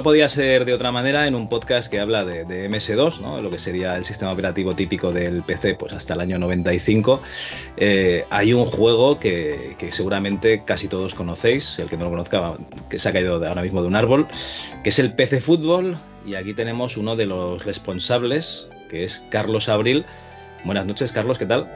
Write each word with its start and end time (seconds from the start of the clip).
No 0.00 0.04
podía 0.04 0.30
ser 0.30 0.64
de 0.64 0.72
otra 0.72 0.92
manera, 0.92 1.26
en 1.26 1.34
un 1.34 1.50
podcast 1.50 1.90
que 1.90 2.00
habla 2.00 2.24
de, 2.24 2.70
MS2, 2.70 3.20
¿no? 3.20 3.42
lo 3.42 3.50
que 3.50 3.58
sería 3.58 3.96
el 3.96 4.04
sistema 4.06 4.32
operativo 4.32 4.74
típico 4.74 5.12
del 5.12 5.42
PC, 5.42 5.74
pues 5.74 5.92
hasta 5.92 6.14
el 6.14 6.20
año 6.20 6.38
95, 6.38 7.20
eh, 7.76 8.24
hay 8.30 8.54
un 8.54 8.64
juego 8.64 9.20
que, 9.20 9.76
seguramente 9.90 10.62
casi 10.64 10.88
todos 10.88 11.14
conocéis, 11.14 11.78
el 11.80 11.90
que 11.90 11.98
no 11.98 12.04
lo 12.04 12.12
conozca, 12.12 12.54
que 12.88 12.98
se 12.98 13.10
ha 13.10 13.12
caído 13.12 13.46
ahora 13.46 13.60
mismo 13.60 13.82
de 13.82 13.88
un 13.88 13.94
árbol, 13.94 14.26
que 14.82 14.88
es 14.88 14.98
el 14.98 15.12
PC 15.12 15.42
Fútbol, 15.42 15.98
y 16.24 16.34
aquí 16.34 16.54
tenemos 16.54 16.96
uno 16.96 17.14
de 17.14 17.26
los 17.26 17.66
responsables, 17.66 18.70
que 18.88 19.04
es 19.04 19.22
Carlos 19.28 19.68
Abril. 19.68 20.06
Buenas 20.64 20.86
noches, 20.86 21.12
Carlos, 21.12 21.38
¿qué 21.38 21.44
tal? 21.44 21.68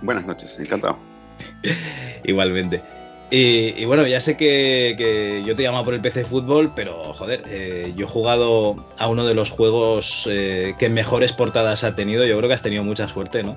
Buenas 0.00 0.24
noches, 0.24 0.58
encantado. 0.58 0.96
Igualmente. 2.24 2.80
Y, 3.34 3.86
bueno, 3.86 4.06
ya 4.06 4.20
sé 4.20 4.36
que, 4.36 5.42
yo 5.46 5.56
te 5.56 5.62
llamo 5.62 5.82
por 5.86 5.94
el 5.94 6.02
PC 6.02 6.26
Fútbol, 6.26 6.70
pero 6.76 7.14
joder, 7.14 7.42
eh, 7.46 7.94
yo 7.96 8.04
he 8.04 8.08
jugado 8.08 8.86
a 8.98 9.08
uno 9.08 9.24
de 9.24 9.32
los 9.32 9.48
juegos 9.48 10.28
eh, 10.30 10.74
que 10.78 10.90
mejores 10.90 11.32
portadas 11.32 11.82
ha 11.82 11.96
tenido. 11.96 12.26
Yo 12.26 12.36
creo 12.36 12.48
que 12.48 12.54
has 12.54 12.62
tenido 12.62 12.84
mucha 12.84 13.08
suerte, 13.08 13.42
¿no? 13.42 13.56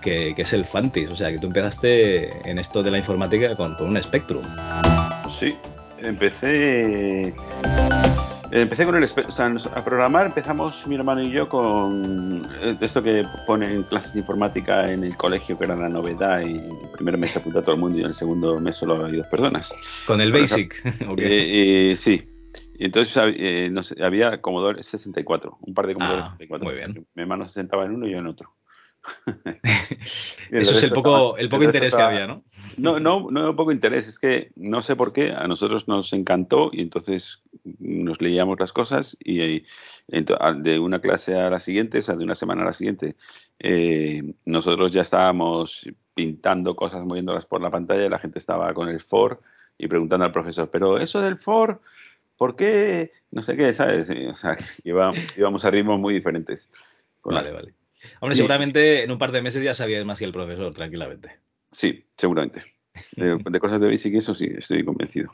Que, 0.00 0.32
es 0.34 0.52
el 0.54 0.64
Fantis. 0.64 1.10
O 1.10 1.16
sea, 1.16 1.30
que 1.30 1.38
tú 1.38 1.48
empezaste 1.48 2.30
en 2.48 2.58
esto 2.58 2.82
de 2.82 2.90
la 2.90 2.96
informática 2.96 3.54
con, 3.54 3.74
con 3.74 3.88
un 3.88 4.02
Spectrum. 4.02 4.46
Sí, 5.38 5.54
empecé 5.98 7.34
Empecé 8.54 8.84
con 8.84 8.94
el. 8.96 9.04
O 9.04 9.32
sea, 9.32 9.46
a 9.74 9.82
programar 9.82 10.26
empezamos 10.26 10.86
mi 10.86 10.94
hermano 10.94 11.22
y 11.22 11.30
yo 11.30 11.48
con 11.48 12.46
eh, 12.60 12.76
esto 12.82 13.02
que 13.02 13.24
ponen 13.46 13.82
clases 13.84 14.12
de 14.12 14.20
informática 14.20 14.92
en 14.92 15.04
el 15.04 15.16
colegio, 15.16 15.56
que 15.56 15.64
era 15.64 15.74
la 15.74 15.88
novedad, 15.88 16.42
y 16.42 16.56
el 16.56 16.90
primer 16.92 17.16
mes 17.16 17.34
apunta 17.34 17.62
todo 17.62 17.74
el 17.74 17.80
mundo 17.80 17.96
y 17.96 18.00
en 18.02 18.08
el 18.08 18.14
segundo 18.14 18.60
mes 18.60 18.76
solo 18.76 19.06
hay 19.06 19.16
dos 19.16 19.26
personas. 19.28 19.72
Con 20.06 20.20
el 20.20 20.32
Basic. 20.32 20.74
Eh, 21.16 21.94
sí. 21.96 22.22
Y 22.74 22.86
entonces 22.86 23.16
eh, 23.36 23.70
no 23.70 23.82
sé, 23.82 24.02
había 24.04 24.42
Commodore 24.42 24.82
64, 24.82 25.58
un 25.62 25.72
par 25.72 25.86
de 25.86 25.94
Commodore 25.94 26.22
64. 26.22 26.68
Ah, 26.68 26.70
muy 26.70 26.74
bien. 26.74 27.06
Mi 27.14 27.22
hermano 27.22 27.48
se 27.48 27.54
sentaba 27.54 27.86
en 27.86 27.92
uno 27.92 28.06
y 28.06 28.10
yo 28.10 28.18
en 28.18 28.26
otro. 28.26 28.52
Eso 30.50 30.76
es 30.76 30.82
el 30.84 30.92
poco, 30.92 31.36
el 31.36 31.48
poco 31.48 31.64
interés 31.64 31.94
que 31.94 32.02
había, 32.02 32.26
¿no? 32.26 32.44
No, 32.76 33.00
no, 33.00 33.30
no 33.30 33.56
poco 33.56 33.72
interés, 33.72 34.08
es 34.08 34.18
que 34.18 34.52
no 34.56 34.82
sé 34.82 34.96
por 34.96 35.12
qué, 35.12 35.32
a 35.32 35.46
nosotros 35.46 35.88
nos 35.88 36.12
encantó 36.12 36.70
y 36.72 36.82
entonces 36.82 37.42
nos 37.78 38.20
leíamos 38.20 38.58
las 38.60 38.72
cosas 38.72 39.16
y, 39.20 39.64
de 40.08 40.78
una 40.78 41.00
clase 41.00 41.34
a 41.36 41.50
la 41.50 41.58
siguiente, 41.58 41.98
o 41.98 42.02
sea, 42.02 42.16
de 42.16 42.24
una 42.24 42.34
semana 42.34 42.62
a 42.62 42.66
la 42.66 42.72
siguiente, 42.72 43.16
eh, 43.58 44.22
nosotros 44.44 44.92
ya 44.92 45.02
estábamos 45.02 45.88
pintando 46.14 46.76
cosas, 46.76 47.04
moviéndolas 47.04 47.46
por 47.46 47.60
la 47.60 47.70
pantalla 47.70 48.06
y 48.06 48.10
la 48.10 48.18
gente 48.18 48.38
estaba 48.38 48.72
con 48.74 48.88
el 48.88 49.00
for 49.00 49.40
y 49.78 49.88
preguntando 49.88 50.24
al 50.24 50.32
profesor, 50.32 50.70
pero 50.70 50.98
eso 50.98 51.20
del 51.20 51.38
for, 51.38 51.80
¿por 52.36 52.56
qué? 52.56 53.12
No 53.30 53.42
sé 53.42 53.56
qué, 53.56 53.74
¿sabes? 53.74 54.08
O 54.30 54.34
sea, 54.34 54.56
íbamos 54.84 55.64
a 55.64 55.70
ritmos 55.70 55.98
muy 55.98 56.14
diferentes. 56.14 56.70
vale, 57.24 57.50
vale. 57.50 57.81
Hombre, 58.20 58.36
seguramente 58.36 59.04
en 59.04 59.10
un 59.10 59.18
par 59.18 59.32
de 59.32 59.42
meses 59.42 59.62
ya 59.62 59.74
sabías 59.74 60.04
más 60.04 60.18
que 60.18 60.24
el 60.24 60.32
profesor, 60.32 60.72
tranquilamente. 60.72 61.30
Sí, 61.70 62.04
seguramente. 62.16 62.64
De, 63.16 63.60
cosas 63.60 63.80
de 63.80 63.88
Basic, 63.88 64.14
eso 64.14 64.34
sí, 64.34 64.46
estoy 64.54 64.84
convencido. 64.84 65.32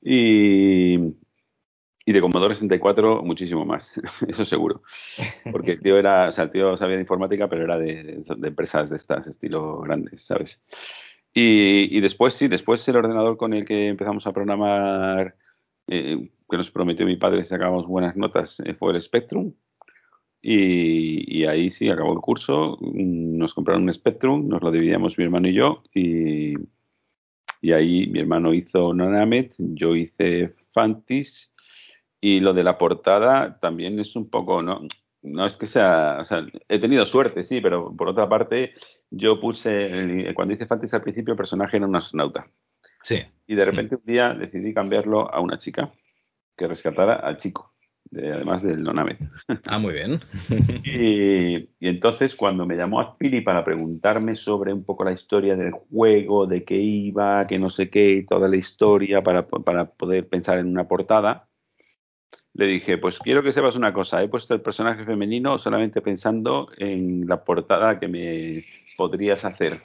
Y, 0.00 0.94
y 2.06 2.12
de 2.12 2.20
Commodore 2.20 2.54
64 2.54 3.22
muchísimo 3.22 3.64
más, 3.66 4.00
eso 4.28 4.44
seguro. 4.44 4.82
Porque 5.52 5.72
el 5.72 5.82
tío 5.82 5.98
era, 5.98 6.28
o 6.28 6.32
sea, 6.32 6.44
el 6.44 6.50
tío 6.50 6.76
sabía 6.76 6.96
de 6.96 7.02
informática, 7.02 7.48
pero 7.48 7.64
era 7.64 7.78
de, 7.78 8.22
empresas 8.42 8.88
de 8.88 8.96
estas, 8.96 9.26
estilo 9.26 9.80
grandes, 9.80 10.24
¿sabes? 10.24 10.62
Y, 11.34 11.96
y, 11.96 12.00
después, 12.00 12.34
sí, 12.34 12.48
después 12.48 12.86
el 12.88 12.96
ordenador 12.96 13.36
con 13.36 13.52
el 13.52 13.64
que 13.64 13.88
empezamos 13.88 14.26
a 14.26 14.32
programar, 14.32 15.36
eh, 15.88 16.30
que 16.48 16.56
nos 16.56 16.70
prometió 16.70 17.04
mi 17.04 17.16
padre 17.16 17.42
si 17.42 17.50
sacábamos 17.50 17.86
buenas 17.86 18.16
notas, 18.16 18.60
eh, 18.60 18.74
fue 18.74 18.92
el 18.92 19.02
Spectrum. 19.02 19.52
Y, 20.46 21.46
ahí 21.46 21.70
sí, 21.70 21.88
acabó 21.88 22.12
el 22.12 22.20
curso, 22.20 22.76
mm, 22.78 23.38
nos 23.38 23.54
compraron 23.54 23.84
un 23.84 23.94
Spectrum, 23.94 24.46
nos 24.46 24.62
lo 24.62 24.70
dividíamos 24.70 25.16
mi 25.16 25.24
hermano 25.24 25.48
y 25.48 25.54
yo, 25.54 25.82
y, 25.94 26.52
y 27.62 27.72
ahí 27.72 28.06
mi 28.08 28.20
hermano 28.20 28.52
hizo 28.52 28.92
Nanamet, 28.92 29.54
yo 29.58 29.96
hice 29.96 30.54
Fantis, 30.74 31.50
y 32.20 32.40
lo 32.40 32.52
de 32.52 32.62
la 32.62 32.76
portada 32.76 33.58
también 33.58 33.98
es 33.98 34.16
un 34.16 34.28
poco, 34.28 34.60
no, 34.60 34.82
no 35.22 35.46
es 35.46 35.56
que 35.56 35.66
sea, 35.66 36.18
o 36.20 36.24
sea, 36.26 36.46
he 36.68 36.78
tenido 36.78 37.06
suerte, 37.06 37.42
sí, 37.42 37.62
pero 37.62 37.96
por 37.96 38.10
otra 38.10 38.28
parte, 38.28 38.74
yo 39.10 39.40
puse, 39.40 40.30
cuando 40.34 40.52
hice 40.52 40.66
Fantis 40.66 40.92
al 40.92 41.02
principio, 41.02 41.32
el 41.32 41.38
personaje 41.38 41.78
era 41.78 41.86
un 41.86 41.96
astronauta. 41.96 42.50
Sí. 43.02 43.22
Y 43.46 43.54
de 43.54 43.64
repente 43.64 43.96
un 43.96 44.04
día 44.04 44.34
decidí 44.34 44.74
cambiarlo 44.74 45.32
a 45.32 45.40
una 45.40 45.56
chica 45.56 45.90
que 46.54 46.66
rescatara 46.66 47.14
al 47.14 47.38
chico 47.38 47.73
además 48.12 48.62
del 48.62 48.82
Nonamet. 48.82 49.18
Ah, 49.66 49.78
muy 49.78 49.94
bien. 49.94 50.20
y, 50.84 51.68
entonces 51.80 52.34
cuando 52.34 52.66
me 52.66 52.76
llamó 52.76 53.00
a 53.00 53.16
Pili 53.16 53.40
para 53.40 53.64
preguntarme 53.64 54.36
sobre 54.36 54.72
un 54.72 54.84
poco 54.84 55.04
la 55.04 55.12
historia 55.12 55.56
del 55.56 55.72
juego, 55.72 56.46
de 56.46 56.64
qué 56.64 56.76
iba, 56.76 57.46
que 57.46 57.58
no 57.58 57.70
sé 57.70 57.90
qué, 57.90 58.24
toda 58.28 58.48
la 58.48 58.56
historia 58.56 59.22
para, 59.22 59.46
para 59.46 59.86
poder 59.86 60.28
pensar 60.28 60.58
en 60.58 60.68
una 60.68 60.86
portada, 60.86 61.48
le 62.54 62.66
dije, 62.66 62.98
pues 62.98 63.18
quiero 63.18 63.42
que 63.42 63.52
sepas 63.52 63.74
una 63.74 63.92
cosa, 63.92 64.22
he 64.22 64.28
puesto 64.28 64.54
el 64.54 64.60
personaje 64.60 65.04
femenino 65.04 65.58
solamente 65.58 66.00
pensando 66.00 66.68
en 66.78 67.26
la 67.26 67.42
portada 67.42 67.98
que 67.98 68.06
me 68.06 68.64
podrías 68.96 69.44
hacer, 69.44 69.80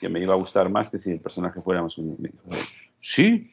que 0.00 0.08
me 0.08 0.20
iba 0.20 0.34
a 0.34 0.36
gustar 0.36 0.68
más 0.68 0.90
que 0.90 0.98
si 0.98 1.12
el 1.12 1.20
personaje 1.20 1.62
fuera 1.62 1.80
más 1.80 1.94
femenino. 1.94 2.40
Sí, 3.00 3.52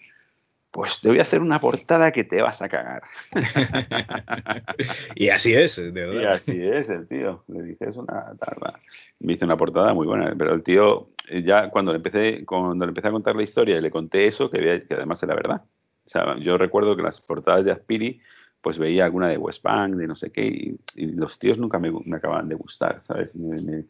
pues 0.76 1.00
te 1.00 1.08
voy 1.08 1.20
a 1.20 1.22
hacer 1.22 1.40
una 1.40 1.62
portada 1.62 2.12
que 2.12 2.26
te 2.26 2.42
vas 2.42 2.62
a 2.62 2.68
cagar. 2.68 3.04
y 5.16 5.30
así 5.30 5.54
es, 5.54 5.78
de 5.78 5.90
verdad. 5.90 6.22
Y 6.22 6.26
así 6.26 6.62
es 6.62 6.90
el 6.90 7.08
tío. 7.08 7.46
Le 7.48 7.64
dije, 7.64 7.86
es 7.88 7.96
una 7.96 8.34
Me 9.22 9.34
hizo 9.34 9.46
una 9.46 9.56
portada 9.56 9.94
muy 9.94 10.06
buena, 10.06 10.36
pero 10.38 10.54
el 10.54 10.64
tío, 10.64 11.12
eh, 11.30 11.44
ya 11.44 11.70
cuando 11.70 11.94
le 11.94 11.98
empecé, 11.98 12.44
cuando 12.44 12.86
le 12.86 12.90
empecé 12.90 13.08
a 13.08 13.12
contar 13.12 13.38
la 13.38 13.44
historia 13.44 13.78
y 13.78 13.82
le 13.82 13.90
conté 13.90 14.28
eso, 14.28 14.50
que, 14.52 14.84
que 14.86 14.96
además 14.96 15.24
era 15.24 15.34
verdad. 15.34 15.62
O 16.08 16.10
sea, 16.10 16.38
yo 16.40 16.58
recuerdo 16.58 16.98
que 16.98 17.04
las 17.04 17.22
portadas 17.22 17.64
de 17.64 17.72
Aspiri, 17.72 18.20
pues 18.60 18.78
veía 18.78 19.06
alguna 19.06 19.30
de 19.30 19.38
West 19.38 19.64
Bank, 19.64 19.96
de 19.96 20.08
no 20.08 20.18
sé 20.18 20.34
qué, 20.34 20.46
y, 20.46 21.06
los 21.06 21.40
tíos 21.40 21.58
nunca 21.58 21.80
me, 21.80 21.90
me, 22.04 22.18
acababan 22.18 22.50
de 22.50 22.56
gustar, 22.56 23.00
¿sabes? 23.00 23.34
Me, 23.34 23.86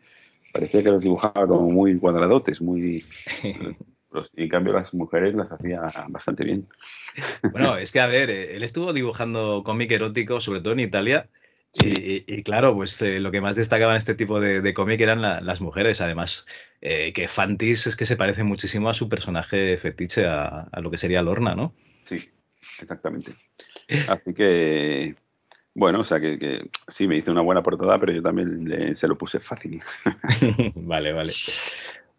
parecía 0.53 0.83
que 0.83 0.91
los 0.91 1.01
dibujaba 1.01 1.47
como 1.47 1.67
muy 1.71 1.97
cuadradotes, 1.97 2.61
muy... 2.61 3.03
y 4.35 4.44
en 4.44 4.50
cambio 4.50 4.73
las 4.73 4.94
mujeres 4.94 5.35
las 5.35 5.51
hacía 5.51 5.81
bastante 6.09 6.44
bien. 6.44 6.67
Bueno, 7.51 7.77
es 7.77 7.91
que 7.91 8.01
a 8.01 8.07
ver, 8.07 8.29
eh, 8.29 8.56
él 8.57 8.63
estuvo 8.63 8.91
dibujando 8.91 9.63
cómic 9.63 9.89
erótico, 9.91 10.41
sobre 10.41 10.59
todo 10.59 10.73
en 10.73 10.81
Italia, 10.81 11.29
y, 11.83 12.44
claro, 12.44 12.73
pues 12.73 13.01
eh, 13.01 13.19
lo 13.19 13.31
que 13.31 13.41
más 13.41 13.56
destacaba 13.56 13.94
en 13.94 13.97
este 13.97 14.15
tipo 14.15 14.39
de, 14.39 14.73
cómic 14.73 15.01
eran 15.01 15.21
las 15.21 15.59
mujeres, 15.59 16.00
además, 16.00 16.45
eh, 16.81 17.12
que 17.12 17.27
Fantis 17.27 17.88
es 17.88 17.97
que 17.97 18.06
se 18.06 18.15
parece 18.15 18.44
muchísimo 18.44 18.89
a 18.89 18.94
su 18.94 19.09
personaje 19.09 19.77
fetiche, 19.77 20.25
a, 20.25 20.69
lo 20.81 20.89
que 20.89 20.97
sería 20.97 21.21
Lorna, 21.21 21.53
¿no? 21.53 21.73
Sí, 22.06 22.29
exactamente. 22.81 23.35
Así 24.07 24.33
que, 24.33 25.15
bueno, 25.73 26.00
o 26.00 26.03
sea 26.06 26.19
que, 26.21 26.69
sí, 26.88 27.07
me 27.07 27.17
hizo 27.17 27.31
una 27.31 27.41
buena 27.41 27.62
portada, 27.62 28.00
pero 28.00 28.13
yo 28.13 28.21
también 28.21 28.95
se 28.95 29.07
lo 29.07 29.17
puse 29.17 29.39
fácil. 29.39 29.81
vale, 30.75 31.12
vale. 31.12 31.33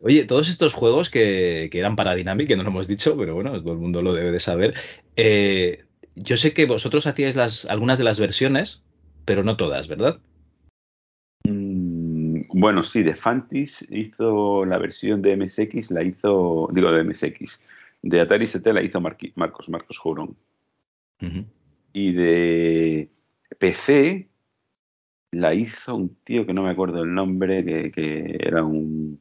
Oye, 0.01 0.25
todos 0.25 0.49
estos 0.49 0.75
juegos 0.75 1.11
que, 1.11 1.71
eran 1.73 1.97
para 1.97 2.15
Dynamic, 2.15 2.49
que 2.49 2.57
no 2.57 2.63
lo 2.63 2.71
hemos 2.71 2.87
dicho, 2.87 3.17
pero 3.17 3.35
bueno, 3.35 3.61
todo 3.63 3.73
el 3.73 3.79
mundo 3.79 4.03
lo 4.03 4.15
debe 4.15 4.31
de 4.31 4.41
saber. 4.41 4.75
Eh, 5.17 5.85
yo 6.15 6.37
sé 6.37 6.53
que 6.53 6.67
vosotros 6.67 7.07
hacíais 7.07 7.37
las, 7.37 7.65
algunas 7.67 7.99
de 7.99 8.05
las 8.05 8.21
versiones, 8.21 8.85
pero 9.25 9.43
no 9.43 9.57
todas, 9.57 9.89
¿verdad? 9.89 10.21
Mm, 11.45 12.43
bueno, 12.59 12.83
sí, 12.83 13.03
de 13.03 13.17
Fantis 13.17 13.87
hizo 13.91 14.65
la 14.65 14.79
versión 14.79 15.23
de 15.23 15.37
MSX, 15.37 15.91
la 15.91 16.03
hizo, 16.03 16.69
digo 16.73 16.91
de 16.91 17.05
MSX, 17.05 17.61
De 18.03 18.21
Atari 18.21 18.45
ST 18.47 18.73
la 18.73 18.83
hizo 18.83 19.01
Marcos, 19.01 19.69
Marcos 19.69 19.99
Jurón. 19.99 20.37
Y 21.93 22.13
de 22.13 23.09
PC 23.59 24.29
la 25.33 25.55
hizo 25.55 25.95
un 25.95 26.15
tío 26.25 26.47
que 26.47 26.53
no 26.53 26.63
me 26.63 26.71
acuerdo 26.71 27.03
el 27.03 27.15
nombre, 27.15 27.65
que, 27.93 28.37
era 28.39 28.65
un, 28.65 29.21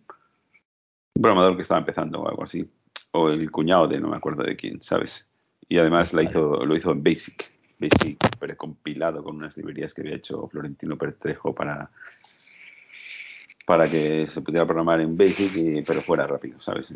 programador 1.21 1.55
que 1.55 1.63
estaba 1.63 1.79
empezando 1.79 2.21
o 2.21 2.29
algo 2.29 2.43
así. 2.43 2.69
O 3.11 3.29
el 3.29 3.49
cuñado 3.51 3.87
de 3.87 3.99
no 3.99 4.09
me 4.09 4.17
acuerdo 4.17 4.43
de 4.43 4.55
quién, 4.55 4.81
¿sabes? 4.81 5.27
Y 5.67 5.77
además 5.77 6.13
la 6.13 6.23
hizo, 6.23 6.65
lo 6.65 6.75
hizo 6.75 6.91
en 6.91 7.03
Basic. 7.03 7.49
Basic 7.79 8.19
precompilado 8.39 9.23
con 9.23 9.37
unas 9.37 9.55
librerías 9.57 9.93
que 9.93 10.01
había 10.01 10.15
hecho 10.15 10.47
Florentino 10.49 10.97
Pertrejo 10.97 11.53
para, 11.53 11.89
para 13.65 13.89
que 13.89 14.27
se 14.33 14.41
pudiera 14.41 14.65
programar 14.65 15.01
en 15.01 15.17
Basic, 15.17 15.85
pero 15.85 16.01
fuera 16.01 16.27
rápido, 16.27 16.59
¿sabes? 16.61 16.93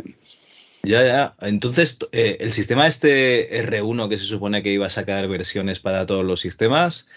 Ya, 0.84 1.06
ya. 1.06 1.36
Entonces, 1.42 2.00
eh, 2.12 2.38
el 2.40 2.52
sistema 2.52 2.88
este 2.88 3.50
R1 3.66 4.10
que 4.10 4.18
se 4.18 4.26
supone 4.26 4.64
que 4.64 4.72
iba 4.72 4.88
a 4.88 4.92
sacar 4.92 5.28
versiones 5.28 5.80
para 5.80 6.06
todos 6.06 6.24
los 6.24 6.40
sistemas, 6.40 7.10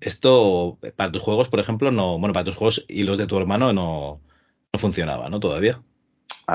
esto 0.00 0.78
para 0.96 1.12
tus 1.12 1.22
juegos, 1.22 1.48
por 1.48 1.60
ejemplo, 1.60 1.90
no, 1.90 2.18
bueno, 2.18 2.32
para 2.32 2.44
tus 2.44 2.56
juegos 2.56 2.84
y 2.88 3.04
los 3.04 3.18
de 3.18 3.26
tu 3.26 3.36
hermano 3.38 3.72
no, 3.72 4.20
no 4.72 4.78
funcionaba, 4.78 5.28
¿no? 5.28 5.40
Todavía. 5.40 5.82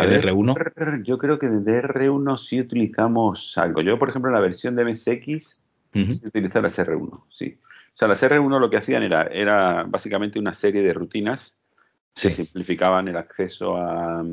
El 0.02 0.22
R1. 0.22 1.04
Yo 1.04 1.18
creo 1.18 1.40
que 1.40 1.48
de 1.48 1.84
R1 1.84 2.38
sí 2.38 2.60
utilizamos 2.60 3.54
algo. 3.58 3.82
Yo, 3.82 3.98
por 3.98 4.10
ejemplo, 4.10 4.30
en 4.30 4.36
la 4.36 4.42
versión 4.42 4.76
de 4.76 4.86
MSX 4.86 5.62
sí 5.94 6.22
utiliza 6.26 6.62
las 6.62 6.78
R1, 6.78 7.24
sí. 7.30 7.58
O 7.94 7.98
sea, 7.98 8.08
las 8.10 8.22
R1 8.22 8.60
lo 8.60 8.70
que 8.70 8.78
hacían 8.78 9.04
era, 9.04 9.24
era 9.24 9.84
básicamente 9.84 10.38
una 10.38 10.54
serie 10.54 10.84
de 10.84 10.94
rutinas 10.94 11.56
que 12.14 12.30
simplificaban 12.30 13.08
el 13.08 13.16
acceso 13.16 13.78
a, 13.78 14.26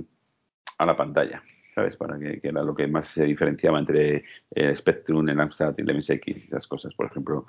a 0.78 0.86
la 0.86 0.96
pantalla. 0.96 1.42
¿sabes? 1.74 1.96
Para 1.96 2.18
que, 2.18 2.40
era 2.42 2.62
lo 2.62 2.74
que 2.74 2.86
más 2.86 3.08
se 3.08 3.24
diferenciaba 3.24 3.78
entre 3.78 4.24
el 4.50 4.76
Spectrum, 4.76 5.28
el 5.28 5.40
Amstrad 5.40 5.74
y 5.78 5.82
el 5.82 5.96
MSX 5.96 6.26
y 6.26 6.32
esas 6.32 6.66
cosas. 6.66 6.94
Por 6.94 7.06
ejemplo, 7.06 7.46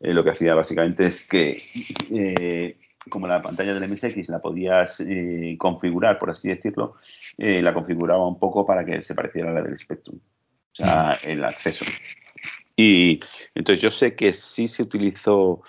eh, 0.00 0.12
lo 0.14 0.22
que 0.22 0.30
hacía 0.30 0.54
básicamente 0.54 1.06
es 1.06 1.22
que, 1.24 1.62
eh, 2.10 2.76
como 3.08 3.26
la 3.26 3.42
pantalla 3.42 3.74
del 3.74 3.88
MSX 3.90 4.28
la 4.28 4.40
podías 4.40 5.00
eh, 5.00 5.56
configurar, 5.58 6.18
por 6.18 6.30
así 6.30 6.48
decirlo, 6.48 6.96
la 7.36 7.74
configuraba 7.74 8.26
un 8.26 8.38
poco 8.38 8.66
para 8.66 8.84
que 8.84 9.02
se 9.02 9.14
pareciera 9.14 9.50
a 9.50 9.54
la 9.54 9.62
del 9.62 9.78
Spectrum. 9.78 10.18
O 10.72 10.74
sea, 10.74 11.18
el 11.24 11.44
acceso. 11.44 11.84
Y 12.76 13.18
entonces 13.56 13.82
yo 13.82 13.90
sé 13.90 14.14
que 14.14 14.32
sí 14.32 14.68
se 14.68 14.84
utilizó. 14.84 15.62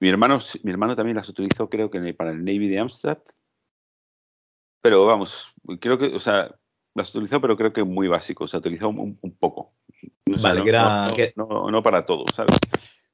Mi 0.00 0.10
hermano, 0.10 0.38
mi 0.62 0.70
hermano 0.70 0.94
también 0.94 1.16
las 1.16 1.30
utilizó, 1.30 1.70
creo 1.70 1.90
que 1.90 2.12
para 2.12 2.30
el 2.30 2.44
Navy 2.44 2.68
de 2.68 2.78
Amstrad. 2.78 3.18
Pero 4.82 5.06
vamos, 5.06 5.54
creo 5.80 5.96
que, 5.96 6.08
o 6.08 6.20
sea, 6.20 6.54
las 6.94 7.08
utilizó, 7.08 7.40
pero 7.40 7.56
creo 7.56 7.72
que 7.72 7.84
muy 7.84 8.06
básico, 8.06 8.44
o 8.44 8.46
sea, 8.46 8.58
utilizó 8.58 8.90
un, 8.90 9.18
poco. 9.40 9.72
vale, 10.26 10.60
no, 11.36 11.70
no, 11.70 11.82
para 11.82 12.04
todo, 12.04 12.26
¿sabes? 12.34 12.58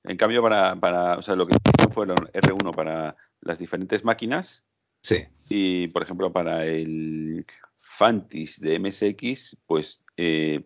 En 0.04 0.16
cambio, 0.16 0.42
para, 0.42 0.76
para 0.76 1.18
o 1.18 1.22
sea, 1.22 1.36
lo 1.36 1.46
que 1.46 1.56
fueron 1.92 2.16
R1 2.16 2.74
para 2.74 3.16
las 3.42 3.58
diferentes 3.58 4.04
máquinas. 4.04 4.64
Sí. 5.02 5.24
Y, 5.48 5.88
por 5.88 6.02
ejemplo, 6.02 6.32
para 6.32 6.64
el 6.66 7.46
Fantis 7.80 8.60
de 8.60 8.78
MSX, 8.78 9.56
pues 9.66 10.02
eh, 10.16 10.64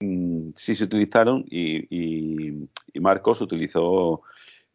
mm, 0.00 0.50
sí 0.56 0.74
se 0.74 0.84
utilizaron 0.84 1.44
y, 1.48 1.86
y, 1.90 2.68
Marcos 3.00 3.40
utilizó 3.40 4.22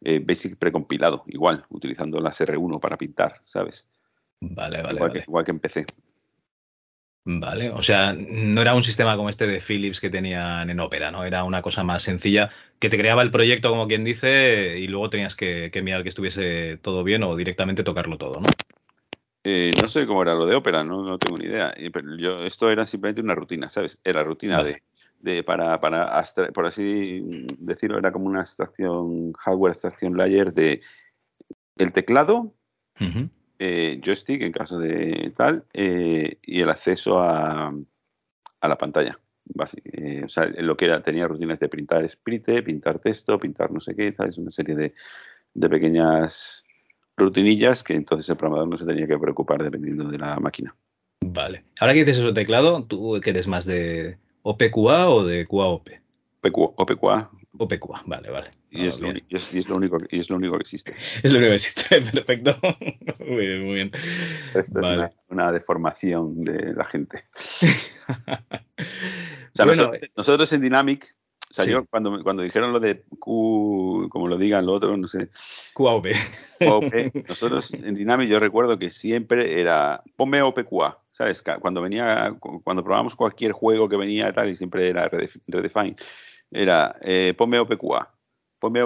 eh, 0.02 0.22
Basic 0.24 0.56
precompilado, 0.56 1.24
igual, 1.26 1.64
utilizando 1.70 2.20
las 2.20 2.40
R1 2.40 2.80
para 2.80 2.96
pintar, 2.96 3.40
¿sabes? 3.44 3.86
Vale, 4.40 4.82
vale. 4.82 4.94
Igual, 4.94 5.08
vale. 5.08 5.12
Que, 5.12 5.24
igual 5.26 5.44
que 5.44 5.50
empecé. 5.50 5.86
Vale, 7.38 7.70
o 7.70 7.80
sea, 7.80 8.12
no 8.12 8.60
era 8.60 8.74
un 8.74 8.82
sistema 8.82 9.16
como 9.16 9.28
este 9.28 9.46
de 9.46 9.60
Philips 9.60 10.00
que 10.00 10.10
tenían 10.10 10.68
en 10.68 10.80
Opera, 10.80 11.12
¿no? 11.12 11.24
Era 11.24 11.44
una 11.44 11.62
cosa 11.62 11.84
más 11.84 12.02
sencilla 12.02 12.50
que 12.80 12.88
te 12.88 12.98
creaba 12.98 13.22
el 13.22 13.30
proyecto, 13.30 13.70
como 13.70 13.86
quien 13.86 14.02
dice, 14.02 14.78
y 14.78 14.88
luego 14.88 15.10
tenías 15.10 15.36
que, 15.36 15.70
mirar 15.84 16.02
que 16.02 16.08
estuviese 16.08 16.78
todo 16.78 17.04
bien 17.04 17.22
o 17.22 17.36
directamente 17.36 17.84
tocarlo 17.84 18.18
todo, 18.18 18.40
¿no? 18.40 18.48
Eh, 19.44 19.72
no 19.76 19.86
sé 19.86 20.08
cómo 20.08 20.22
era 20.22 20.34
lo 20.34 20.44
de 20.44 20.56
Opera, 20.56 20.82
no, 20.82 21.04
no 21.04 21.18
tengo 21.18 21.38
ni 21.38 21.44
idea. 21.44 21.72
Pero 21.92 22.16
yo, 22.16 22.44
esto 22.44 22.68
era 22.68 22.84
simplemente 22.84 23.22
una 23.22 23.36
rutina, 23.36 23.70
¿sabes? 23.70 24.00
Era 24.02 24.24
rutina 24.24 24.64
de, 24.64 24.82
de, 25.20 25.44
para, 25.44 25.80
para 25.80 26.24
por 26.52 26.66
así 26.66 27.46
decirlo, 27.58 27.98
era 27.98 28.10
como 28.10 28.26
una 28.26 28.40
abstracción, 28.40 29.32
hardware 29.34 29.70
abstracción 29.70 30.16
layer 30.16 30.52
de 30.52 30.80
el 31.76 31.92
teclado, 31.92 32.54
eh, 33.60 34.00
joystick 34.02 34.40
en 34.40 34.52
caso 34.52 34.78
de 34.78 35.32
tal, 35.36 35.64
eh, 35.74 36.38
y 36.42 36.62
el 36.62 36.70
acceso 36.70 37.20
a, 37.20 37.68
a 38.60 38.68
la 38.68 38.78
pantalla. 38.78 39.18
Eh, 39.84 40.22
o 40.24 40.28
sea, 40.28 40.46
lo 40.46 40.76
que 40.76 40.86
era, 40.86 41.02
tenía 41.02 41.28
rutinas 41.28 41.60
de 41.60 41.68
pintar 41.68 42.08
sprite, 42.08 42.62
pintar 42.62 43.00
texto, 43.00 43.38
pintar 43.38 43.70
no 43.70 43.80
sé 43.80 43.94
qué, 43.94 44.12
tal, 44.12 44.30
es 44.30 44.38
una 44.38 44.50
serie 44.50 44.74
de, 44.74 44.94
de 45.52 45.68
pequeñas 45.68 46.64
rutinillas 47.18 47.84
que 47.84 47.94
entonces 47.94 48.30
el 48.30 48.36
programador 48.36 48.68
no 48.68 48.78
se 48.78 48.86
tenía 48.86 49.06
que 49.06 49.18
preocupar 49.18 49.62
dependiendo 49.62 50.04
de 50.04 50.18
la 50.18 50.40
máquina. 50.40 50.74
Vale. 51.22 51.64
Ahora 51.80 51.92
que 51.92 52.00
dices 52.00 52.18
eso 52.18 52.32
teclado, 52.32 52.84
¿tú 52.84 53.20
qué 53.22 53.30
eres 53.30 53.46
más 53.46 53.66
de 53.66 54.16
OPQA 54.42 55.10
o 55.10 55.24
de 55.24 55.46
QAOP? 55.46 55.88
OPQA. 56.42 57.30
OPQA, 57.58 58.02
vale, 58.06 58.30
vale. 58.30 58.50
Y, 58.70 58.86
es, 58.86 59.00
lo, 59.00 59.08
único, 59.08 59.26
y 60.10 60.20
es 60.20 60.30
lo 60.30 60.36
único 60.36 60.56
que 60.56 60.62
existe. 60.62 60.94
Es 61.22 61.32
lo 61.32 61.38
único 61.38 61.50
que 61.50 61.56
existe, 61.56 62.00
perfecto. 62.12 62.56
muy 63.18 63.46
bien, 63.46 63.64
muy 63.64 63.74
bien. 63.74 63.92
Esto 64.54 64.80
es 64.80 65.12
una, 65.28 65.52
deformación 65.52 66.44
de 66.44 66.74
la 66.74 66.84
gente. 66.84 67.24
o 68.08 69.54
sea, 69.54 69.66
nosotros, 70.16 70.52
en 70.52 70.60
Dynamic, 70.60 71.14
o 71.50 71.54
sea, 71.54 71.64
yo 71.64 71.84
cuando, 71.86 72.22
cuando 72.22 72.44
dijeron 72.44 72.72
lo 72.72 72.78
de 72.78 73.02
Q, 73.18 74.08
como 74.08 74.28
lo 74.28 74.38
digan 74.38 74.66
lo 74.66 74.74
otro, 74.74 74.96
no 74.96 75.08
sé. 75.08 75.30
QAOP. 75.74 76.06
nosotros 77.28 77.74
en 77.74 77.94
Dynamic 77.94 78.28
yo 78.28 78.38
recuerdo 78.38 78.78
que 78.78 78.90
siempre 78.90 79.60
era, 79.60 80.04
ponme 80.14 80.42
OPQA, 80.42 80.98
¿sabes? 81.10 81.42
Cuando 81.60 81.82
venía, 81.82 82.36
cuando 82.38 82.84
probábamos 82.84 83.16
cualquier 83.16 83.50
juego 83.50 83.88
que 83.88 83.96
venía 83.96 84.32
tal, 84.32 84.50
y 84.50 84.56
siempre 84.56 84.88
era 84.88 85.08
redefine 85.08 85.96
era 86.50 86.96
eh, 87.02 87.34
ponme 87.36 87.58
OPQA. 87.58 88.10
Ponme, 88.58 88.80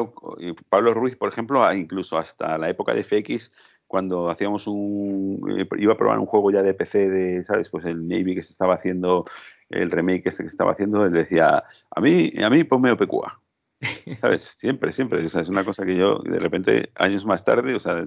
Pablo 0.68 0.94
Ruiz, 0.94 1.16
por 1.16 1.28
ejemplo, 1.28 1.73
incluso 1.75 2.16
hasta 2.16 2.56
la 2.59 2.71
época 2.71 2.94
de 2.94 3.02
FX, 3.02 3.50
cuando 3.87 4.30
hacíamos 4.30 4.66
un. 4.66 5.40
Eh, 5.59 5.66
iba 5.78 5.94
a 5.94 5.97
probar 5.97 6.18
un 6.18 6.26
juego 6.26 6.50
ya 6.50 6.62
de 6.62 6.75
PC 6.75 7.11
de, 7.11 7.44
¿sabes? 7.44 7.68
Pues 7.71 7.85
el 7.85 8.06
Navy 8.09 8.35
que 8.35 8.42
se 8.42 8.52
estaba 8.52 8.75
haciendo, 8.75 9.25
el 9.71 9.90
remake 9.90 10.28
este 10.28 10.44
que 10.44 10.49
se 10.49 10.54
estaba 10.54 10.73
haciendo, 10.73 11.04
él 11.04 11.12
decía, 11.12 11.64
a 11.90 12.00
mí, 12.00 12.33
a 12.42 12.50
mí 12.50 12.64
ponme 12.64 12.92
OPQA. 12.92 13.40
¿Sabes? 14.21 14.42
Siempre, 14.59 14.92
siempre. 14.92 15.25
O 15.25 15.28
sea, 15.28 15.42
es 15.42 15.49
una 15.49 15.64
cosa 15.64 15.85
que 15.85 15.97
yo, 15.97 16.18
de 16.21 16.38
repente, 16.38 16.90
años 16.94 17.25
más 17.25 17.44
tarde, 17.44 17.75
o 17.75 17.80
sea, 17.80 18.04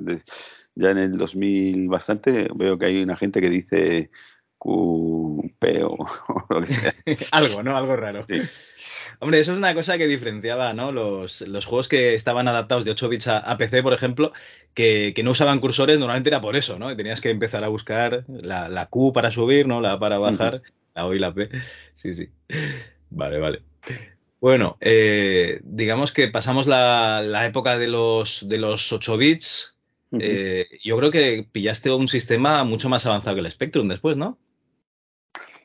ya 0.76 0.92
en 0.92 0.98
el 0.98 1.18
2000 1.18 1.90
bastante, 1.90 2.48
veo 2.56 2.78
que 2.78 2.86
hay 2.86 3.04
una 3.04 3.18
gente 3.18 3.42
que 3.42 3.50
dice 3.50 4.12
QP 4.60 5.64
o, 5.84 6.08
lo 6.50 6.62
que 6.62 6.68
sea. 6.68 6.96
Algo, 7.32 7.64
¿no? 7.64 7.76
Algo 7.76 7.96
raro. 7.96 8.26
Sí. 8.28 8.42
Hombre, 9.20 9.40
eso 9.40 9.52
es 9.52 9.58
una 9.58 9.74
cosa 9.74 9.98
que 9.98 10.08
diferenciaba, 10.08 10.74
¿no? 10.74 10.92
Los, 10.92 11.44
juegos 11.66 11.88
que 11.88 12.14
estaban 12.14 12.48
adaptados 12.48 12.86
de 12.86 12.92
8 12.92 13.10
bits 13.10 13.28
a, 13.28 13.58
PC, 13.58 13.82
por 13.82 13.94
ejemplo, 13.94 14.32
que, 14.76 15.14
no 15.24 15.32
usaban 15.32 15.60
cursores, 15.60 16.00
normalmente 16.00 16.30
era 16.30 16.40
por 16.40 16.56
eso, 16.56 16.78
¿no? 16.78 16.96
tenías 16.96 17.20
que 17.20 17.32
empezar 17.32 17.64
a 17.64 17.68
buscar 17.68 18.26
la, 18.28 18.88
Q 18.92 19.14
para 19.14 19.32
subir, 19.32 19.68
¿no? 19.68 19.82
La 19.82 19.94
A 19.94 20.00
para 20.00 20.20
bajar, 20.20 20.62
la 20.94 21.08
O 21.08 21.16
y 21.16 21.20
la 21.20 21.34
P. 21.34 21.50
Sí, 21.96 22.14
sí. 22.14 22.30
Vale, 23.10 23.40
vale. 23.40 23.64
Bueno, 24.40 24.78
eh, 24.82 25.62
digamos 25.64 26.12
que 26.12 26.28
pasamos 26.28 26.68
la, 26.68 27.46
época 27.48 27.80
de 27.80 27.88
los, 27.88 28.48
de 28.48 28.60
los 28.60 28.94
8 28.94 29.18
bits. 29.18 29.74
Eh, 30.20 30.68
yo 30.84 30.96
creo 30.98 31.12
que 31.12 31.48
pillaste 31.52 31.92
un 31.92 32.08
sistema 32.08 32.64
mucho 32.64 32.88
más 32.88 33.06
avanzado 33.06 33.36
que 33.36 33.42
el 33.42 33.52
Spectrum 33.52 33.88
después, 33.88 34.16
¿no? 34.16 34.38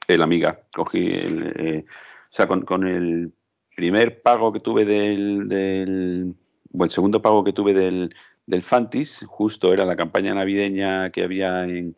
El 0.09 0.23
Amiga. 0.23 0.61
Cogí 0.75 1.07
el, 1.07 1.53
eh, 1.57 1.85
o 1.87 2.35
sea, 2.35 2.47
con, 2.47 2.87
el 2.87 3.33
primer 3.75 4.23
pago 4.23 4.53
que 4.53 4.61
tuve 4.61 4.85
del, 4.85 5.49
del 5.49 6.35
el 6.81 6.91
segundo 6.91 7.21
pago 7.21 7.45
que 7.45 7.53
tuve 7.53 7.75
del, 7.75 8.15
del 8.47 8.63
Fantis, 8.63 9.25
justo 9.29 9.73
era 9.73 9.85
la 9.85 9.97
campaña 9.97 10.35
navideña 10.35 11.11
que 11.11 11.23
había 11.23 11.65
en, 11.65 11.95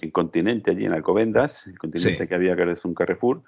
en 0.00 0.10
Continente, 0.10 0.70
allí 0.70 0.84
en 0.84 0.92
Alcobendas, 0.92 1.66
el 1.66 1.78
Continente 1.78 2.28
que 2.28 2.34
había 2.34 2.56
que 2.56 2.62
era 2.62 2.74
un 2.84 2.94
Carrefour, 2.94 3.42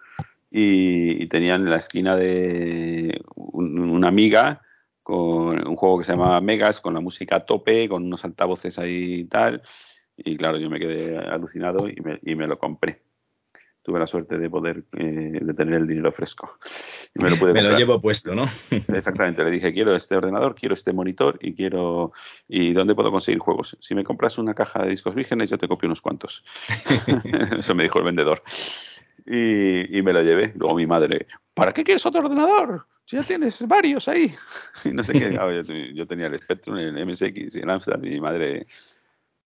y, 0.51 1.27
tenían 1.29 1.63
en 1.63 1.71
la 1.71 1.79
esquina 1.79 2.17
de 2.17 3.21
una 3.35 4.09
amiga 4.09 4.63
con 5.03 5.67
un 5.67 5.77
juego 5.77 5.99
que 5.99 6.05
se 6.05 6.13
llamaba 6.13 6.41
Megas, 6.41 6.81
con 6.81 6.95
la 6.95 7.01
música 7.01 7.37
a 7.37 7.41
tope, 7.41 7.89
con 7.89 8.05
unos 8.05 8.25
altavoces 8.25 8.79
ahí 8.79 9.21
y 9.21 9.25
tal, 9.25 9.63
y 10.17 10.37
claro, 10.37 10.59
yo 10.59 10.71
me 10.71 10.79
quedé 10.79 11.19
alucinado 11.19 11.89
y 11.89 12.01
me, 12.01 12.21
y 12.23 12.35
me 12.35 12.47
lo 12.47 12.59
compré 12.59 13.04
tuve 13.85 13.99
la 13.99 14.07
suerte 14.07 14.39
de 14.39 14.49
poder 14.49 14.83
eh, 14.97 15.39
de 15.41 15.55
tener 15.55 15.75
el 15.75 15.87
dinero 15.87 16.11
fresco. 16.11 16.59
Y 17.15 17.23
me 17.23 17.31
lo, 17.31 17.37
pude 17.37 17.53
me 17.53 17.61
lo 17.61 17.77
llevo 17.77 18.01
puesto, 18.01 18.35
¿no? 18.35 18.47
Exactamente, 18.71 19.45
le 19.45 19.51
dije, 19.51 19.75
quiero 19.75 19.95
este 19.95 20.17
ordenador, 20.17 20.55
quiero 20.55 20.75
este 20.75 20.93
monitor 20.93 21.39
y 21.41 21.55
quiero... 21.55 22.13
¿Y 22.49 22.73
dónde 22.73 22.95
puedo 22.95 23.11
conseguir 23.11 23.41
juegos? 23.41 23.77
Si 23.81 23.95
me 23.95 24.03
compras 24.03 24.39
una 24.39 24.55
caja 24.55 24.83
de 24.83 24.91
discos 24.91 25.15
vírgenes, 25.15 25.51
yo 25.51 25.59
te 25.59 25.69
copio 25.69 25.87
unos 25.87 26.01
cuantos. 26.01 26.43
Eso 27.59 27.75
me 27.75 27.83
dijo 27.83 27.99
el 27.99 28.07
vendedor. 28.07 28.43
Y, 29.27 30.01
me 30.03 30.13
lo 30.15 30.23
llevé. 30.23 30.53
Luego 30.57 30.75
mi 30.75 30.87
madre, 30.87 31.27
¿para 31.53 31.73
qué 31.73 31.85
quieres 31.85 32.05
otro 32.07 32.23
ordenador? 32.23 32.87
Si 33.05 33.17
ya 33.17 33.23
tienes 33.23 33.67
varios 33.69 34.09
ahí. 34.09 34.35
Y 34.83 34.93
no 34.93 35.03
sé 35.03 35.13
qué. 35.13 35.93
yo, 35.95 36.07
tenía 36.07 36.29
el 36.29 36.39
Spectrum, 36.39 36.79
el 36.79 37.07
MSX 37.07 37.55
y 37.55 37.61
el 37.61 37.69
Amstrad. 37.69 38.03
Y 38.03 38.09
mi 38.09 38.21
madre 38.21 38.67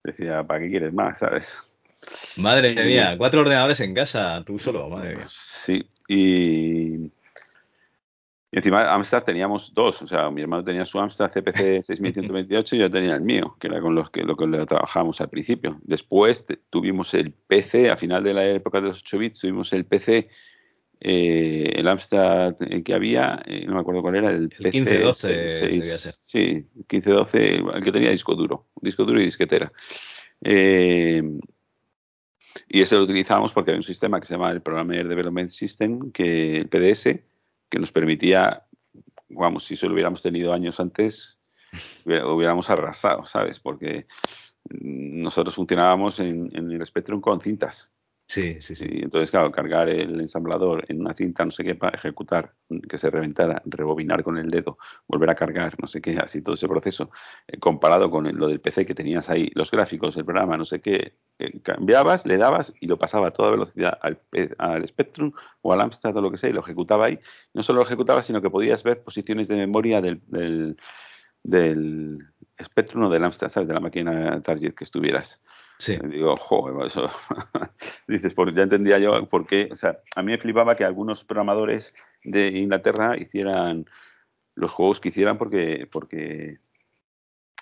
decía, 0.05 0.45
¿para 0.45 0.61
qué 0.61 0.71
quieres 0.71 0.93
más? 0.93 1.19
¿Sabes? 1.19 1.68
Madre 2.37 2.75
mía, 2.85 3.17
cuatro 3.19 3.41
ordenadores 3.41 3.81
en 3.81 3.95
casa, 3.95 4.43
tú 4.47 4.59
solo, 4.59 4.89
madre 4.89 5.17
mía. 5.17 5.27
Sí, 5.29 5.85
y, 6.07 7.11
y 8.51 8.57
encima 8.57 8.93
Amstrad 8.95 9.25
teníamos 9.25 9.75
dos, 9.75 10.01
o 10.03 10.07
sea, 10.07 10.31
mi 10.31 10.41
hermano 10.41 10.65
tenía 10.65 10.87
su 10.87 10.99
Amstrad 10.99 11.31
CPC 11.31 11.83
6128 11.83 12.77
y 12.77 12.79
yo 12.79 12.91
tenía 12.91 13.15
el 13.15 13.21
mío, 13.21 13.57
que 13.61 13.67
era 13.67 13.81
con 13.81 13.95
los 13.95 14.11
que, 14.11 14.23
lo 14.23 14.37
que 14.37 14.47
le 14.47 14.65
trabajábamos 14.65 15.21
al 15.21 15.29
principio. 15.29 15.79
Después 15.83 16.47
tuvimos 16.71 17.13
el 17.15 17.33
PC, 17.33 17.91
a 17.91 17.97
final 17.97 18.23
de 18.23 18.35
la 18.35 18.47
época 18.47 18.81
de 18.81 18.89
los 18.89 19.01
8 19.01 19.19
bits, 19.19 19.41
tuvimos 19.41 19.73
el 19.73 19.85
PC, 19.85 20.29
eh, 21.01 21.73
el 21.75 21.89
Amstrad 21.89 22.57
que 22.57 22.95
había, 22.95 23.43
eh, 23.45 23.65
no 23.67 23.75
me 23.75 23.81
acuerdo 23.81 24.01
cuál 24.01 24.17
era, 24.17 24.31
el, 24.31 24.51
el 24.59 24.73
1512 24.73 26.13
Sí, 26.13 26.67
1512, 26.75 27.57
el 27.75 27.85
que 27.85 27.93
tenía 27.93 28.11
disco 28.11 28.35
duro, 28.35 28.67
disco 28.81 29.05
duro 29.05 29.21
y 29.21 29.27
disquetera. 29.27 29.71
Eh, 30.43 31.23
y 32.69 32.83
ese 32.83 32.97
lo 32.97 33.05
utilizábamos 33.05 33.53
porque 33.53 33.71
había 33.71 33.81
un 33.81 33.85
sistema 33.85 34.21
que 34.21 34.27
se 34.27 34.35
llama 34.35 34.51
el 34.51 34.61
Programmer 34.61 35.09
Development 35.09 35.51
System, 35.51 36.11
que 36.13 36.59
el 36.59 36.69
PDS, 36.69 37.21
que 37.69 37.79
nos 37.79 37.93
permitía, 37.93 38.65
vamos, 39.29 39.65
si 39.65 39.75
eso 39.75 39.87
lo 39.87 39.95
hubiéramos 39.95 40.23
tenido 40.23 40.53
años 40.53 40.81
antes, 40.81 41.39
hubiéramos 42.05 42.71
arrasado, 42.71 43.27
¿sabes? 43.27 43.59
Porque 43.61 44.07
nosotros 44.71 45.55
funcionábamos 45.55 46.21
en, 46.21 46.51
en 46.55 46.71
el 46.71 46.85
Spectrum 46.87 47.21
con 47.21 47.41
cintas. 47.41 47.91
Sí, 48.31 48.61
sí, 48.61 48.77
sí. 48.77 48.87
entonces, 48.91 49.31
claro, 49.31 49.51
cargar 49.51 49.89
el 49.89 50.21
ensamblador 50.21 50.85
en 50.89 51.01
una 51.01 51.15
cinta, 51.15 51.47
no 51.47 51.51
sé 51.51 51.65
qué, 51.65 51.75
para 51.75 51.97
ejecutar, 51.97 52.53
que 52.87 52.99
se 52.99 53.09
reventara, 53.09 53.63
rebobinar 53.65 54.23
con 54.23 54.37
el 54.37 54.51
dedo, 54.51 54.77
volver 55.07 55.31
a 55.31 55.35
cargar, 55.35 55.75
no 55.81 55.89
sé 55.89 56.03
qué, 56.03 56.19
así 56.19 56.43
todo 56.43 56.55
ese 56.55 56.69
proceso, 56.69 57.11
eh, 57.47 57.59
comparado 57.59 58.11
con 58.11 58.31
lo 58.39 58.49
del 58.49 58.61
PC 58.61 58.85
que 58.85 58.95
tenías 58.95 59.31
ahí, 59.31 59.51
los 59.55 59.71
gráficos, 59.71 60.15
el 60.19 60.27
programa, 60.27 60.59
no 60.59 60.67
sé 60.67 60.83
qué, 60.83 61.15
eh, 61.39 61.61
cambiabas, 61.63 62.27
le 62.27 62.37
dabas 62.37 62.75
y 62.79 62.87
lo 62.87 62.99
pasaba 62.99 63.29
a 63.29 63.31
toda 63.31 63.51
velocidad 63.51 63.99
al, 64.03 64.21
al 64.59 64.87
Spectrum 64.87 65.33
o 65.63 65.73
al 65.73 65.81
Amstrad 65.81 66.15
o 66.19 66.21
lo 66.21 66.31
que 66.31 66.37
sea, 66.37 66.51
y 66.51 66.53
lo 66.53 66.61
ejecutaba 66.61 67.07
ahí. 67.07 67.19
No 67.55 67.63
solo 67.63 67.79
lo 67.79 67.87
ejecutaba, 67.87 68.23
sino 68.23 68.43
que 68.43 68.51
podías 68.51 68.83
ver 68.83 69.03
posiciones 69.03 69.49
de 69.49 69.57
memoria 69.57 70.03
del, 70.03 70.21
del, 70.27 70.77
del 71.43 72.19
Spectrum 72.63 73.05
o 73.05 73.11
del 73.11 73.25
Amstrad, 73.25 73.49
¿sabes? 73.49 73.69
De 73.69 73.75
la 73.75 73.81
máquina 73.81 74.43
Target 74.43 74.75
que 74.75 74.85
estuvieras. 74.85 75.41
Sí. 75.79 75.97
digo, 76.05 76.37
joder, 76.37 76.87
eso. 76.87 77.09
Dices, 78.09 78.35
porque 78.35 78.55
ya 78.55 78.63
entendía 78.63 78.99
yo 78.99 79.27
por 79.27 79.47
qué. 79.47 79.69
O 79.71 79.77
sea, 79.77 80.01
a 80.17 80.23
mí 80.23 80.33
me 80.33 80.39
flipaba 80.39 80.77
que 80.77 80.85
algunos 80.85 81.25
programadores 81.25 81.95
de 82.25 82.49
Inglaterra 82.49 83.17
hicieran 83.17 83.87
los 84.55 84.73
juegos 84.73 84.99
que 84.99 85.11
hicieran 85.11 85.39
porque, 85.39 85.89
porque 85.91 86.59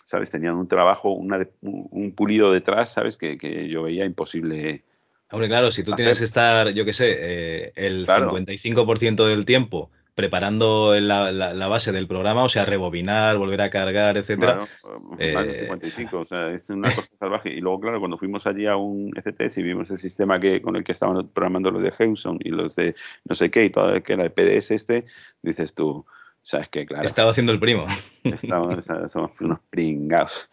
¿sabes? 0.06 0.30
Tenían 0.30 0.54
un 0.54 0.68
trabajo, 0.68 1.10
una, 1.10 1.46
un 1.60 2.12
pulido 2.12 2.52
detrás, 2.52 2.92
¿sabes? 2.92 3.16
Que, 3.16 3.36
que 3.36 3.68
yo 3.68 3.82
veía 3.82 4.04
imposible. 4.04 4.84
Hombre, 5.30 5.48
claro, 5.48 5.72
si 5.72 5.82
tú 5.82 5.92
tienes 5.92 6.18
que 6.18 6.24
estar, 6.24 6.70
yo 6.70 6.84
qué 6.84 6.92
sé, 6.92 7.16
eh, 7.18 7.72
el 7.74 8.06
55% 8.06 9.26
del 9.26 9.44
tiempo 9.44 9.90
preparando 10.16 10.98
la, 10.98 11.30
la, 11.30 11.68
base 11.68 11.92
del 11.92 12.08
programa, 12.08 12.42
o 12.42 12.48
sea, 12.48 12.64
rebobinar, 12.64 13.36
volver 13.36 13.60
a 13.60 13.68
cargar, 13.68 14.16
etcétera. 14.16 14.66
Claro, 14.80 15.16
eh, 15.18 15.66
55, 15.68 16.18
o 16.18 16.24
sea, 16.24 16.50
es 16.52 16.68
una 16.70 16.92
cosa 16.92 17.08
salvaje. 17.20 17.50
Y 17.50 17.60
luego, 17.60 17.80
claro, 17.80 17.98
cuando 18.00 18.16
fuimos 18.16 18.46
allí 18.46 18.66
a 18.66 18.76
un 18.76 19.12
ECT, 19.14 19.58
y 19.58 19.62
vimos 19.62 19.90
el 19.90 19.98
sistema 19.98 20.40
que 20.40 20.62
con 20.62 20.74
el 20.74 20.84
que 20.84 20.92
estaban 20.92 21.28
programando 21.28 21.70
los 21.70 21.82
de 21.82 21.92
Hewson 21.98 22.38
y 22.42 22.48
los 22.48 22.74
de 22.74 22.94
no 23.26 23.34
sé 23.34 23.50
qué, 23.50 23.66
y 23.66 23.70
todo, 23.70 24.02
que 24.02 24.14
era 24.14 24.24
el 24.24 24.32
PDS 24.32 24.70
este, 24.70 25.04
dices 25.42 25.74
tú, 25.74 26.06
sabes 26.40 26.70
que, 26.70 26.86
claro. 26.86 27.04
Estaba 27.04 27.32
haciendo 27.32 27.52
el 27.52 27.60
primo. 27.60 27.84
Estamos, 28.24 28.86
somos 29.08 29.32
unos 29.38 29.58
pringados. 29.68 30.48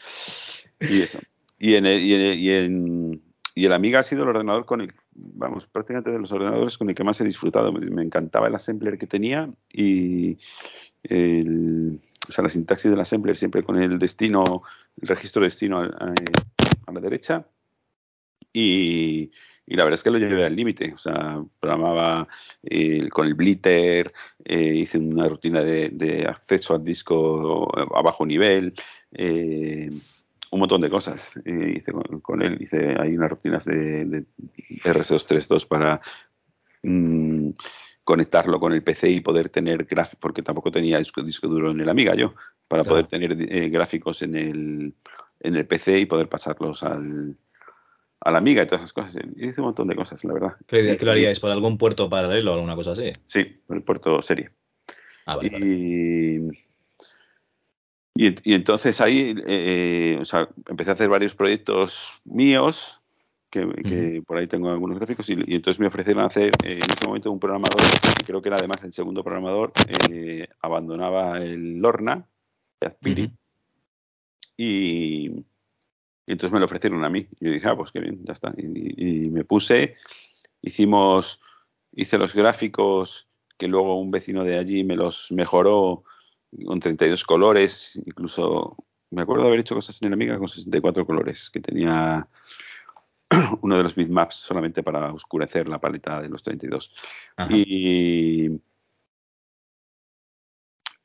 Y 0.81 1.03
eso. 1.03 1.19
Y 1.57 1.75
en, 1.75 1.85
y 1.85 2.13
en, 2.13 2.37
y 2.37 2.49
en 2.49 3.21
y 3.55 3.65
el 3.65 3.73
Amiga 3.73 3.99
ha 3.99 4.03
sido 4.03 4.23
el 4.23 4.29
ordenador 4.29 4.65
con 4.65 4.81
el, 4.81 4.93
vamos, 5.11 5.67
prácticamente 5.67 6.11
de 6.11 6.19
los 6.19 6.31
ordenadores 6.31 6.77
con 6.77 6.89
el 6.89 6.95
que 6.95 7.03
más 7.03 7.21
he 7.21 7.23
disfrutado. 7.23 7.71
Me, 7.71 8.01
encantaba 8.01 8.47
el 8.47 8.55
assembler 8.55 8.97
que 8.97 9.07
tenía 9.07 9.49
y 9.71 10.37
el, 11.03 11.99
o 12.27 12.31
sea, 12.31 12.43
la 12.43 12.49
sintaxis 12.49 12.89
del 12.89 12.99
assembler 12.99 13.37
siempre 13.37 13.63
con 13.63 13.81
el 13.81 13.99
destino, 13.99 14.63
el 14.99 15.07
registro 15.07 15.43
destino 15.43 15.81
a, 15.81 16.13
la 16.91 16.99
derecha. 16.99 17.45
Y, 18.51 19.31
la 19.67 19.85
verdad 19.85 19.97
es 19.97 20.03
que 20.03 20.11
lo 20.11 20.17
llevé 20.17 20.45
al 20.45 20.55
límite. 20.55 20.93
O 20.93 20.97
sea, 20.97 21.43
programaba 21.59 22.27
eh, 22.63 23.07
con 23.09 23.27
el 23.27 23.35
blitter, 23.35 24.11
eh, 24.43 24.73
hice 24.75 24.97
una 24.97 25.29
rutina 25.29 25.61
de, 25.61 25.89
de, 25.89 26.25
acceso 26.25 26.73
al 26.73 26.83
disco 26.83 27.71
a 27.95 28.01
bajo 28.01 28.25
nivel. 28.25 28.73
Eh, 29.11 29.89
un 30.53 30.59
montón 30.59 30.81
de 30.81 30.89
cosas. 30.89 31.31
hice 31.45 31.91
con, 32.21 32.41
él, 32.41 32.57
hice 32.61 32.95
hay 32.99 33.15
unas 33.15 33.31
rutinas 33.31 33.65
de, 33.65 34.05
de 34.05 34.25
RS232 34.83 35.67
para 35.67 36.01
mm, 36.83 37.49
conectarlo 38.03 38.59
con 38.59 38.73
el 38.73 38.83
PC 38.83 39.09
y 39.09 39.21
poder 39.21 39.49
tener 39.49 39.85
gráficos, 39.85 40.19
porque 40.19 40.41
tampoco 40.41 40.71
tenía 40.71 40.99
disco, 40.99 41.21
disco, 41.21 41.47
duro 41.47 41.71
en 41.71 41.79
el 41.79 41.89
Amiga 41.89 42.15
yo, 42.15 42.33
para 42.67 42.83
poder 42.83 43.07
tener 43.07 43.35
eh, 43.39 43.69
gráficos 43.69 44.21
en 44.21 44.35
el, 44.35 44.93
en 45.39 45.55
el 45.55 45.65
PC 45.65 45.99
y 45.99 46.05
poder 46.05 46.27
pasarlos 46.27 46.83
al, 46.83 47.35
a 48.19 48.31
la 48.31 48.37
Amiga 48.37 48.63
y 48.63 48.67
todas 48.67 48.81
esas 48.81 48.93
cosas. 48.93 49.15
Hice 49.35 49.61
un 49.61 49.67
montón 49.67 49.87
de 49.87 49.95
cosas, 49.95 50.23
la 50.23 50.33
verdad. 50.33 50.53
¿Qué, 50.67 50.97
lo 51.01 51.11
haríais? 51.11 51.39
¿Por 51.39 51.51
algún 51.51 51.77
puerto 51.77 52.09
paralelo 52.09 52.51
o 52.51 52.55
alguna 52.55 52.75
cosa 52.75 52.91
así? 52.91 53.11
Sí, 53.25 53.43
por 53.65 53.77
el 53.77 53.83
puerto 53.83 54.21
serie. 54.21 54.51
Ah, 55.25 55.37
vale, 55.37 55.49
y, 55.57 56.39
y, 58.15 58.53
entonces 58.53 59.01
ahí 59.01 59.35
eh, 59.47 60.17
o 60.21 60.25
sea, 60.25 60.47
empecé 60.69 60.91
a 60.91 60.93
hacer 60.93 61.09
varios 61.09 61.33
proyectos 61.33 62.13
míos, 62.25 63.01
que, 63.49 64.23
por 64.25 64.37
ahí 64.37 64.47
tengo 64.47 64.69
algunos 64.69 64.97
gráficos, 64.97 65.29
y, 65.29 65.33
entonces 65.33 65.79
me 65.79 65.87
ofrecieron 65.87 66.23
hacer 66.23 66.51
eh, 66.63 66.73
en 66.73 66.77
ese 66.77 67.05
momento 67.05 67.31
un 67.31 67.39
programador, 67.39 67.81
que 68.17 68.25
creo 68.25 68.41
que 68.41 68.49
era 68.49 68.57
además 68.57 68.83
el 68.83 68.93
segundo 68.93 69.23
programador, 69.23 69.71
eh, 70.11 70.47
abandonaba 70.61 71.39
el 71.39 71.79
Lorna 71.79 72.25
de 72.79 72.87
Aspiri, 72.87 73.31
y, 74.57 75.31
entonces 76.25 76.53
me 76.53 76.59
lo 76.59 76.65
ofrecieron 76.65 77.03
a 77.03 77.09
mí. 77.09 77.27
Y 77.39 77.45
yo 77.45 77.51
dije, 77.51 77.67
ah, 77.67 77.75
pues 77.75 77.91
qué 77.91 77.99
bien, 77.99 78.23
ya 78.23 78.31
está. 78.31 78.53
Y, 78.55 79.25
y 79.25 79.29
me 79.29 79.43
puse, 79.43 79.95
hicimos, 80.61 81.41
hice 81.91 82.17
los 82.17 82.33
gráficos 82.33 83.27
que 83.57 83.67
luego 83.67 83.99
un 83.99 84.09
vecino 84.09 84.43
de 84.43 84.57
allí 84.57 84.83
me 84.83 84.95
los 84.95 85.31
mejoró 85.31 86.05
con 86.65 86.79
32 86.79 87.23
colores, 87.23 88.01
incluso 88.05 88.77
me 89.13 89.21
acuerdo 89.21 89.43
de 89.43 89.49
haber 89.49 89.59
hecho 89.59 89.75
cosas 89.75 90.01
en 90.01 90.07
el 90.07 90.13
Amiga 90.13 90.37
con 90.37 90.47
64 90.47 91.05
colores, 91.05 91.49
que 91.49 91.59
tenía 91.59 92.27
uno 93.61 93.77
de 93.77 93.83
los 93.83 93.95
bitmaps 93.95 94.35
solamente 94.35 94.83
para 94.83 95.13
oscurecer 95.13 95.67
la 95.67 95.79
paleta 95.79 96.21
de 96.21 96.29
los 96.29 96.43
32. 96.43 96.93
Y, 97.49 98.47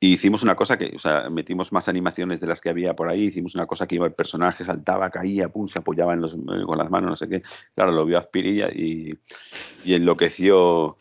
y, 0.00 0.12
hicimos 0.14 0.42
una 0.42 0.56
cosa 0.56 0.78
que, 0.78 0.92
o 0.96 0.98
sea, 0.98 1.28
metimos 1.30 1.72
más 1.72 1.88
animaciones 1.88 2.40
de 2.40 2.46
las 2.46 2.60
que 2.60 2.70
había 2.70 2.94
por 2.94 3.08
ahí, 3.08 3.24
hicimos 3.24 3.54
una 3.54 3.66
cosa 3.66 3.86
que 3.86 3.96
iba 3.96 4.06
el 4.06 4.14
personaje, 4.14 4.64
saltaba, 4.64 5.10
caía, 5.10 5.48
pum, 5.48 5.68
se 5.68 5.80
apoyaba 5.80 6.14
en 6.14 6.22
los, 6.22 6.36
con 6.64 6.78
las 6.78 6.90
manos, 6.90 7.10
no 7.10 7.16
sé 7.16 7.28
qué. 7.28 7.42
Claro, 7.74 7.92
lo 7.92 8.06
vio 8.06 8.18
Azpirilla 8.18 8.68
y, 8.68 9.18
y 9.84 9.94
enloqueció 9.94 10.96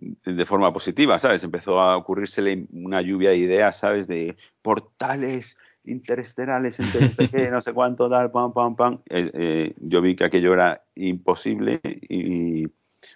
de 0.00 0.46
forma 0.46 0.72
positiva, 0.72 1.18
¿sabes? 1.18 1.44
Empezó 1.44 1.80
a 1.80 1.96
ocurrírsele 1.96 2.66
una 2.72 3.02
lluvia 3.02 3.30
de 3.30 3.36
ideas, 3.36 3.78
¿sabes? 3.78 4.08
De 4.08 4.36
portales 4.62 5.56
interestelares, 5.84 6.78
entre 6.80 7.10
no 7.50 7.62
sé 7.62 7.72
cuánto, 7.72 8.08
tal, 8.08 8.30
pam, 8.30 8.52
pam, 8.52 8.76
pam. 8.76 8.98
Eh, 9.08 9.30
eh, 9.34 9.74
yo 9.78 10.00
vi 10.00 10.16
que 10.16 10.24
aquello 10.24 10.54
era 10.54 10.82
imposible 10.94 11.80
y, 11.82 12.66
o 12.66 12.70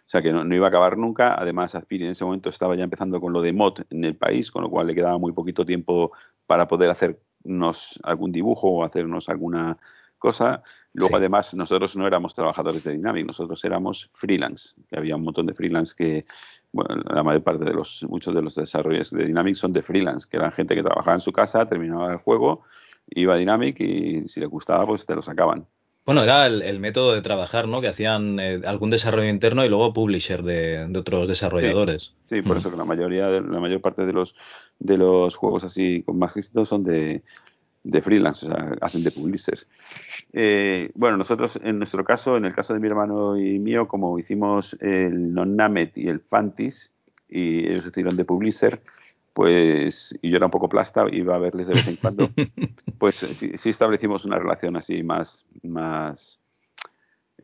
sea, 0.07 0.23
que 0.23 0.33
no, 0.33 0.55
iba 0.55 0.67
a 0.67 0.69
acabar 0.69 0.97
nunca. 0.97 1.35
Además, 1.35 1.75
Aspiri 1.75 2.05
en 2.05 2.11
ese 2.11 2.25
momento 2.25 2.51
estaba 2.51 2.75
ya 2.75 2.85
empezando 2.85 3.21
con 3.21 3.33
lo 3.33 3.43
de 3.43 3.53
mod 3.53 3.81
en 3.91 4.05
el 4.05 4.17
país, 4.17 4.51
con 4.51 4.63
lo 4.63 4.71
cual 4.71 4.87
le 4.87 4.95
quedaba 4.95 5.19
muy 5.19 5.33
poquito 5.33 5.65
tiempo 5.65 6.13
para 6.47 6.69
poder 6.69 6.91
hacernos 6.91 7.99
algún 8.03 8.33
dibujo 8.33 8.69
o 8.69 8.85
hacernos 8.85 9.29
alguna 9.29 9.79
cosa. 10.19 10.63
Luego, 10.95 11.17
además, 11.17 11.55
nosotros 11.55 11.97
no 11.97 12.07
éramos 12.07 12.35
trabajadores 12.35 12.85
de 12.85 12.93
Dynamic, 12.93 13.27
nosotros 13.27 13.63
éramos 13.65 14.11
freelance. 14.15 14.71
Había 14.93 15.17
un 15.17 15.25
montón 15.25 15.47
de 15.47 15.55
freelance 15.55 15.95
que 15.97 16.25
bueno, 16.75 17.01
la 17.09 17.23
mayor 17.23 17.43
parte 17.43 17.65
de 17.65 17.73
los, 17.73 18.05
muchos 18.09 18.35
de 18.35 18.43
los 18.43 18.57
desarrollos 18.57 19.11
de 19.11 19.27
Dynamic 19.27 19.55
son 19.55 19.73
de 19.73 19.83
freelance, 19.83 20.27
que 20.29 20.37
eran 20.37 20.51
gente 20.53 20.75
que 20.75 20.83
trabajaba 20.83 21.15
en 21.15 21.21
su 21.21 21.33
casa, 21.33 21.69
terminaba 21.69 22.13
el 22.13 22.19
juego, 22.19 22.63
iba 23.11 23.35
a 23.35 23.37
Dynamic 23.37 23.81
y 23.81 24.29
si 24.29 24.41
le 24.41 24.47
gustaba, 24.47 24.85
pues 24.85 25.07
te 25.07 25.15
lo 25.15 25.23
sacaban. 25.23 25.67
Bueno, 26.05 26.23
era 26.23 26.47
el, 26.47 26.81
método 26.81 27.15
de 27.15 27.23
trabajar, 27.23 27.67
¿no? 27.67 27.81
Que 27.81 27.89
hacían 27.89 28.39
eh, 28.39 28.61
algún 28.67 28.91
desarrollo 28.91 29.29
interno 29.29 29.65
y 29.65 29.69
luego 29.69 29.95
publisher 29.95 30.43
de, 30.43 30.87
otros 30.99 31.29
desarrolladores. 31.29 32.15
Sí, 32.27 32.43
por 32.43 32.59
eso 32.59 32.71
que 32.71 32.77
la 32.77 32.85
mayoría, 32.85 33.29
la 33.29 33.61
mayor 33.61 33.81
parte 33.81 34.05
de 34.05 34.13
los 34.13 34.35
de 34.81 34.99
los 34.99 35.35
juegos 35.37 35.65
así 35.65 36.03
con 36.03 36.19
más 36.19 36.37
éxito 36.37 36.67
son 36.67 36.85
de 36.85 37.23
de 37.85 38.01
freelance, 38.01 38.47
o 38.47 38.49
sea, 38.49 38.77
hacen 38.81 39.05
de 39.05 39.11
publishers. 39.11 39.67
Eh, 40.33 40.91
bueno, 40.95 41.19
nosotros, 41.19 41.59
en 41.63 41.79
nuestro 41.79 42.03
caso, 42.03 42.37
en 42.37 42.47
el 42.47 42.55
caso 42.55 42.73
de 42.73 42.81
mi 42.81 42.89
hermano 42.89 43.37
y 43.37 43.59
mío, 43.59 43.87
como 43.87 44.19
hicimos 44.19 44.77
el 44.81 45.33
Non-Namet 45.33 45.97
y 45.99 46.09
el 46.09 46.21
Fantis, 46.21 46.91
y 47.29 47.69
ellos 47.69 47.87
hicieron 47.87 48.17
de 48.17 48.25
publisher, 48.25 48.81
pues, 49.35 50.15
y 50.23 50.31
yo 50.31 50.37
era 50.37 50.47
un 50.47 50.53
poco 50.53 50.69
plasta, 50.69 51.05
iba 51.13 51.35
a 51.35 51.39
verles 51.39 51.67
de 51.67 51.75
vez 51.75 51.87
en 51.87 51.97
cuando, 51.97 52.31
pues 52.99 53.17
sí, 53.17 53.53
sí 53.57 53.71
establecimos 53.71 54.25
una 54.25 54.39
relación 54.39 54.77
así 54.77 55.03
más, 55.03 55.45
más, 55.63 56.41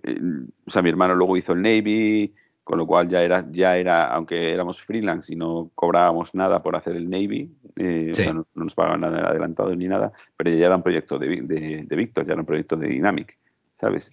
eh, 0.02 0.18
o 0.64 0.70
sea, 0.70 0.80
mi 0.80 0.88
hermano 0.88 1.14
luego 1.14 1.36
hizo 1.36 1.52
el 1.52 1.62
Navy, 1.62 2.32
con 2.70 2.78
lo 2.78 2.86
cual 2.86 3.08
ya 3.08 3.20
era, 3.24 3.44
ya 3.50 3.76
era, 3.76 4.04
aunque 4.14 4.52
éramos 4.52 4.80
freelance 4.80 5.32
y 5.32 5.34
no 5.34 5.72
cobrábamos 5.74 6.36
nada 6.36 6.62
por 6.62 6.76
hacer 6.76 6.94
el 6.94 7.10
Navy, 7.10 7.50
eh, 7.74 8.10
o 8.12 8.14
sea, 8.14 8.32
no, 8.32 8.46
nos 8.54 8.76
pagaban 8.76 9.00
nada 9.00 9.28
adelantado 9.28 9.74
ni 9.74 9.88
nada, 9.88 10.12
pero 10.36 10.52
ya 10.52 10.66
era 10.66 10.76
un 10.76 10.82
proyecto 10.84 11.18
de, 11.18 11.42
de, 11.42 11.84
de 11.84 11.96
Victor, 11.96 12.24
ya 12.24 12.34
era 12.34 12.42
un 12.42 12.46
proyecto 12.46 12.76
de 12.76 12.86
Dynamic, 12.86 13.36
¿sabes? 13.72 14.12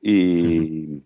Y, 0.00 1.02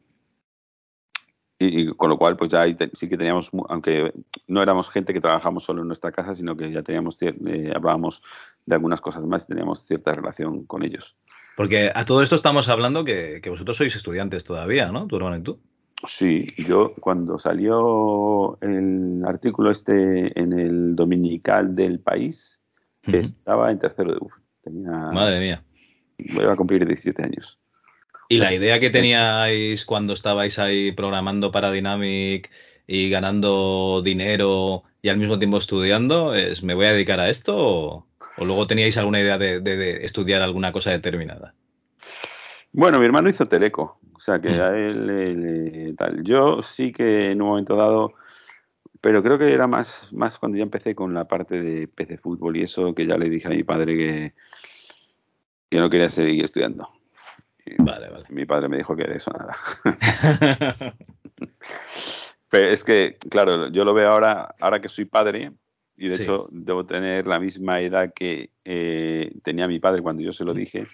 y, 1.58 1.86
con 1.94 2.10
lo 2.10 2.18
cual, 2.18 2.36
pues 2.36 2.50
ya 2.50 2.66
sí 2.92 3.08
que 3.08 3.16
teníamos, 3.16 3.50
aunque 3.70 4.12
no 4.46 4.62
éramos 4.62 4.90
gente 4.90 5.14
que 5.14 5.22
trabajamos 5.22 5.64
solo 5.64 5.80
en 5.80 5.88
nuestra 5.88 6.12
casa, 6.12 6.34
sino 6.34 6.54
que 6.54 6.70
ya 6.70 6.82
teníamos, 6.82 7.16
eh, 7.22 7.72
hablábamos 7.74 8.22
de 8.66 8.74
algunas 8.74 9.00
cosas 9.00 9.24
más 9.24 9.44
y 9.44 9.46
teníamos 9.46 9.86
cierta 9.86 10.14
relación 10.14 10.66
con 10.66 10.82
ellos. 10.82 11.16
Porque 11.56 11.90
a 11.94 12.04
todo 12.04 12.22
esto 12.22 12.34
estamos 12.34 12.68
hablando 12.68 13.04
que, 13.04 13.40
que 13.42 13.48
vosotros 13.48 13.78
sois 13.78 13.96
estudiantes 13.96 14.44
todavía, 14.44 14.92
¿no? 14.92 15.06
Tu 15.06 15.16
hermano 15.16 15.38
y 15.38 15.42
tú. 15.42 15.60
Sí, 16.06 16.46
yo 16.56 16.94
cuando 16.94 17.38
salió 17.38 18.58
el 18.62 19.22
artículo 19.26 19.70
este 19.70 20.38
en 20.38 20.58
el 20.58 20.96
Dominical 20.96 21.74
del 21.74 22.00
País, 22.00 22.60
uh 23.06 23.10
-huh. 23.10 23.18
estaba 23.18 23.70
en 23.70 23.78
tercero 23.78 24.12
de 24.12 24.18
UF. 24.20 24.32
Tenía, 24.62 24.90
Madre 24.90 25.40
mía. 25.40 25.64
Voy 26.34 26.44
a 26.44 26.56
cumplir 26.56 26.86
17 26.86 27.22
años. 27.22 27.58
¿Y 28.28 28.38
la 28.38 28.54
idea 28.54 28.78
que 28.78 28.90
teníais 28.90 29.84
cuando 29.84 30.12
estabais 30.12 30.58
ahí 30.60 30.92
programando 30.92 31.50
para 31.50 31.72
Dynamic 31.72 32.48
y 32.86 33.10
ganando 33.10 34.02
dinero 34.02 34.84
y 35.02 35.08
al 35.08 35.16
mismo 35.18 35.38
tiempo 35.38 35.58
estudiando 35.58 36.34
es 36.34 36.62
me 36.62 36.74
voy 36.74 36.86
a 36.86 36.92
dedicar 36.92 37.18
a 37.18 37.28
esto 37.28 37.56
o, 37.56 38.06
o 38.36 38.44
luego 38.44 38.68
teníais 38.68 38.96
alguna 38.96 39.20
idea 39.20 39.36
de, 39.36 39.60
de, 39.60 39.76
de, 39.76 40.04
estudiar 40.04 40.42
alguna 40.42 40.70
cosa 40.70 40.92
determinada? 40.92 41.54
Bueno, 42.72 42.98
mi 43.00 43.06
hermano 43.06 43.28
hizo 43.28 43.46
Teleco, 43.46 43.98
o 44.14 44.20
sea 44.20 44.40
que 44.40 44.50
mm. 44.50 44.60
a 44.60 44.68
él, 44.76 45.10
él, 45.10 45.94
tal. 45.96 46.22
Yo 46.22 46.62
sí 46.62 46.92
que 46.92 47.30
en 47.32 47.42
un 47.42 47.48
momento 47.48 47.74
dado, 47.74 48.14
pero 49.00 49.22
creo 49.22 49.38
que 49.38 49.52
era 49.52 49.66
más, 49.66 50.12
más 50.12 50.38
cuando 50.38 50.58
ya 50.58 50.62
empecé 50.62 50.94
con 50.94 51.12
la 51.14 51.26
parte 51.26 51.62
de 51.62 51.88
PC 51.88 52.18
fútbol 52.18 52.56
y 52.56 52.62
eso 52.62 52.94
que 52.94 53.06
ya 53.06 53.16
le 53.16 53.28
dije 53.28 53.48
a 53.48 53.50
mi 53.50 53.64
padre 53.64 53.96
que, 53.96 54.34
que 55.68 55.78
no 55.78 55.90
quería 55.90 56.08
seguir 56.08 56.44
estudiando. 56.44 56.88
Vale, 57.78 58.08
vale. 58.08 58.24
Mi 58.30 58.46
padre 58.46 58.68
me 58.68 58.78
dijo 58.78 58.96
que 58.96 59.04
de 59.04 59.16
eso 59.16 59.30
nada. 59.30 59.56
Pero 62.50 62.66
es 62.66 62.82
que, 62.82 63.16
claro, 63.30 63.68
yo 63.68 63.84
lo 63.84 63.94
veo 63.94 64.10
ahora, 64.10 64.54
ahora 64.60 64.80
que 64.80 64.88
soy 64.88 65.04
padre, 65.04 65.52
y 65.96 66.08
de 66.08 66.12
sí. 66.12 66.22
hecho 66.24 66.48
debo 66.50 66.84
tener 66.84 67.26
la 67.26 67.38
misma 67.38 67.80
edad 67.80 68.12
que 68.12 68.50
eh, 68.64 69.32
tenía 69.44 69.68
mi 69.68 69.78
padre 69.78 70.02
cuando 70.02 70.22
yo 70.22 70.32
se 70.32 70.44
lo 70.44 70.52
dije, 70.52 70.86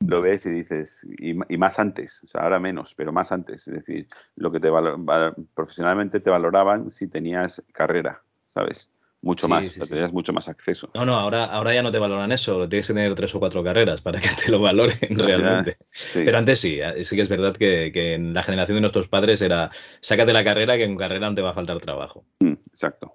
lo 0.00 0.22
ves 0.22 0.46
y 0.46 0.50
dices, 0.50 1.06
y, 1.18 1.30
y, 1.30 1.58
más 1.58 1.78
antes, 1.78 2.24
o 2.24 2.26
sea, 2.26 2.42
ahora 2.42 2.58
menos, 2.58 2.94
pero 2.94 3.12
más 3.12 3.32
antes, 3.32 3.68
es 3.68 3.74
decir, 3.74 4.08
lo 4.36 4.50
que 4.50 4.60
te 4.60 4.70
valor, 4.70 5.34
profesionalmente 5.54 6.20
te 6.20 6.30
valoraban 6.30 6.90
si 6.90 7.06
tenías 7.06 7.62
carrera, 7.72 8.22
¿sabes? 8.48 8.90
mucho 9.22 9.46
sí, 9.46 9.50
más, 9.50 9.66
sí, 9.66 9.80
tenías 9.80 10.10
sí. 10.10 10.14
mucho 10.14 10.32
más 10.32 10.48
acceso. 10.48 10.90
No, 10.94 11.04
no, 11.04 11.14
ahora, 11.14 11.44
ahora 11.44 11.74
ya 11.74 11.82
no 11.82 11.92
te 11.92 11.98
valoran 11.98 12.32
eso, 12.32 12.68
tienes 12.68 12.86
que 12.86 12.94
tener 12.94 13.14
tres 13.14 13.34
o 13.34 13.40
cuatro 13.40 13.62
carreras 13.62 14.00
para 14.00 14.20
que 14.20 14.28
te 14.42 14.50
lo 14.50 14.60
valoren 14.60 14.98
realmente. 15.10 15.76
Pero 16.14 16.38
antes 16.38 16.60
sí, 16.60 16.80
eh, 16.80 17.04
sí 17.04 17.16
que 17.16 17.22
es 17.22 17.28
verdad 17.28 17.56
que, 17.56 17.90
que, 17.92 18.14
en 18.14 18.32
la 18.32 18.42
generación 18.42 18.76
de 18.76 18.82
nuestros 18.82 19.08
padres 19.08 19.42
era, 19.42 19.70
sácate 20.00 20.32
la 20.32 20.44
carrera 20.44 20.76
que 20.76 20.84
en 20.84 20.96
carrera 20.96 21.28
no 21.28 21.34
te 21.34 21.42
va 21.42 21.50
a 21.50 21.54
faltar 21.54 21.78
trabajo. 21.80 22.24
Mm, 22.40 22.54
exacto. 22.72 23.14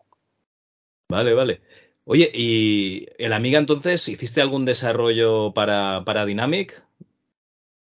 Vale, 1.09 1.33
vale. 1.33 1.61
Oye, 2.07 2.29
¿y 2.33 3.07
el 3.17 3.33
Amiga 3.33 3.57
entonces 3.57 4.07
hiciste 4.07 4.39
algún 4.39 4.63
desarrollo 4.63 5.53
para, 5.53 6.03
para 6.05 6.25
Dynamic? 6.25 6.85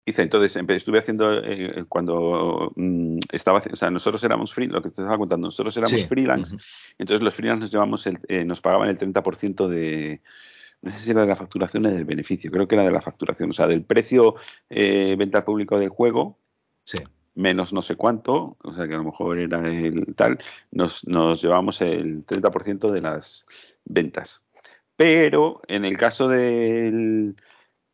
Hice, 0.07 0.23
entonces 0.23 0.55
estuve 0.69 0.99
haciendo 0.99 1.43
eh, 1.43 1.85
cuando 1.89 2.73
mm, 2.77 3.19
estaba, 3.33 3.61
o 3.73 3.77
sea, 3.77 3.91
nosotros 3.91 4.23
éramos 4.23 4.55
free, 4.55 4.69
lo 4.69 4.83
que 4.83 4.91
te 4.91 5.01
estaba 5.01 5.19
contando, 5.19 5.49
nosotros 5.49 5.77
éramos 5.77 5.99
sí. 5.99 6.07
freelance, 6.07 6.55
uh 6.55 6.59
-huh. 6.59 6.65
entonces 6.99 7.25
los 7.25 7.35
freelance 7.35 7.61
nos 7.63 7.71
llevamos 7.73 8.07
el, 8.07 8.19
eh, 8.29 8.45
nos 8.45 8.61
pagaban 8.61 8.89
el 8.89 8.99
30% 8.99 9.67
de, 9.67 10.21
no 10.83 10.91
sé 10.91 10.99
si 10.99 11.11
era 11.11 11.23
de 11.23 11.29
la 11.29 11.37
facturación 11.37 11.87
o 11.87 11.91
del 11.91 12.05
beneficio, 12.05 12.51
creo 12.51 12.69
que 12.69 12.75
era 12.75 12.85
de 12.85 12.93
la 12.93 13.01
facturación, 13.01 13.51
o 13.51 13.53
sea, 13.55 13.67
del 13.67 13.83
precio 13.83 14.35
eh, 14.69 15.17
venta 15.19 15.39
al 15.39 15.45
público 15.45 15.79
del 15.79 15.89
juego, 15.89 16.39
sí. 16.85 16.99
menos 17.35 17.73
no 17.73 17.81
sé 17.81 17.97
cuánto, 17.97 18.59
o 18.63 18.75
sea, 18.75 18.87
que 18.87 18.95
a 18.95 18.99
lo 18.99 19.05
mejor 19.05 19.39
era 19.39 19.67
el 19.67 20.15
tal, 20.15 20.39
nos, 20.71 21.05
nos 21.09 21.41
llevamos 21.41 21.81
el 21.81 22.27
30% 22.27 22.93
de 22.93 23.01
las 23.01 23.47
ventas. 23.85 24.43
Pero 24.97 25.61
en 25.67 25.85
el 25.85 25.97
caso 25.97 26.29
del 26.29 27.37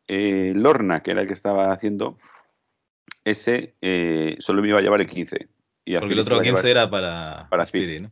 eh, 0.07 0.53
Lorna, 0.55 1.01
que 1.01 1.11
era 1.11 1.21
el 1.21 1.27
que 1.27 1.33
estaba 1.33 1.71
haciendo, 1.71 2.17
ese 3.23 3.75
eh, 3.81 4.35
solo 4.39 4.61
me 4.61 4.69
iba 4.69 4.79
a 4.79 4.81
llevar 4.81 5.01
el 5.01 5.07
15. 5.07 5.47
Y 5.85 5.97
Porque 5.97 6.13
el 6.13 6.19
otro 6.19 6.41
15 6.41 6.69
era 6.69 6.89
para, 6.89 7.47
para 7.49 7.63
Spirit, 7.63 8.01
¿no? 8.01 8.11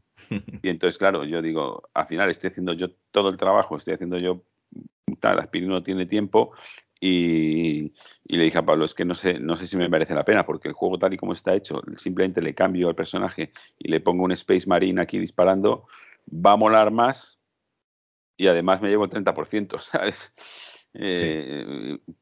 y 0.61 0.69
entonces, 0.69 0.97
claro, 0.97 1.23
yo 1.23 1.41
digo, 1.41 1.89
al 1.93 2.07
final 2.07 2.29
estoy 2.29 2.49
haciendo 2.49 2.73
yo 2.73 2.91
todo 3.11 3.29
el 3.29 3.37
trabajo, 3.37 3.77
estoy 3.77 3.93
haciendo 3.93 4.17
yo 4.17 4.43
tal, 5.19 5.39
Spirit 5.39 5.69
no 5.69 5.83
tiene 5.83 6.05
tiempo 6.05 6.51
y, 6.99 7.93
y, 8.25 8.37
le 8.37 8.43
dije 8.43 8.57
a 8.57 8.65
Pablo, 8.65 8.85
es 8.85 8.93
que 8.93 9.05
no 9.05 9.15
sé, 9.15 9.39
no 9.39 9.55
sé 9.55 9.67
si 9.67 9.77
me 9.77 9.87
merece 9.87 10.13
la 10.13 10.25
pena, 10.25 10.45
porque 10.45 10.67
el 10.67 10.73
juego 10.73 10.99
tal 10.99 11.13
y 11.13 11.17
como 11.17 11.33
está 11.33 11.55
hecho, 11.55 11.81
simplemente 11.95 12.41
le 12.41 12.53
cambio 12.53 12.89
al 12.89 12.95
personaje 12.95 13.51
y 13.77 13.87
le 13.87 14.01
pongo 14.01 14.23
un 14.23 14.31
Space 14.33 14.67
Marine 14.67 15.01
aquí 15.01 15.17
disparando, 15.17 15.87
va 16.29 16.53
a 16.53 16.57
molar 16.57 16.91
más 16.91 17.38
y 18.39 18.47
además 18.47 18.81
me 18.81 18.89
llevo 18.89 19.03
el 19.03 19.11
30%, 19.11 19.79
¿sabes? 19.91 20.33
Eh, 20.93 21.97
sí. 22.05 22.13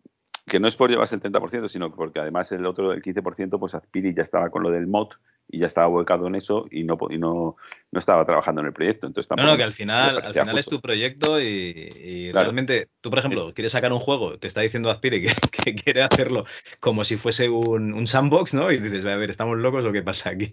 Que 0.46 0.60
no 0.60 0.68
es 0.68 0.76
por 0.76 0.90
llevarse 0.90 1.16
el 1.16 1.22
30%, 1.22 1.68
sino 1.68 1.94
porque 1.94 2.20
además 2.20 2.52
el 2.52 2.66
otro, 2.66 2.92
el 2.92 3.02
15%, 3.02 3.60
pues 3.60 3.76
Aspiri 3.76 4.14
ya 4.14 4.24
estaba 4.24 4.50
con 4.50 4.64
lo 4.64 4.72
del 4.72 4.88
mod 4.88 5.10
y 5.50 5.60
ya 5.60 5.68
estaba 5.68 5.88
volcado 5.88 6.26
en 6.28 6.36
eso 6.36 6.66
y 6.72 6.86
no, 6.86 6.98
y 7.10 7.18
no, 7.18 7.58
no 7.92 8.00
estaba 8.00 8.26
trabajando 8.26 8.62
en 8.62 8.68
el 8.68 8.74
proyecto. 8.74 9.08
Entonces, 9.08 9.30
no, 9.36 9.44
no, 9.44 9.58
que 9.58 9.64
al 9.64 9.74
final, 9.74 10.22
al 10.24 10.34
final 10.34 10.58
es 10.58 10.66
tu 10.66 10.82
proyecto 10.82 11.40
y, 11.40 11.90
y 12.02 12.32
claro. 12.32 12.46
realmente 12.46 12.88
tú, 13.02 13.10
por 13.10 13.20
ejemplo, 13.20 13.54
quieres 13.54 13.74
sacar 13.74 13.92
un 13.92 14.00
juego, 14.00 14.40
te 14.40 14.48
está 14.48 14.62
diciendo 14.62 14.90
Aspiri 14.90 15.22
que, 15.22 15.30
que 15.64 15.76
quiere 15.76 16.02
hacerlo 16.02 16.46
como 16.80 17.04
si 17.04 17.18
fuese 17.18 17.50
un, 17.50 17.94
un, 17.94 18.08
sandbox, 18.08 18.54
¿no? 18.54 18.72
Y 18.72 18.80
dices, 18.80 19.06
a 19.06 19.18
ver, 19.18 19.30
¿estamos 19.30 19.58
locos 19.58 19.86
o 19.86 19.92
qué 19.92 20.02
pasa 20.02 20.30
aquí? 20.32 20.50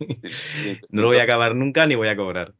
Sí. 0.62 0.78
no 0.90 1.02
lo 1.02 1.08
voy 1.08 1.18
a 1.18 1.22
acabar 1.22 1.54
nunca 1.54 1.86
ni 1.86 1.94
voy 1.94 2.08
a 2.08 2.16
cobrar. 2.16 2.52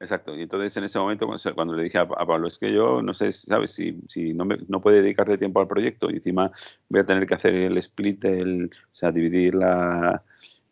Exacto, 0.00 0.34
y 0.34 0.40
entonces 0.40 0.74
en 0.78 0.84
ese 0.84 0.98
momento 0.98 1.28
cuando 1.54 1.74
le 1.74 1.82
dije 1.84 1.98
a, 1.98 2.08
Pablo, 2.08 2.48
es 2.48 2.58
que 2.58 2.72
yo 2.72 3.02
no 3.02 3.12
sé, 3.12 3.32
¿sabes? 3.32 3.72
Si, 3.72 4.00
si 4.08 4.32
no, 4.32 4.46
me, 4.46 4.56
no 4.66 4.80
puede 4.80 5.02
dedicarle 5.02 5.36
tiempo 5.36 5.60
al 5.60 5.68
proyecto 5.68 6.10
y 6.10 6.14
encima 6.14 6.50
voy 6.88 7.00
a 7.00 7.04
tener 7.04 7.26
que 7.26 7.34
hacer 7.34 7.54
el 7.54 7.76
split, 7.76 8.24
el, 8.24 8.70
o 8.92 8.96
sea, 8.96 9.12
dividir 9.12 9.54
la, 9.54 10.22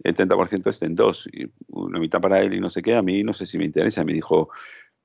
el 0.03 0.17
30% 0.17 0.71
este 0.71 0.87
en 0.87 0.95
dos, 0.95 1.29
y 1.31 1.47
una 1.69 1.99
mitad 1.99 2.23
para 2.23 2.41
él 2.41 2.55
y 2.55 2.61
no 2.61 2.71
sé 2.71 2.81
qué, 2.81 2.95
a 2.95 3.03
mí 3.03 3.23
no 3.23 3.35
sé 3.35 3.45
si 3.45 3.59
me 3.59 3.67
interesa. 3.67 4.03
Me 4.03 4.15
dijo, 4.15 4.49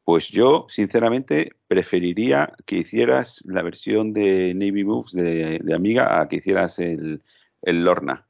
pues 0.06 0.30
yo 0.30 0.68
sinceramente 0.70 1.52
preferiría 1.68 2.54
que 2.66 2.78
hicieras 2.78 3.44
la 3.46 3.62
versión 3.62 4.14
de 4.14 4.54
Navy 4.54 4.86
Moves 4.86 5.12
de, 5.12 5.60
de 5.62 5.76
Amiga 5.76 6.22
a 6.22 6.30
que 6.30 6.38
hicieras 6.38 6.80
el, 6.80 7.22
el 7.62 7.84
Lorna. 7.84 8.26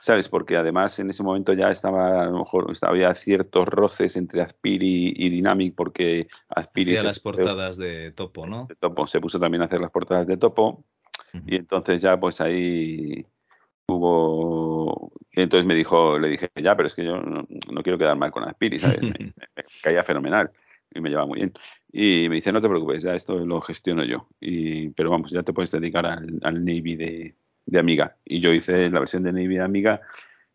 ¿Sabes? 0.00 0.28
Porque 0.28 0.56
además 0.56 0.98
en 0.98 1.10
ese 1.10 1.22
momento 1.22 1.52
ya 1.52 1.70
estaba, 1.70 2.22
a 2.22 2.26
lo 2.26 2.38
mejor 2.38 2.72
había 2.82 3.14
ciertos 3.14 3.66
roces 3.68 4.16
entre 4.16 4.42
Aspiri 4.42 5.14
y 5.16 5.30
Dynamic, 5.30 5.74
porque 5.74 6.28
Aspiri. 6.48 6.92
Hacía 6.92 7.02
las 7.02 7.20
portadas 7.20 7.76
de 7.76 8.12
Topo, 8.12 8.46
¿no? 8.46 8.66
De 8.66 8.76
Topo, 8.76 9.06
se 9.06 9.20
puso 9.20 9.38
también 9.38 9.62
a 9.62 9.66
hacer 9.66 9.80
las 9.80 9.90
portadas 9.90 10.26
de 10.26 10.36
Topo, 10.36 10.84
uh 11.34 11.36
-huh. 11.36 11.42
y 11.46 11.56
entonces 11.56 12.00
ya, 12.00 12.18
pues 12.18 12.40
ahí 12.40 13.26
hubo. 13.86 15.12
Y 15.32 15.42
entonces 15.42 15.66
me 15.66 15.74
dijo, 15.74 16.18
le 16.18 16.28
dije, 16.28 16.50
ya, 16.56 16.76
pero 16.76 16.88
es 16.88 16.94
que 16.94 17.04
yo 17.04 17.18
no, 17.18 17.46
no 17.70 17.82
quiero 17.82 17.98
quedar 17.98 18.16
mal 18.16 18.30
con 18.30 18.44
Aspiri, 18.44 18.78
¿sabes? 18.78 19.02
me, 19.02 19.08
me, 19.18 19.32
me, 19.56 19.64
caía 19.82 20.04
fenomenal 20.04 20.50
y 20.94 21.00
me 21.00 21.10
llevaba 21.10 21.26
muy 21.26 21.38
bien. 21.38 21.52
Y 21.92 22.28
me 22.28 22.36
dice, 22.36 22.52
no 22.52 22.60
te 22.60 22.68
preocupes, 22.68 23.02
ya 23.02 23.14
esto 23.14 23.38
lo 23.38 23.60
gestiono 23.60 24.04
yo. 24.04 24.28
Y, 24.40 24.90
pero 24.90 25.10
vamos, 25.10 25.30
ya 25.30 25.42
te 25.42 25.52
puedes 25.52 25.70
dedicar 25.70 26.06
al, 26.06 26.38
al 26.42 26.64
Navy 26.64 26.96
de, 26.96 27.34
de 27.68 27.78
Amiga. 27.78 28.16
Y 28.24 28.40
yo 28.40 28.52
hice 28.52 28.90
la 28.90 29.00
versión 29.00 29.22
de 29.22 29.32
Navy 29.32 29.56
de 29.56 29.62
Amiga 29.62 30.00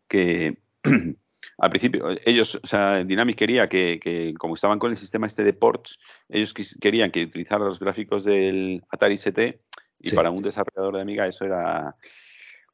que 0.08 0.58
al 1.58 1.70
principio, 1.70 2.08
ellos, 2.24 2.60
o 2.62 2.66
sea, 2.66 3.04
Dynamic 3.04 3.36
quería 3.36 3.68
que, 3.68 4.00
que, 4.00 4.34
como 4.34 4.54
estaban 4.54 4.78
con 4.78 4.90
el 4.90 4.96
sistema 4.96 5.26
este 5.26 5.44
de 5.44 5.52
ports, 5.52 5.98
ellos 6.28 6.52
querían 6.80 7.10
que 7.10 7.24
utilizara 7.24 7.64
los 7.64 7.78
gráficos 7.78 8.24
del 8.24 8.82
Atari 8.90 9.14
ST 9.14 9.60
y 10.00 10.10
sí, 10.10 10.16
para 10.16 10.30
un 10.30 10.38
sí. 10.38 10.44
desarrollador 10.44 10.96
de 10.96 11.02
Amiga 11.02 11.26
eso 11.26 11.44
era 11.44 11.94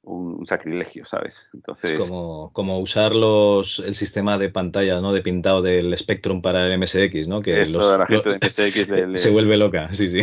un, 0.03 0.35
un, 0.39 0.47
sacrilegio, 0.47 1.05
¿sabes? 1.05 1.49
Entonces... 1.55 1.93
Es 1.93 1.99
como, 1.99 2.51
como 2.53 2.79
usar 2.79 3.15
los, 3.15 3.79
el 3.81 3.95
sistema 3.95 4.39
de 4.39 4.49
pantalla, 4.49 5.01
¿no? 5.01 5.13
De 5.13 5.23
pintado 5.23 5.63
del 5.63 5.97
Spectrum 5.97 6.43
para 6.43 6.67
el 6.67 6.79
MSX, 6.79 7.29
¿no? 7.29 7.43
Que 7.43 7.63
eso, 7.63 7.79
los, 7.79 7.99
la 7.99 8.07
gente 8.07 8.31
de 8.31 8.39
MSX 8.39 8.89
le, 8.89 9.17
se 9.17 9.31
vuelve 9.31 9.57
loca, 9.57 9.93
sí, 9.93 10.11
sí. 10.11 10.21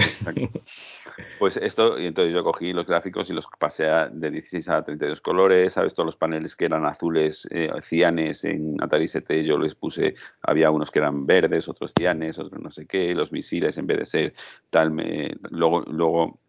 Pues 1.39 1.57
esto, 1.57 1.99
y 1.99 2.05
entonces 2.05 2.33
yo 2.33 2.43
cogí 2.43 2.73
los 2.73 2.85
gráficos 2.85 3.29
y 3.29 3.33
los 3.33 3.47
pasé 3.57 3.85
de 4.11 4.31
16 4.31 4.69
a 4.69 4.83
32 4.83 5.21
colores, 5.21 5.73
¿sabes? 5.73 5.93
Todos 5.93 6.05
los 6.05 6.15
paneles 6.15 6.55
que 6.55 6.65
eran 6.65 6.85
azules, 6.85 7.47
eh, 7.51 7.69
cianes 7.81 8.43
en 8.43 8.75
Atari 8.81 9.05
ST, 9.05 9.43
yo 9.43 9.57
les 9.57 9.73
puse, 9.73 10.15
había 10.43 10.69
unos 10.69 10.91
que 10.91 10.99
eran 10.99 11.25
verdes, 11.25 11.67
otros 11.67 11.91
cianes, 11.97 12.37
otros 12.37 12.61
no 12.61 12.71
sé 12.71 12.85
qué, 12.85 13.15
los 13.15 13.31
misiles 13.31 13.77
en 13.77 13.87
vez 13.87 13.99
de 13.99 14.05
ser 14.05 14.33
tal, 14.69 14.91
me, 14.91 15.35
luego, 15.49 15.81
luego 15.81 16.39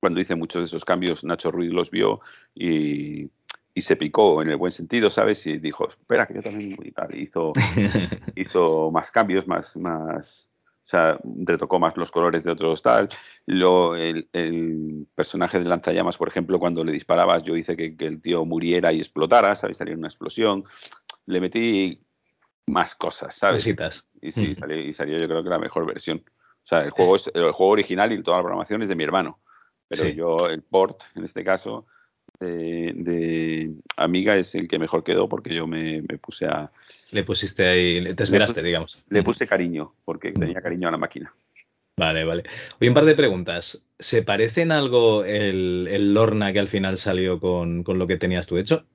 cuando 0.00 0.20
hice 0.20 0.34
muchos 0.34 0.62
de 0.62 0.66
esos 0.66 0.84
cambios, 0.84 1.22
Nacho 1.24 1.50
Ruiz 1.50 1.72
los 1.72 1.90
vio 1.90 2.20
y, 2.54 3.30
y 3.74 3.82
se 3.82 3.96
picó 3.96 4.42
en 4.42 4.48
el 4.50 4.56
buen 4.56 4.72
sentido, 4.72 5.10
¿sabes? 5.10 5.46
Y 5.46 5.58
dijo, 5.58 5.88
espera, 5.88 6.26
que 6.26 6.34
yo 6.34 6.42
también 6.42 6.76
y 6.82 6.90
tal. 6.90 7.14
Hizo, 7.14 7.52
hizo 8.34 8.90
más 8.90 9.10
cambios, 9.10 9.46
más, 9.46 9.76
más, 9.76 10.48
o 10.84 10.88
sea, 10.88 11.18
retocó 11.44 11.78
más 11.78 11.96
los 11.96 12.10
colores 12.10 12.42
de 12.42 12.50
otros 12.50 12.82
tal. 12.82 13.08
Lo, 13.46 13.94
el, 13.94 14.28
el, 14.32 15.06
personaje 15.14 15.58
de 15.58 15.66
lanzallamas, 15.66 16.16
por 16.16 16.28
ejemplo, 16.28 16.58
cuando 16.58 16.82
le 16.82 16.92
disparabas, 16.92 17.42
yo 17.42 17.56
hice 17.56 17.76
que, 17.76 17.96
que 17.96 18.06
el 18.06 18.20
tío 18.20 18.44
muriera 18.44 18.92
y 18.92 18.98
explotara, 18.98 19.54
¿sabes? 19.54 19.76
Salió 19.76 19.94
una 19.94 20.08
explosión. 20.08 20.64
Le 21.26 21.40
metí 21.40 22.00
más 22.66 22.94
cosas, 22.94 23.34
¿sabes? 23.34 23.64
Cositas. 23.64 24.10
Y 24.20 24.32
sí, 24.32 24.54
salió, 24.54 24.78
y 24.78 24.92
salió 24.92 25.18
yo 25.18 25.28
creo 25.28 25.42
que 25.42 25.50
la 25.50 25.58
mejor 25.58 25.86
versión. 25.86 26.24
O 26.64 26.66
sea, 26.66 26.82
el 26.84 26.90
juego, 26.90 27.16
es, 27.16 27.30
el 27.34 27.52
juego 27.52 27.72
original 27.72 28.12
y 28.12 28.22
toda 28.22 28.38
la 28.38 28.42
programación 28.42 28.82
es 28.82 28.88
de 28.88 28.94
mi 28.94 29.04
hermano. 29.04 29.38
Pero 29.90 30.04
Sí. 30.04 30.14
yo, 30.14 30.46
el 30.46 30.62
port, 30.62 31.02
en 31.16 31.24
este 31.24 31.42
caso, 31.44 31.84
de, 32.38 32.92
de 32.94 33.72
Amiga 33.96 34.36
es 34.36 34.54
el 34.54 34.68
que 34.68 34.78
mejor 34.78 35.02
quedó 35.04 35.28
porque 35.28 35.52
yo 35.52 35.66
me, 35.66 36.00
me 36.02 36.16
puse 36.16 36.46
a... 36.46 36.70
Le 37.10 37.24
pusiste 37.24 37.66
ahí, 37.68 38.14
te 38.14 38.22
esperaste, 38.22 38.60
puse- 38.60 38.66
digamos. 38.66 39.04
Le 39.10 39.22
puse 39.24 39.46
cariño, 39.48 39.92
porque 40.04 40.30
tenía 40.32 40.62
cariño 40.62 40.86
a 40.88 40.92
la 40.92 40.96
máquina. 40.96 41.34
Vale, 41.98 42.24
vale. 42.24 42.44
Oye, 42.80 42.88
un 42.88 42.94
par 42.94 43.04
de 43.04 43.16
preguntas. 43.16 43.84
¿Se 43.98 44.22
parece 44.22 44.62
en 44.62 44.72
algo 44.72 45.24
el, 45.24 45.86
el 45.90 46.14
Lorna 46.14 46.52
que 46.52 46.60
al 46.60 46.68
final 46.68 46.96
salió 46.96 47.40
con, 47.40 47.82
con 47.82 47.98
lo 47.98 48.06
que 48.06 48.16
tenías 48.16 48.46
tú 48.46 48.56
hecho? 48.58 48.86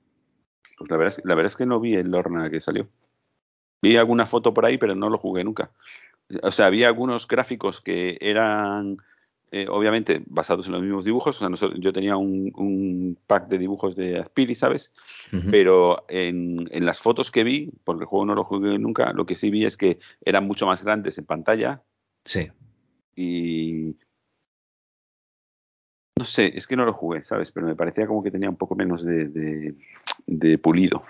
Pues 0.78 0.90
la 0.90 0.96
verdad, 0.96 1.14
es, 1.18 1.24
la 1.24 1.34
verdad 1.34 1.52
es 1.52 1.56
que 1.56 1.66
no 1.66 1.78
vi 1.78 1.94
el 1.94 2.10
Lorna 2.10 2.50
que 2.50 2.60
salió. 2.60 2.88
Vi 3.82 3.96
alguna 3.98 4.26
foto 4.26 4.54
por 4.54 4.64
ahí, 4.64 4.78
pero 4.78 4.94
no 4.94 5.10
lo 5.10 5.18
jugué 5.18 5.44
nunca. 5.44 5.70
O 6.42 6.50
sea, 6.50 6.66
había 6.66 6.88
algunos 6.88 7.28
gráficos 7.28 7.80
que 7.82 8.16
eran, 8.20 8.96
eh, 9.62 9.66
obviamente, 9.68 10.22
basados 10.26 10.66
en 10.66 10.72
los 10.72 10.82
mismos 10.82 11.04
dibujos. 11.04 11.36
O 11.36 11.38
sea, 11.38 11.48
nosotros- 11.48 11.78
yo 11.80 11.92
tenía 11.92 12.16
un, 12.16 12.52
un 12.56 13.18
pack 13.26 13.48
de 13.48 13.58
dibujos 13.58 13.94
de 13.96 14.18
Aspiri, 14.18 14.54
¿sabes? 14.54 14.92
Pero 15.50 16.04
en, 16.08 16.68
en 16.70 16.84
las 16.84 17.00
fotos 17.00 17.30
que 17.30 17.44
vi, 17.44 17.70
porque 17.84 18.02
el 18.02 18.06
juego 18.08 18.26
no 18.26 18.34
lo 18.34 18.44
jugué 18.44 18.78
nunca, 18.78 19.12
lo 19.12 19.24
que 19.26 19.34
sí 19.36 19.50
vi 19.50 19.64
es 19.64 19.76
que 19.76 19.98
eran 20.24 20.46
mucho 20.46 20.66
más 20.66 20.82
grandes 20.84 21.18
en 21.18 21.24
pantalla 21.26 21.82
Sí. 22.24 22.48
y... 23.14 23.96
No 26.18 26.24
sé, 26.24 26.56
es 26.56 26.66
que 26.66 26.76
no 26.76 26.86
lo 26.86 26.94
jugué, 26.94 27.22
¿sabes? 27.22 27.52
Pero 27.52 27.66
me 27.66 27.76
parecía 27.76 28.06
como 28.06 28.22
que 28.22 28.30
tenía 28.30 28.48
un 28.48 28.56
poco 28.56 28.74
menos 28.74 29.04
de, 29.04 29.28
de- 29.28 29.74
de 30.26 30.58
pulido, 30.58 31.04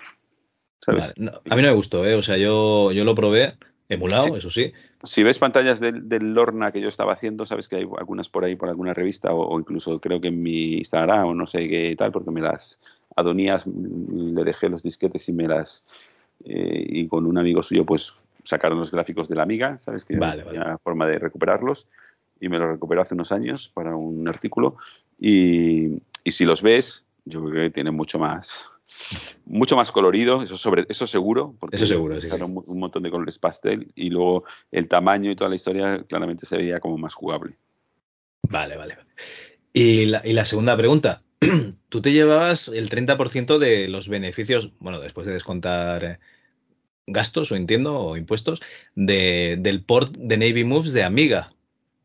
¿sabes? 0.81 1.01
Vale. 1.01 1.13
No, 1.17 1.31
a 1.49 1.55
mí 1.55 1.61
no 1.61 1.69
me 1.69 1.73
gustó, 1.75 2.05
¿eh? 2.05 2.15
O 2.15 2.21
sea, 2.21 2.35
yo, 2.37 2.91
yo 2.91 3.05
lo 3.05 3.15
probé, 3.15 3.53
emulado, 3.89 4.25
Sí. 4.25 4.31
eso 4.37 4.51
sí. 4.51 4.73
Si 5.03 5.23
ves 5.23 5.39
pantallas 5.39 5.79
del, 5.79 6.09
del 6.09 6.33
Lorna 6.33 6.71
que 6.71 6.81
yo 6.81 6.87
estaba 6.87 7.13
haciendo, 7.13 7.45
sabes 7.45 7.67
que 7.67 7.77
hay 7.77 7.87
algunas 7.97 8.29
por 8.29 8.43
ahí, 8.43 8.55
por 8.55 8.69
alguna 8.69 8.93
revista, 8.93 9.33
o, 9.33 9.47
o 9.47 9.59
incluso 9.59 9.99
creo 9.99 10.19
que 10.19 10.27
en 10.29 10.41
mi 10.41 10.75
Instagram, 10.79 11.27
o 11.27 11.33
no 11.33 11.47
sé 11.47 11.67
qué 11.67 11.95
tal, 11.97 12.11
porque 12.11 12.31
me 12.31 12.41
las 12.41 12.79
adonías, 13.15 13.65
mm, 13.65 14.35
le 14.35 14.43
dejé 14.43 14.69
los 14.69 14.83
disquetes 14.83 15.27
y 15.29 15.33
me 15.33 15.47
las. 15.47 15.83
eh, 16.45 16.85
y 16.87 17.07
con 17.07 17.25
un 17.25 17.37
amigo 17.37 17.63
suyo, 17.63 17.83
pues 17.85 18.13
sacaron 18.43 18.79
los 18.79 18.91
gráficos 18.91 19.27
de 19.27 19.35
la 19.35 19.43
amiga, 19.43 19.79
¿sabes? 19.79 20.05
Que 20.05 20.15
Vale, 20.17 20.43
no 20.43 20.49
tenía 20.51 20.77
forma 20.77 21.05
de 21.07 21.19
recuperarlos. 21.19 21.87
Y 22.39 22.47
me 22.49 22.59
los 22.59 22.69
recuperó 22.69 23.01
hace 23.01 23.15
unos 23.15 23.31
años 23.31 23.71
para 23.73 23.95
un 23.95 24.27
artículo. 24.27 24.77
Y, 25.19 25.99
y 26.23 26.31
si 26.31 26.45
los 26.45 26.61
ves, 26.61 27.03
yo 27.25 27.43
creo 27.43 27.63
que 27.65 27.69
tienen 27.71 27.95
mucho 27.95 28.19
más. 28.19 28.69
Mucho 29.45 29.75
más 29.75 29.91
colorido, 29.91 30.41
eso 30.41 30.57
sobre 30.57 30.85
eso 30.89 31.07
seguro, 31.07 31.55
porque 31.59 31.77
Eso 31.77 31.87
seguro, 31.87 32.15
sí, 32.15 32.21
sí. 32.21 32.27
sacaron 32.29 32.53
mu- 32.53 32.63
un 32.67 32.79
montón 32.79 33.03
de 33.03 33.09
colores 33.11 33.39
pastel 33.39 33.91
y 33.95 34.09
luego 34.09 34.43
el 34.71 34.87
tamaño 34.87 35.31
y 35.31 35.35
toda 35.35 35.49
la 35.49 35.55
historia 35.55 36.03
claramente 36.07 36.45
se 36.45 36.57
veía 36.57 36.79
como 36.79 36.97
más 36.97 37.13
jugable. 37.13 37.57
Vale, 38.49 38.75
vale, 38.75 38.95
vale. 38.95 39.07
Y 39.73 40.05
la, 40.07 40.21
y 40.25 40.33
la 40.33 40.45
segunda 40.45 40.75
pregunta. 40.75 41.23
Tú 41.89 42.01
te 42.01 42.11
llevabas 42.11 42.67
el 42.67 42.89
30% 42.89 43.59
de 43.59 43.87
los 43.87 44.09
beneficios, 44.09 44.73
bueno, 44.79 44.99
después 44.99 45.27
de 45.27 45.33
descontar 45.33 46.03
eh, 46.03 46.19
gastos, 47.05 47.51
o 47.51 47.55
entiendo, 47.55 47.97
o 47.97 48.17
impuestos, 48.17 48.61
de, 48.95 49.55
del 49.59 49.83
port 49.83 50.11
de 50.17 50.37
Navy 50.37 50.63
Moves 50.63 50.93
de 50.93 51.03
Amiga. 51.03 51.53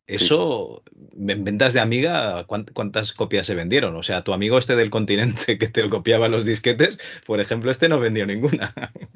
Eso, 0.05 0.83
en 1.17 1.43
ventas 1.45 1.73
de 1.73 1.79
Amiga, 1.79 2.45
¿cuánt- 2.45 2.71
¿cuántas 2.73 3.13
copias 3.13 3.47
se 3.47 3.55
vendieron? 3.55 3.95
O 3.95 4.03
sea, 4.03 4.23
tu 4.23 4.33
amigo 4.33 4.57
este 4.57 4.75
del 4.75 4.89
continente 4.89 5.57
que 5.59 5.67
te 5.69 5.81
lo 5.81 5.89
copiaba 5.89 6.27
los 6.27 6.45
disquetes, 6.45 6.99
por 7.25 7.39
ejemplo, 7.39 7.71
este 7.71 7.87
no 7.89 7.99
vendió 7.99 8.25
ninguna. 8.25 8.69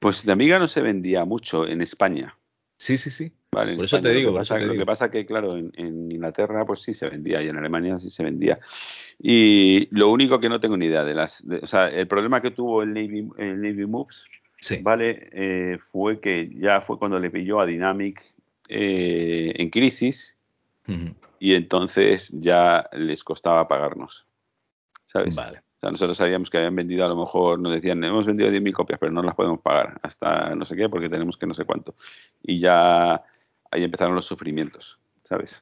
Pues 0.00 0.24
de 0.24 0.30
Amiga 0.30 0.60
no 0.60 0.68
se 0.68 0.80
vendía 0.80 1.24
mucho 1.24 1.66
en 1.66 1.80
España. 1.82 2.36
Sí, 2.76 2.96
sí, 2.98 3.10
sí. 3.10 3.32
¿vale? 3.50 3.74
Por 3.74 3.86
eso 3.86 4.00
te 4.00 4.08
Lo 4.10 4.14
digo, 4.14 4.30
que 4.30 4.34
por 4.34 4.42
eso 4.42 4.54
pasa- 4.54 4.60
te 4.60 4.66
Lo 4.66 4.72
digo. 4.74 4.82
que 4.82 4.86
pasa 4.86 5.10
que, 5.10 5.26
claro, 5.26 5.56
en, 5.56 5.72
en 5.74 6.12
Inglaterra 6.12 6.64
pues 6.64 6.82
sí 6.82 6.94
se 6.94 7.08
vendía 7.08 7.42
y 7.42 7.48
en 7.48 7.56
Alemania 7.56 7.98
sí 7.98 8.08
se 8.08 8.22
vendía. 8.22 8.60
Y 9.18 9.88
lo 9.90 10.10
único 10.12 10.38
que 10.38 10.48
no 10.48 10.60
tengo 10.60 10.76
ni 10.76 10.86
idea 10.86 11.02
de 11.02 11.14
las... 11.14 11.44
de- 11.44 11.58
o 11.58 11.66
sea, 11.66 11.88
el 11.88 12.06
problema 12.06 12.40
que 12.40 12.52
tuvo 12.52 12.84
el 12.84 12.90
Navy, 12.94 13.28
el 13.38 13.60
Navy 13.60 13.86
Moves 13.86 14.22
Sí. 14.60 14.78
¿vale? 14.82 15.28
Eh, 15.32 15.78
fue 15.90 16.20
que 16.20 16.48
ya 16.54 16.80
fue 16.82 16.98
cuando 16.98 17.18
le 17.18 17.30
pilló 17.30 17.58
a 17.60 17.66
Dynamic 17.66 18.20
eh, 18.68 19.52
en 19.56 19.70
crisis 19.70 20.36
y 21.38 21.54
entonces 21.54 22.30
ya 22.32 22.88
les 22.92 23.22
costaba 23.22 23.68
pagarnos. 23.68 24.26
¿Sabes? 25.04 25.36
Vale. 25.36 25.58
O 25.58 25.80
sea, 25.80 25.90
nosotros 25.90 26.16
sabíamos 26.16 26.50
que 26.50 26.58
habían 26.58 26.74
vendido, 26.74 27.04
a 27.04 27.08
lo 27.08 27.16
mejor 27.16 27.58
nos 27.58 27.72
decían, 27.72 28.02
hemos 28.02 28.26
vendido 28.26 28.50
10.000 28.50 28.72
copias, 28.72 28.98
pero 28.98 29.12
no 29.12 29.22
las 29.22 29.34
podemos 29.34 29.60
pagar 29.60 30.00
hasta 30.02 30.54
no 30.54 30.64
sé 30.64 30.74
qué, 30.74 30.88
porque 30.88 31.08
tenemos 31.08 31.36
que 31.36 31.46
no 31.46 31.54
sé 31.54 31.64
cuánto. 31.64 31.94
Y 32.42 32.58
ya 32.58 33.22
ahí 33.70 33.84
empezaron 33.84 34.14
los 34.14 34.24
sufrimientos, 34.24 34.98
¿sabes? 35.22 35.60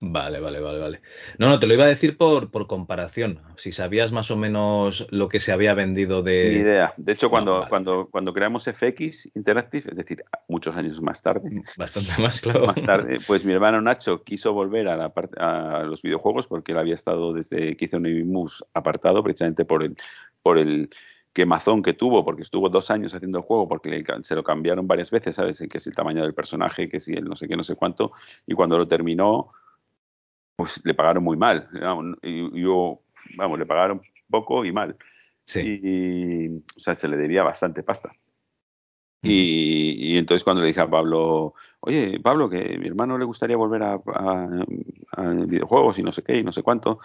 Vale, 0.00 0.38
vale, 0.38 0.60
vale, 0.60 0.78
vale. 0.78 1.00
No, 1.38 1.48
no, 1.48 1.58
te 1.58 1.66
lo 1.66 1.74
iba 1.74 1.82
a 1.84 1.88
decir 1.88 2.16
por, 2.16 2.52
por 2.52 2.68
comparación. 2.68 3.40
Si 3.56 3.72
sabías 3.72 4.12
más 4.12 4.30
o 4.30 4.36
menos 4.36 5.08
lo 5.10 5.28
que 5.28 5.40
se 5.40 5.50
había 5.50 5.74
vendido 5.74 6.22
de. 6.22 6.50
Ni 6.50 6.60
idea. 6.60 6.94
De 6.96 7.12
hecho, 7.12 7.26
No, 7.26 7.30
cuando, 7.30 7.52
vale. 7.58 7.68
cuando, 7.68 8.08
cuando 8.08 8.32
creamos 8.32 8.64
FX 8.64 9.34
Interactive, 9.34 9.90
es 9.90 9.96
decir, 9.96 10.22
muchos 10.46 10.76
años 10.76 11.02
más 11.02 11.20
tarde, 11.20 11.62
Bastante 11.76 12.10
más, 12.22 12.40
claro. 12.40 12.66
más 12.66 12.80
tarde, 12.82 13.18
pues 13.26 13.44
mi 13.44 13.52
hermano 13.52 13.80
Nacho 13.80 14.22
quiso 14.22 14.52
volver 14.52 14.86
a, 14.86 14.96
la 14.96 15.08
parte, 15.12 15.36
a 15.40 15.82
los 15.82 16.00
videojuegos 16.02 16.46
porque 16.46 16.72
él 16.72 16.78
había 16.78 16.94
estado 16.94 17.32
desde 17.32 17.76
que 17.76 17.86
hizo 17.86 17.98
Navy 17.98 18.22
Moves 18.22 18.62
apartado 18.74 19.24
precisamente 19.24 19.64
por 19.64 19.82
el, 19.82 19.96
por 20.42 20.58
el 20.58 20.90
quemazón 21.32 21.82
que 21.82 21.94
tuvo, 21.94 22.24
porque 22.24 22.42
estuvo 22.42 22.68
dos 22.68 22.90
años 22.92 23.14
haciendo 23.14 23.38
el 23.38 23.44
juego 23.44 23.68
porque 23.68 23.88
le 23.90 24.04
se 24.22 24.34
lo 24.36 24.44
cambiaron 24.44 24.86
varias 24.86 25.10
veces, 25.10 25.34
¿sabes? 25.34 25.60
Que 25.68 25.80
si 25.80 25.90
el 25.90 25.96
tamaño 25.96 26.22
del 26.22 26.34
personaje, 26.34 26.88
que 26.88 27.00
si 27.00 27.14
el 27.14 27.24
no 27.24 27.34
sé 27.34 27.48
qué, 27.48 27.56
no 27.56 27.64
sé 27.64 27.74
cuánto, 27.74 28.12
y 28.46 28.54
cuando 28.54 28.78
lo 28.78 28.86
terminó, 28.86 29.50
pues 30.58 30.80
le 30.84 30.92
pagaron 30.92 31.22
muy 31.22 31.36
mal. 31.36 31.68
Yo, 32.52 33.00
vamos, 33.36 33.58
le 33.60 33.64
pagaron 33.64 34.02
poco 34.28 34.64
y 34.64 34.72
mal. 34.72 34.96
Sí. 35.44 35.60
Y, 35.60 36.48
o 36.76 36.80
sea, 36.80 36.96
se 36.96 37.06
le 37.06 37.16
debía 37.16 37.44
bastante 37.44 37.84
pasta. 37.84 38.12
Y, 39.22 40.14
y 40.14 40.18
entonces 40.18 40.42
cuando 40.42 40.60
le 40.62 40.68
dije 40.68 40.80
a 40.80 40.90
Pablo, 40.90 41.54
oye, 41.80 42.18
Pablo, 42.20 42.50
que 42.50 42.76
mi 42.76 42.88
hermano 42.88 43.16
le 43.18 43.24
gustaría 43.24 43.56
volver 43.56 43.82
a, 43.84 43.94
a- 43.94 44.64
a 45.12 45.22
videojuegos 45.30 45.98
y 46.00 46.02
no 46.02 46.10
sé 46.10 46.22
qué 46.22 46.38
y 46.38 46.42
no 46.42 46.50
sé 46.52 46.62
cuánto, 46.64 46.98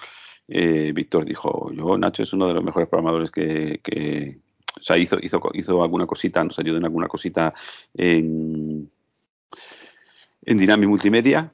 eh, 0.47 0.91
Víctor 0.93 1.23
dijo, 1.23 1.71
yo, 1.73 1.95
Nacho 1.97 2.23
es 2.23 2.33
uno 2.33 2.47
de 2.47 2.55
los 2.55 2.63
mejores 2.63 2.89
programadores 2.89 3.29
que... 3.29 3.79
que- 3.83 4.39
o 4.75 4.81
sea, 4.81 4.97
hizo, 4.97 5.17
hizo, 5.21 5.39
hizo 5.53 5.83
alguna 5.83 6.07
cosita, 6.07 6.43
nos 6.43 6.57
ayudó 6.57 6.77
en 6.77 6.85
alguna 6.85 7.07
cosita 7.07 7.53
en, 7.93 8.89
en 10.43 10.57
Dynamic 10.57 10.89
Multimedia 10.89 11.53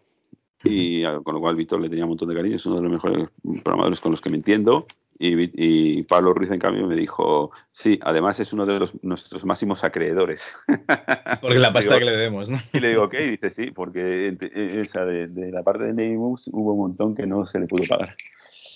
y 0.64 1.04
a- 1.04 1.20
con 1.20 1.36
lo 1.36 1.40
cual 1.42 1.56
Víctor 1.56 1.82
le 1.82 1.90
tenía 1.90 2.06
un 2.06 2.10
montón 2.10 2.30
de 2.30 2.36
cariño, 2.36 2.56
es 2.56 2.66
uno 2.66 2.76
de 2.78 2.82
los 2.84 2.92
mejores 2.92 3.30
programadores 3.64 4.00
con 4.00 4.12
los 4.12 4.22
que 4.22 4.30
me 4.30 4.38
entiendo. 4.38 4.86
Y, 5.22 6.04
Pablo 6.04 6.34
Ruiz, 6.34 6.50
en 6.50 6.60
cambio, 6.60 6.88
me 6.88 6.96
dijo, 6.96 7.52
sí, 7.74 8.00
además 8.04 8.40
es 8.40 8.54
uno 8.54 8.66
de 8.66 8.80
los, 8.80 9.04
nuestros 9.04 9.44
máximos 9.44 9.84
acreedores. 9.84 10.54
Porque 11.42 11.60
la 11.60 11.74
pasta 11.74 11.96
Digo, 11.96 12.00
que 12.00 12.06
le 12.06 12.12
debemos, 12.12 12.50
¿no? 12.50 12.58
y 12.72 12.80
le 12.80 12.90
digo, 12.90 13.10
¿qué? 13.10 13.26
Y 13.26 13.32
dice, 13.32 13.50
sí, 13.52 13.72
porque 13.72 14.38
eh, 14.40 14.82
o 14.82 14.90
sea, 14.90 15.04
de, 15.04 15.28
de 15.28 15.52
la 15.52 15.62
parte 15.62 15.84
de 15.84 15.94
Neighbors 15.94 16.50
hubo 16.54 16.72
un 16.72 16.80
montón 16.80 17.16
que 17.16 17.28
no 17.28 17.46
se 17.46 17.60
le 17.60 17.68
pudo 17.68 17.84
pagar. 17.86 18.16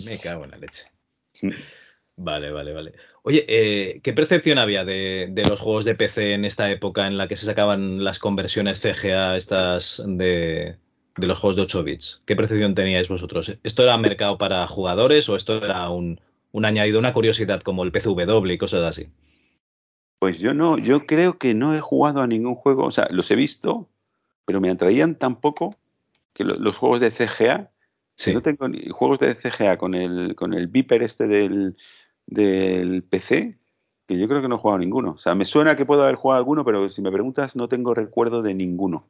Me 0.05 0.17
cago 0.19 0.43
en 0.43 0.51
la 0.51 0.57
leche. 0.57 0.83
Vale, 2.15 2.51
vale, 2.51 2.73
vale. 2.73 2.93
Oye, 3.23 3.45
eh, 3.47 4.01
¿qué 4.03 4.13
percepción 4.13 4.57
había 4.59 4.83
de, 4.85 5.29
de 5.31 5.43
los 5.45 5.59
juegos 5.59 5.85
de 5.85 5.95
PC 5.95 6.33
en 6.33 6.45
esta 6.45 6.69
época 6.69 7.07
en 7.07 7.17
la 7.17 7.27
que 7.27 7.35
se 7.35 7.45
sacaban 7.45 8.03
las 8.03 8.19
conversiones 8.19 8.81
CGA 8.81 9.35
estas 9.37 10.03
de, 10.05 10.75
de 11.17 11.28
los 11.28 11.39
juegos 11.39 11.56
de 11.56 11.62
8 11.63 11.84
bits? 11.84 12.21
¿Qué 12.26 12.36
percepción 12.36 12.76
teníais 12.76 13.08
vosotros? 13.10 13.58
¿Esto 13.63 13.84
era 13.84 13.97
mercado 13.97 14.38
para 14.38 14.67
jugadores 14.67 15.30
o 15.30 15.36
esto 15.36 15.63
era 15.63 15.89
un, 15.89 16.19
un 16.52 16.65
añadido, 16.65 16.99
una 16.99 17.13
curiosidad 17.13 17.62
como 17.62 17.84
el 17.84 17.91
PCW 17.91 18.52
y 18.54 18.58
cosas 18.58 18.84
así? 18.84 19.10
Pues 20.19 20.39
yo 20.39 20.54
no, 20.54 20.78
yo 20.78 21.06
creo 21.06 21.38
que 21.38 21.54
no 21.54 21.76
he 21.76 21.82
jugado 21.82 22.21
a 22.21 22.28
ningún 22.28 22.56
juego, 22.56 22.86
o 22.86 22.91
sea, 22.91 23.08
los 23.12 23.30
he 23.32 23.36
visto, 23.36 23.89
pero 24.45 24.62
me 24.62 24.69
atraían 24.69 25.15
tan 25.17 25.39
poco 25.41 25.76
que 26.34 26.43
lo- 26.43 26.56
los 26.56 26.78
juegos 26.78 26.99
de 27.02 27.12
CGA 27.12 27.71
No 28.34 28.41
tengo 28.41 28.67
ni 28.67 28.89
juegos 28.89 29.19
de 29.19 29.36
CGA 29.36 29.78
con 29.78 29.95
el, 29.95 30.36
con 30.36 30.54
el 30.54 30.67
Viper 30.67 31.04
este 31.04 31.28
del, 31.28 31.76
del 32.28 33.04
PC, 33.04 33.58
que 34.08 34.17
yo 34.19 34.28
creo 34.28 34.41
que 34.41 34.47
no 34.47 34.56
he 34.56 34.60
jugado 34.60 34.80
ninguno. 34.80 35.12
O 35.13 35.17
sea, 35.17 35.36
me 35.36 35.45
suena 35.45 35.76
que 35.76 35.86
puedo 35.86 36.04
haber 36.04 36.15
jugado 36.15 36.39
alguno, 36.39 36.63
pero 36.65 36.89
si 36.89 37.02
me 37.02 37.12
preguntas, 37.12 37.56
no 37.56 37.67
tengo 37.67 37.93
recuerdo 37.93 38.41
de 38.41 38.54
ninguno. 38.54 39.10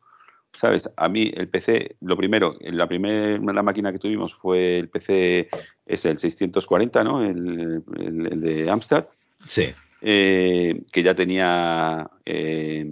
¿Sabes? 0.60 0.90
A 0.96 1.10
mí 1.10 1.32
el 1.36 1.50
PC, 1.50 1.98
lo 2.02 2.16
primero, 2.16 2.56
la 2.62 2.88
primera 2.88 3.64
máquina 3.64 3.92
que 3.92 4.00
tuvimos 4.00 4.34
fue 4.36 4.80
el 4.80 4.90
PC, 4.90 5.50
es 5.86 6.06
el 6.06 6.20
640, 6.20 7.04
¿no? 7.04 7.24
El, 7.24 7.84
el, 8.00 8.42
de 8.42 8.70
Amstrad. 8.70 9.06
Sí. 9.46 9.74
Eh, 10.02 10.84
que 10.92 11.04
ya 11.04 11.16
tenía 11.16 12.10
eh, 12.26 12.86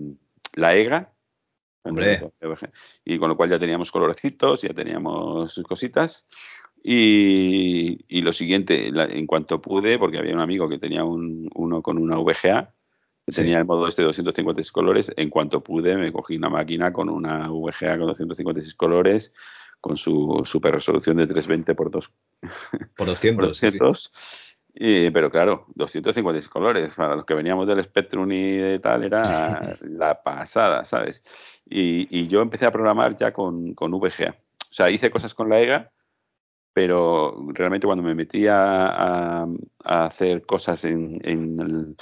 la 0.53 0.75
EGA. 0.75 1.11
Hombre. 1.83 2.31
Y 3.05 3.17
con 3.17 3.29
lo 3.29 3.37
cual 3.37 3.49
ya 3.49 3.59
teníamos 3.59 3.91
colorecitos, 3.91 4.61
ya 4.61 4.73
teníamos 4.73 5.61
cositas. 5.67 6.27
Y, 6.83 8.21
lo 8.21 8.33
siguiente, 8.33 8.87
en 8.87 9.27
cuanto 9.27 9.61
pude, 9.61 9.99
porque 9.99 10.17
había 10.17 10.33
un 10.33 10.41
amigo 10.41 10.67
que 10.67 10.79
tenía 10.79 11.03
un, 11.03 11.49
uno 11.53 11.81
con 11.81 11.97
una 11.97 12.17
VGA, 12.17 12.73
tenía 13.25 13.59
el 13.59 13.65
modo 13.65 13.87
este 13.87 14.01
de 14.01 14.07
256 14.07 14.71
colores, 14.71 15.11
en 15.15 15.29
cuanto 15.29 15.61
pude 15.61 15.95
me 15.95 16.11
cogí 16.11 16.37
una 16.37 16.49
máquina 16.49 16.91
con 16.91 17.09
una 17.09 17.47
VGA 17.47 17.97
con 17.97 18.07
256 18.07 18.75
colores, 18.75 19.33
con 19.79 19.97
su 19.97 20.41
super 20.45 20.73
resolución 20.73 21.17
de 21.17 21.27
320 21.27 21.75
por 21.75 21.91
2 21.91 22.11
por 22.97 23.07
200. 23.07 23.47
200 23.47 24.11
pero 24.73 25.29
claro, 25.29 25.65
256 25.75 26.49
colores, 26.49 26.93
para 26.95 27.15
los 27.15 27.25
que 27.25 27.33
veníamos 27.33 27.67
del 27.67 27.83
Spectrum 27.83 28.31
y 28.31 28.57
de 28.57 28.79
tal, 28.79 29.03
era 29.03 29.77
la 29.81 30.21
pasada, 30.23 30.85
¿sabes? 30.85 31.23
Y, 31.65 32.27
yo 32.27 32.41
empecé 32.41 32.65
a 32.65 32.71
programar 32.71 33.17
ya 33.17 33.33
con, 33.33 33.73
con 33.73 33.91
VGA. 33.91 34.35
O 34.69 34.73
sea, 34.73 34.89
hice 34.89 35.11
cosas 35.11 35.33
con 35.33 35.49
la 35.49 35.59
EGA, 35.59 35.91
pero 36.73 37.35
realmente 37.53 37.85
cuando 37.85 38.03
me 38.03 38.15
metí 38.15 38.47
a, 38.47 39.45
hacer 39.83 40.45
cosas 40.45 40.85
en, 40.85 41.19
el, 41.23 41.95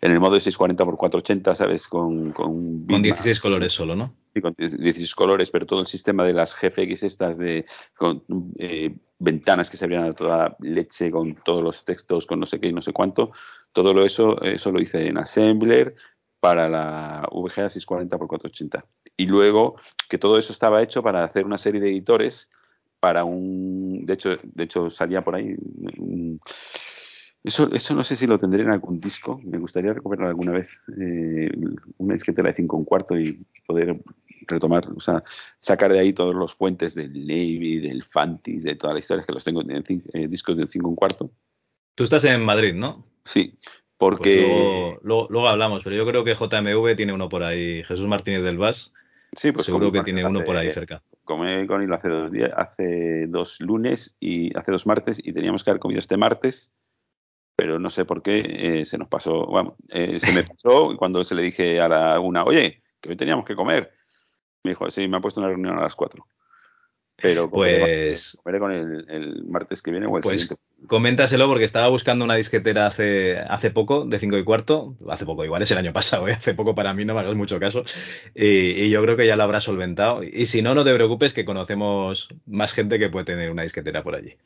en, 0.00 0.12
el, 0.12 0.20
modo 0.20 0.34
de 0.34 0.40
640 0.40 0.82
x 0.82 0.96
480, 0.96 1.54
¿sabes? 1.54 1.86
Con, 1.86 2.32
con, 2.32 2.86
16 2.86 3.38
colores 3.40 3.72
solo, 3.72 3.94
¿no? 3.94 4.14
Sí, 4.34 4.40
con 4.40 4.54
16 4.56 5.14
colores, 5.14 5.50
pero 5.50 5.66
todo 5.66 5.80
el 5.80 5.86
sistema 5.86 6.24
de 6.24 6.32
las 6.32 6.54
GFX 6.54 7.02
estas 7.04 7.38
de 7.38 7.66
con, 7.96 8.22
eh, 8.58 8.96
ventanas 9.18 9.70
que 9.70 9.76
se 9.76 9.84
abrían 9.84 10.04
a 10.04 10.12
toda 10.12 10.56
leche, 10.60 11.10
con 11.10 11.36
todos 11.44 11.62
los 11.62 11.84
textos, 11.84 12.26
con 12.26 12.40
no 12.40 12.46
sé 12.46 12.58
qué 12.58 12.68
y 12.68 12.72
no 12.72 12.82
sé 12.82 12.92
cuánto, 12.92 13.32
todo 13.72 13.92
lo 13.92 14.04
eso, 14.04 14.40
eso 14.42 14.72
lo 14.72 14.80
hice 14.80 15.06
en 15.06 15.18
Assembler 15.18 15.94
para 16.40 16.68
la 16.68 17.28
VGA 17.30 17.68
640 17.68 18.16
x 18.16 18.28
480. 18.28 18.84
Y 19.16 19.26
luego 19.26 19.76
que 20.08 20.18
todo 20.18 20.38
eso 20.38 20.52
estaba 20.52 20.82
hecho 20.82 21.02
para 21.02 21.22
hacer 21.22 21.44
una 21.44 21.58
serie 21.58 21.80
de 21.80 21.90
editores 21.90 22.48
para 23.00 23.24
un 23.24 24.04
de 24.04 24.12
hecho 24.12 24.30
de 24.42 24.64
hecho 24.64 24.90
salía 24.90 25.24
por 25.24 25.34
ahí 25.34 25.56
eso 27.42 27.70
eso 27.72 27.94
no 27.94 28.02
sé 28.02 28.14
si 28.14 28.26
lo 28.26 28.38
tendré 28.38 28.62
en 28.62 28.70
algún 28.70 29.00
disco 29.00 29.40
me 29.42 29.58
gustaría 29.58 29.94
recuperar 29.94 30.28
alguna 30.28 30.52
vez 30.52 30.68
eh, 31.00 31.50
una 31.96 32.14
disquetera 32.14 32.50
de 32.50 32.56
5 32.56 32.76
un 32.76 32.84
cuarto 32.84 33.18
y 33.18 33.42
poder 33.66 34.00
retomar 34.46 34.86
o 34.94 35.00
sea 35.00 35.24
sacar 35.58 35.92
de 35.92 36.00
ahí 36.00 36.12
todos 36.12 36.34
los 36.34 36.54
puentes 36.54 36.94
del 36.94 37.26
Navy 37.26 37.80
del 37.80 38.04
Fantis 38.04 38.64
de 38.64 38.76
todas 38.76 38.94
las 38.94 39.04
historias 39.04 39.26
que 39.26 39.32
los 39.32 39.44
tengo 39.44 39.62
en 39.62 39.82
eh, 40.12 40.28
discos 40.28 40.56
de 40.58 40.68
5 40.68 40.88
un 40.88 40.96
cuarto 40.96 41.30
tú 41.94 42.04
estás 42.04 42.24
en 42.24 42.44
Madrid 42.44 42.74
¿no? 42.74 43.06
sí 43.24 43.58
porque 43.96 44.46
pues 44.46 45.04
luego, 45.04 45.26
luego, 45.30 45.48
hablamos 45.48 45.82
pero 45.82 45.96
yo 45.96 46.06
creo 46.06 46.24
que 46.24 46.34
JMV 46.34 46.96
tiene 46.96 47.14
uno 47.14 47.30
por 47.30 47.42
ahí 47.42 47.82
Jesús 47.84 48.06
Martínez 48.06 48.42
del 48.42 48.58
Vas 48.58 48.92
Sí, 49.32 49.52
pues 49.52 49.66
seguro 49.66 49.92
que 49.92 50.02
tiene 50.02 50.24
uno 50.24 50.42
por 50.42 50.56
ahí 50.56 50.70
cerca. 50.70 51.02
Comí 51.24 51.66
con 51.66 51.82
él 51.82 51.92
hace 51.92 52.08
dos 52.08 52.32
días, 52.32 52.50
hace 52.56 53.26
dos 53.28 53.60
lunes 53.60 54.16
y 54.18 54.56
hace 54.56 54.72
dos 54.72 54.86
martes 54.86 55.20
y 55.22 55.32
teníamos 55.32 55.62
que 55.62 55.70
haber 55.70 55.80
comido 55.80 56.00
este 56.00 56.16
martes, 56.16 56.72
pero 57.56 57.78
no 57.78 57.90
sé 57.90 58.04
por 58.04 58.22
qué 58.22 58.80
eh, 58.80 58.84
se 58.84 58.98
nos 58.98 59.08
pasó, 59.08 59.46
bueno, 59.46 59.76
eh, 59.88 60.18
se 60.18 60.32
me 60.32 60.42
pasó 60.42 60.96
cuando 60.98 61.22
se 61.22 61.34
le 61.34 61.42
dije 61.42 61.80
a 61.80 61.88
la 61.88 62.20
una, 62.20 62.44
oye, 62.44 62.82
que 63.00 63.10
hoy 63.10 63.16
teníamos 63.16 63.44
que 63.44 63.54
comer. 63.54 63.92
Me 64.64 64.72
dijo, 64.72 64.90
sí, 64.90 65.06
me 65.06 65.18
ha 65.18 65.20
puesto 65.20 65.40
una 65.40 65.48
reunión 65.48 65.78
a 65.78 65.82
las 65.82 65.94
cuatro. 65.94 66.26
Pero 67.22 67.50
pues 67.50 68.38
comeré 68.42 68.58
con 68.58 68.72
el, 68.72 69.06
el, 69.08 69.44
martes 69.44 69.82
que 69.82 69.90
viene 69.90 70.06
o 70.06 70.16
el 70.16 70.22
pues, 70.22 70.42
siguiente. 70.42 70.62
Coméntaselo 70.86 71.46
porque 71.46 71.64
estaba 71.64 71.88
buscando 71.88 72.24
una 72.24 72.34
disquetera 72.34 72.86
hace, 72.86 73.38
hace 73.38 73.70
poco, 73.70 74.04
de 74.04 74.18
5 74.18 74.38
y 74.38 74.44
cuarto. 74.44 74.96
Hace 75.08 75.26
poco, 75.26 75.44
igual 75.44 75.62
es 75.62 75.70
el 75.70 75.78
año 75.78 75.92
pasado, 75.92 76.28
¿eh? 76.28 76.32
hace 76.32 76.54
poco 76.54 76.74
para 76.74 76.94
mí, 76.94 77.04
no 77.04 77.14
me 77.14 77.20
hagas 77.20 77.34
mucho 77.34 77.60
caso. 77.60 77.84
Y, 78.34 78.46
y, 78.46 78.90
yo 78.90 79.02
creo 79.02 79.16
que 79.16 79.26
ya 79.26 79.36
lo 79.36 79.42
habrá 79.42 79.60
solventado. 79.60 80.22
Y 80.22 80.46
si 80.46 80.62
no, 80.62 80.74
no 80.74 80.84
te 80.84 80.94
preocupes 80.94 81.34
que 81.34 81.44
conocemos 81.44 82.28
más 82.46 82.72
gente 82.72 82.98
que 82.98 83.10
puede 83.10 83.26
tener 83.26 83.50
una 83.50 83.62
disquetera 83.62 84.02
por 84.02 84.14
allí. 84.14 84.36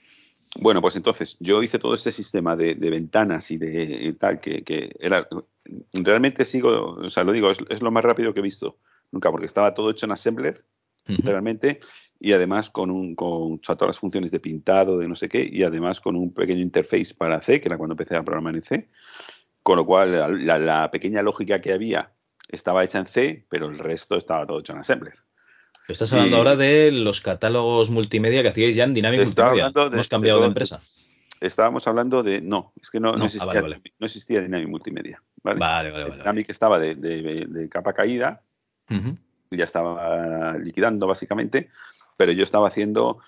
Bueno, 0.57 0.81
pues 0.81 0.95
entonces 0.97 1.37
yo 1.41 1.63
hice 1.63 1.79
todo 1.79 1.95
este 1.95 2.13
sistema 2.13 2.55
de, 2.55 2.75
de 2.75 2.91
ventanas 2.91 3.51
y 3.51 3.59
de 3.59 4.15
tal, 4.19 4.41
que, 4.41 4.63
que, 4.63 4.95
era. 5.01 5.27
Realmente 5.93 6.45
sigo, 6.45 6.97
o 6.97 7.11
sea, 7.11 7.25
lo 7.25 7.33
digo, 7.33 7.51
es, 7.51 7.59
es, 7.69 7.83
lo 7.83 7.91
más 7.91 8.05
rápido 8.05 8.33
que 8.33 8.41
he 8.41 8.43
visto 8.43 8.77
nunca, 9.11 9.31
porque 9.31 9.47
estaba 9.47 9.75
todo 9.75 9.91
hecho 9.91 10.07
en 10.07 10.13
Assembler, 10.13 10.65
uh 11.09 11.13
-huh. 11.13 11.25
realmente, 11.25 11.81
y 12.25 12.33
además 12.33 12.71
con, 12.71 12.91
un, 12.91 13.15
con 13.15 13.59
todas 13.59 13.87
las 13.87 13.99
funciones 13.99 14.31
de 14.31 14.41
pintado, 14.41 14.97
de 14.97 15.07
no 15.07 15.15
sé 15.15 15.29
qué, 15.29 15.47
y 15.47 15.63
además 15.63 16.01
con 16.01 16.17
un 16.17 16.33
pequeño 16.33 16.63
interface 16.63 17.13
para 17.13 17.43
C, 17.43 17.61
que 17.61 17.69
era 17.69 17.77
cuando 17.77 17.93
empecé 17.93 18.17
a 18.17 18.23
programar 18.23 18.55
en 18.57 18.63
C, 18.63 18.89
con 19.63 19.77
lo 19.77 19.85
cual 19.85 20.47
la, 20.47 20.59
la 20.59 20.91
pequeña 20.91 21.21
lógica 21.21 21.61
que 21.61 21.75
había 21.75 22.13
estaba 22.49 22.83
hecha 22.83 22.99
en 22.99 23.09
C, 23.09 23.45
pero 23.51 23.69
el 23.69 23.79
resto 23.79 24.17
estaba 24.17 24.47
todo 24.47 24.61
hecho 24.61 24.73
en 24.73 24.79
Assembler. 24.79 25.17
Estás 25.87 26.15
hablando 26.15 26.37
y, 26.37 26.39
ahora 26.39 26.57
de 26.57 26.93
los 26.93 27.21
catálogos 27.21 27.91
multimedia 27.91 28.41
que 28.43 28.49
hacíais 28.49 28.75
ya 28.75 28.85
en 28.85 28.95
Dynamic 28.95 29.21
Multimedia. 29.27 29.71
De, 29.71 29.83
Hemos 29.83 30.09
cambiado 30.09 30.39
de, 30.39 30.45
de, 30.45 30.49
empresa. 30.49 30.81
Estábamos 31.43 31.87
hablando 31.87 32.23
de. 32.23 32.41
No, 32.41 32.73
es 32.81 32.89
que 32.89 33.01
no, 33.01 33.13
no, 33.13 33.19
no, 33.19 33.25
existía, 33.27 33.51
ah, 33.51 33.55
vale, 33.55 33.61
vale. 33.61 33.83
no 33.99 34.07
existía, 34.07 34.41
Dynamic 34.41 34.69
Multimedia. 34.69 35.23
Vale, 35.43 35.61
vale, 35.61 35.91
vale. 35.91 36.05
vale 36.05 36.17
Dynamic 36.17 36.49
estaba 36.49 36.79
de, 36.79 37.69
capa 37.71 37.93
caída, 37.93 38.41
uh 38.89 38.95
-huh. 38.95 39.19
ya 39.51 39.65
estaba 39.65 40.57
liquidando 40.57 41.07
básicamente, 41.07 41.69
pero 42.17 42.33
yo 42.33 42.45
estaba 42.45 42.69
haciendo 42.69 43.19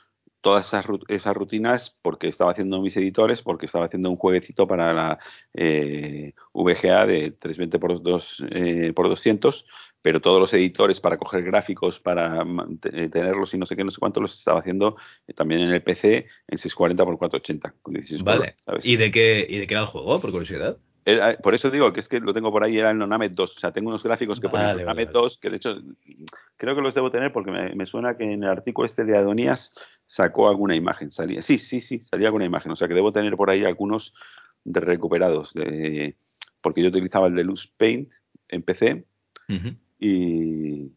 todas 0.41 0.69
esas, 0.69 0.87
esas, 1.09 1.37
rutinas 1.37 1.97
porque 2.03 2.29
estaba 2.29 2.53
haciendo 2.53 2.81
mis 2.81 2.97
editores, 2.97 3.43
porque 3.43 3.67
estaba 3.67 3.87
haciendo 3.87 4.11
un 4.11 4.17
jueguecito 4.17 4.69
para 4.69 4.95
la 4.95 5.19
eh, 5.55 6.35
VGA 6.53 7.05
de 7.07 7.33
320 7.33 7.79
por, 7.81 8.01
2, 8.01 8.45
eh, 8.51 8.93
por 8.95 9.09
200, 9.09 9.67
pero 10.03 10.21
todos 10.21 10.39
los 10.39 10.55
editores 10.55 11.01
para 11.01 11.17
coger 11.17 11.43
gráficos, 11.43 11.99
para 11.99 12.45
tenerlos 12.81 13.55
y 13.55 13.59
no 13.59 13.67
sé 13.67 13.75
qué, 13.75 13.83
no 13.83 13.91
sé 13.91 13.99
cuánto, 13.99 14.21
los 14.21 14.39
estaba 14.39 14.61
haciendo 14.61 14.97
eh, 15.27 15.33
también 15.33 15.63
en 15.63 15.71
el 15.71 15.83
PC 15.83 16.27
en 16.47 16.59
640 16.59 17.05
por 17.05 17.19
480. 17.19 17.75
Con 17.83 17.95
16 17.95 18.23
vale. 18.23 18.55
¿sabes? 18.59 18.87
¿Y, 18.87 18.95
de 18.95 19.11
qué, 19.11 19.45
¿Y 19.49 19.59
de 19.59 19.67
qué 19.67 19.75
era 19.75 19.81
el 19.81 19.89
juego, 19.89 20.21
por 20.21 20.31
curiosidad? 20.31 20.79
Era, 21.09 21.37
por 21.39 21.55
eso 21.55 21.71
digo 21.71 21.93
que 21.93 22.01
es 22.01 22.09
que 22.09 22.19
lo 22.19 22.35
tengo 22.35 22.51
por 22.51 22.65
ahí, 22.65 22.79
era 22.79 22.91
el 22.91 22.99
Nonamet 22.99 23.33
2. 23.33 23.57
O 23.57 23.61
sea, 23.61 23.71
tengo 23.71 23.91
unos 23.91 24.03
gráficos 24.03 24.41
que 24.41 24.49
vale, 24.49 24.73
ponen 24.73 24.87
Nonamet 24.87 25.13
vale, 25.13 25.21
2, 25.23 25.39
que 25.39 25.51
de 25.51 25.57
hecho 25.57 25.77
creo 26.57 26.75
que 26.75 26.81
los 26.81 26.97
debo 26.97 27.13
tener 27.13 27.33
porque 27.33 27.53
me, 27.53 27.77
me, 27.77 27.87
suena 27.87 28.17
que 28.17 28.25
en 28.25 28.43
el 28.43 28.51
artículo 28.51 28.87
este 28.87 29.05
de 29.05 29.17
Adonías 29.17 29.71
sacó 30.09 30.49
alguna 30.49 30.75
imagen. 30.75 31.13
Salía, 31.13 31.43
sí, 31.43 31.59
sí, 31.59 31.81
sí, 31.81 32.01
salía 32.01 32.27
alguna 32.27 32.45
imagen. 32.45 32.73
O 32.73 32.77
sea 32.77 32.89
que 32.89 32.95
debo 32.95 33.13
tener 33.13 33.37
por 33.37 33.51
ahí 33.51 33.65
algunos 33.65 34.15
de 34.65 34.81
recuperados. 34.81 35.55
De, 35.55 36.17
porque 36.61 36.83
yo 36.83 36.89
utilizaba 36.89 37.29
el 37.29 37.37
de 37.37 37.45
Luz 37.45 37.73
Paint 37.77 38.13
en 38.49 38.63
PC 38.65 39.07
uh 39.49 39.53
-huh. 39.53 39.77
y, 40.01 40.91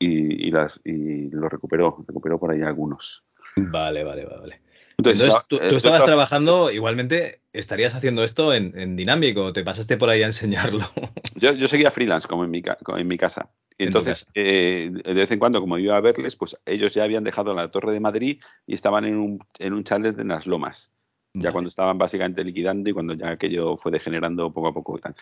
y, 0.00 0.48
y, 0.48 0.50
las, 0.50 0.80
y 0.82 1.30
lo 1.30 1.48
recuperó, 1.48 2.04
recuperó 2.08 2.40
por 2.40 2.50
ahí 2.50 2.62
algunos. 2.62 3.22
Vale, 3.54 4.02
vale, 4.02 4.24
vale. 4.24 4.60
Entonces, 4.98 5.22
Entonces 5.22 5.46
tú, 5.46 5.58
tú, 5.58 5.76
estabas 5.76 6.04
trabajando, 6.04 6.72
igualmente, 6.72 7.41
¿estarías 7.52 7.94
haciendo 7.94 8.24
esto 8.24 8.54
en, 8.54 8.78
en 8.78 8.96
Dynamic 8.96 9.36
o 9.38 9.52
te 9.52 9.64
pasaste 9.64 9.96
por 9.96 10.10
ahí 10.10 10.22
a 10.22 10.26
enseñarlo? 10.26 10.80
Yo, 11.34 11.52
yo 11.54 11.66
seguía 11.66 11.90
freelance 11.90 12.28
como 12.28 12.44
en 12.44 12.50
mi, 12.50 12.62
como 12.62 12.98
en 12.98 13.08
mi 13.08 13.18
casa. 13.18 13.50
Entonces, 13.78 14.28
eh, 14.34 14.90
de 14.92 15.12
vez 15.12 15.30
en 15.32 15.40
cuando, 15.40 15.60
como 15.60 15.76
iba 15.76 15.96
a 15.96 16.00
verles, 16.00 16.36
pues 16.36 16.56
ellos 16.66 16.94
ya 16.94 17.02
habían 17.02 17.24
dejado 17.24 17.52
la 17.52 17.68
Torre 17.68 17.92
de 17.92 17.98
Madrid 17.98 18.40
y 18.64 18.74
estaban 18.74 19.04
en 19.04 19.16
un, 19.16 19.44
en 19.58 19.72
un 19.72 19.82
chalet 19.82 20.16
en 20.20 20.28
las 20.28 20.46
Lomas. 20.46 20.92
Ya 21.34 21.50
cuando 21.50 21.68
estaban 21.68 21.96
básicamente 21.96 22.44
liquidando 22.44 22.90
y 22.90 22.92
cuando 22.92 23.14
ya 23.14 23.30
aquello 23.30 23.78
fue 23.78 23.90
degenerando 23.90 24.52
poco 24.52 24.68
a 24.68 24.74
poco 24.74 24.98
y 24.98 25.00
tal. 25.00 25.14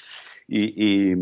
Y, 0.48 0.64
y, 0.74 1.14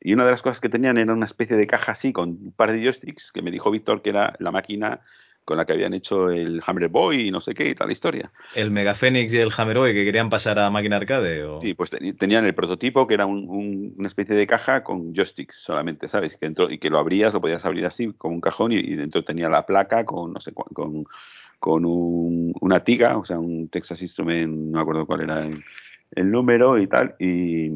y, 0.00 0.12
una 0.12 0.26
de 0.26 0.32
las 0.32 0.42
cosas 0.42 0.60
que 0.60 0.68
tenían 0.68 0.98
era 0.98 1.14
una 1.14 1.24
especie 1.24 1.56
de 1.56 1.66
caja 1.66 1.92
así 1.92 2.12
con 2.12 2.28
un 2.28 2.52
par 2.52 2.70
de 2.70 2.82
joysticks 2.82 3.32
que 3.32 3.40
me 3.40 3.50
dijo 3.50 3.70
Víctor 3.70 4.02
que 4.02 4.10
era 4.10 4.36
la 4.38 4.50
máquina 4.50 5.00
con 5.44 5.58
la 5.58 5.64
que 5.64 5.72
habían 5.72 5.94
hecho 5.94 6.30
el 6.30 6.62
Hammer 6.66 6.88
Boy 6.88 7.28
y 7.28 7.30
no 7.30 7.40
sé 7.40 7.54
qué 7.54 7.68
y 7.68 7.74
tal 7.74 7.90
historia. 7.90 8.32
¿El 8.54 8.70
Mega 8.70 8.94
Phoenix 8.94 9.32
y 9.34 9.38
el 9.38 9.52
Hammer 9.56 9.78
Boy 9.78 9.92
que 9.92 10.04
querían 10.04 10.30
pasar 10.30 10.58
a 10.58 10.70
máquina 10.70 10.96
arcade? 10.96 11.44
O... 11.44 11.60
Sí, 11.60 11.74
pues 11.74 11.90
tenían 11.90 12.44
el 12.44 12.54
prototipo 12.54 13.06
que 13.06 13.14
era 13.14 13.26
un, 13.26 13.48
un, 13.48 13.94
una 13.96 14.08
especie 14.08 14.34
de 14.34 14.46
caja 14.46 14.82
con 14.82 15.14
joysticks 15.14 15.56
solamente, 15.56 16.08
¿sabes? 16.08 16.36
Que 16.36 16.46
dentro, 16.46 16.70
y 16.70 16.78
que 16.78 16.90
lo 16.90 16.98
abrías, 16.98 17.34
lo 17.34 17.40
podías 17.40 17.64
abrir 17.64 17.84
así 17.86 18.12
como 18.14 18.34
un 18.34 18.40
cajón 18.40 18.72
y, 18.72 18.76
y 18.76 18.94
dentro 18.96 19.22
tenía 19.24 19.48
la 19.48 19.66
placa 19.66 20.04
con, 20.04 20.32
no 20.32 20.40
sé, 20.40 20.52
con, 20.52 21.04
con 21.64 21.84
un, 21.84 22.52
una 22.60 22.84
tiga, 22.84 23.16
o 23.16 23.24
sea, 23.24 23.38
un 23.38 23.68
Texas 23.68 24.02
Instrument, 24.02 24.52
no 24.52 24.76
me 24.76 24.82
acuerdo 24.82 25.06
cuál 25.06 25.22
era 25.22 25.44
el, 25.44 25.64
el 26.12 26.30
número 26.30 26.78
y 26.78 26.86
tal, 26.86 27.16
y, 27.18 27.70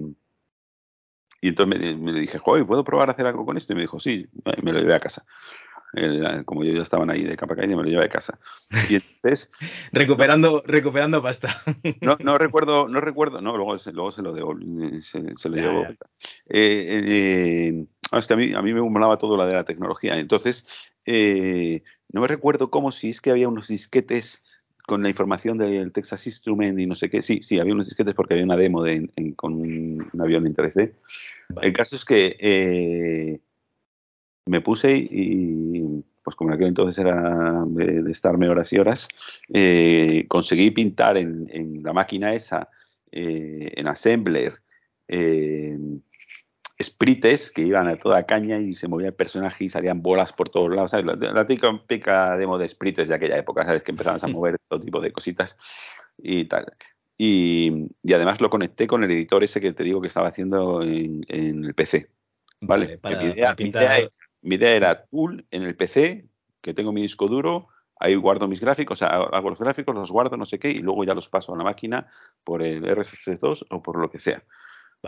y 1.41 1.49
entonces 1.49 1.97
me, 1.97 2.13
me, 2.13 2.21
dije, 2.21 2.39
joder, 2.39 2.67
¿puedo 2.67 2.85
probar 2.85 3.09
a 3.09 3.13
hacer 3.13 3.27
algo 3.27 3.47
con 3.47 3.57
esto? 3.57 3.73
Y 3.73 3.77
me 3.77 3.83
dijo, 3.83 4.01
sí, 4.01 4.27
me 4.63 4.73
lo 4.73 4.81
llevé 4.81 4.95
a 4.95 5.01
casa. 5.01 5.25
Como 6.45 6.65
yo 6.65 6.73
ya 6.73 6.83
estaban 6.83 7.11
ahí 7.11 7.25
de 7.25 7.37
capa 7.37 7.57
caída, 7.57 7.77
me 7.77 7.83
lo 7.83 7.89
llevé 7.89 8.05
a 8.05 8.09
casa. 8.09 8.39
Y 8.89 8.97
entonces... 8.97 9.51
recuperando, 9.93 10.63
recuperando 10.67 11.23
pasta. 11.23 11.63
no, 12.01 12.17
no 12.21 12.37
recuerdo, 12.37 12.89
no 12.89 13.01
recuerdo, 13.01 13.41
no, 13.41 13.57
luego, 13.57 13.77
luego 13.93 14.13
se 14.13 14.23
lo 14.23 14.33
devolví, 14.33 15.03
se, 15.03 15.23
se 15.37 15.49
lo 15.49 15.57
llevo. 15.57 15.87
Eh, 15.87 15.97
eh, 16.49 17.87
es 18.13 18.27
que 18.27 18.35
a 18.35 18.37
mí, 18.37 18.55
a 18.55 18.63
mí 18.63 18.73
me 18.73 18.83
molaba 18.83 19.19
todo 19.19 19.37
la 19.37 19.47
de 19.47 19.55
la 19.55 19.65
tecnología. 19.65 20.19
Entonces, 20.19 20.65
eh, 21.05 21.83
no 22.11 22.21
me 22.21 22.27
recuerdo 22.27 22.71
cómo 22.71 22.93
si 22.93 23.11
es 23.11 23.21
que 23.21 23.31
había 23.31 23.49
unos 23.49 23.69
disquetes 23.69 24.43
con 24.87 25.03
la 25.03 25.11
información 25.11 25.59
del 25.59 25.93
Texas 25.93 26.27
Instrument 26.27 26.79
y 26.79 26.87
no 26.87 26.95
sé 26.95 27.11
qué. 27.11 27.21
Sí, 27.23 27.41
sí, 27.43 27.59
había 27.59 27.75
unos 27.75 27.87
disquetes 27.87 28.15
porque 28.15 28.35
había 28.35 28.47
una 28.47 28.57
demo 28.57 28.83
de, 28.83 29.11
con 29.37 29.55
un, 29.55 30.11
avión 30.19 30.47
en 30.47 30.57
3D. 30.57 30.93
El 31.61 31.73
caso 31.75 31.97
es 31.97 32.05
que 32.05 32.37
eh, 32.41 33.41
me 34.49 34.61
puse 34.61 34.97
y, 34.97 36.03
pues 36.23 36.37
como 36.37 36.51
en 36.51 36.55
aquel 36.55 36.69
entonces 36.69 36.99
era 36.99 37.65
de, 37.67 38.11
estarme 38.11 38.49
horas 38.49 38.73
y 38.73 38.79
horas, 38.79 39.09
eh, 39.53 40.25
conseguí 40.29 40.71
pintar 40.71 41.17
en, 41.17 41.83
la 41.83 41.93
máquina 41.93 42.35
esa, 42.35 42.69
eh, 43.11 43.73
en 43.75 43.89
Assembler, 43.89 44.61
sprites 46.81 47.51
que 47.51 47.63
iban 47.63 47.89
a 47.89 47.97
toda 47.97 48.25
caña 48.25 48.59
y 48.59 48.75
se 48.75 48.89
movía 48.89 49.09
el 49.09 49.15
personaje 49.15 49.65
y 49.65 49.69
salían 49.69 50.03
bolas 50.03 50.33
por 50.33 50.49
todos 50.49 50.71
lados, 50.75 50.93
¿sabes? 50.93 51.07
La, 51.07 51.47
típica 51.47 52.37
demo 52.37 52.59
de 52.59 52.69
sprites 52.69 53.09
de 53.09 53.15
aquella 53.15 53.39
época, 53.39 53.65
¿sabes? 53.65 53.83
Que 53.83 53.91
empezaban 53.91 54.21
a 54.23 54.29
mover 54.29 54.59
todo 54.69 54.81
tipo 54.81 55.01
de 55.01 55.13
cositas 55.13 55.57
y 56.19 56.45
tal. 56.45 56.73
Y, 57.17 57.89
además 58.15 58.41
lo 58.41 58.49
conecté 58.49 58.87
con 58.87 59.03
el 59.03 59.11
editor 59.11 59.43
ese 59.43 59.61
que 59.61 59.73
te 59.73 59.83
digo 59.83 60.01
que 60.01 60.07
estaba 60.07 60.29
haciendo 60.29 60.83
en, 60.83 61.25
el 61.29 61.75
PC. 61.75 62.09
¿Vale? 62.61 62.99
mi, 63.03 63.11
idea, 63.11 63.55
era 64.43 65.05
Tool 65.07 65.47
en 65.51 65.63
el 65.63 65.77
PC, 65.77 66.29
que 66.61 66.75
tengo 66.75 66.93
mi 66.93 67.03
disco 67.03 67.29
duro, 67.29 67.69
ahí 68.01 68.15
guardo 68.15 68.49
mis 68.49 68.61
gráficos, 68.61 68.99
o 68.99 69.07
sea, 69.07 69.09
hago 69.09 69.51
los 69.51 69.59
gráficos, 69.59 69.95
los 69.95 70.11
guardo, 70.11 70.37
no 70.37 70.47
sé 70.47 70.59
qué, 70.59 70.71
y 70.71 70.79
luego 70.79 71.05
ya 71.05 71.15
los 71.15 71.29
paso 71.29 71.55
a 71.55 71.59
la 71.59 71.65
máquina 71.65 72.07
por 72.45 72.63
el 72.63 72.85
RSS2 72.85 73.67
o 73.71 73.83
por 73.83 73.99
lo 73.99 74.11
que 74.11 74.19
sea. 74.19 74.43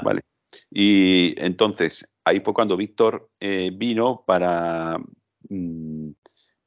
¿Vale? 0.02 0.22
Y 0.70 1.34
entonces, 1.40 2.08
ahí 2.24 2.40
fue 2.40 2.54
cuando 2.54 2.76
Víctor 2.76 3.30
eh, 3.40 3.70
vino 3.72 4.24
para 4.26 4.98
mm, 5.48 6.10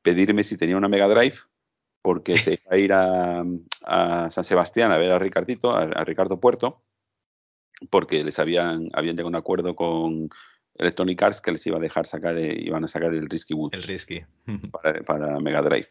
pedirme 0.01 0.43
si 0.43 0.57
tenía 0.57 0.77
una 0.77 0.89
Mega 0.89 1.07
Drive, 1.07 1.37
porque 2.01 2.37
se 2.37 2.53
iba 2.53 2.71
a 2.71 2.77
ir 2.77 2.93
a, 2.93 4.29
San 4.29 4.43
Sebastián 4.43 4.91
a 4.91 4.97
ver 4.97 5.11
a 5.11 5.19
Ricardito, 5.19 5.71
a, 5.71 6.03
Ricardo 6.03 6.39
Puerto, 6.39 6.81
porque 7.89 8.23
les 8.23 8.39
habían, 8.39 8.89
habían 8.93 9.15
llegado 9.15 9.27
a 9.27 9.29
un 9.29 9.35
acuerdo 9.35 9.75
con 9.75 10.29
Electronic 10.75 11.21
Arts 11.21 11.41
que 11.41 11.51
les 11.51 11.65
iba 11.67 11.77
a 11.77 11.81
dejar 11.81 12.07
sacar, 12.07 12.37
iban 12.37 12.83
a 12.83 12.87
sacar 12.87 13.13
el 13.13 13.29
Risky 13.29 13.53
Woods. 13.53 13.73
El 13.73 13.83
Risky. 13.83 14.23
para, 14.71 15.01
para 15.03 15.39
Mega 15.39 15.61
Drive. 15.61 15.87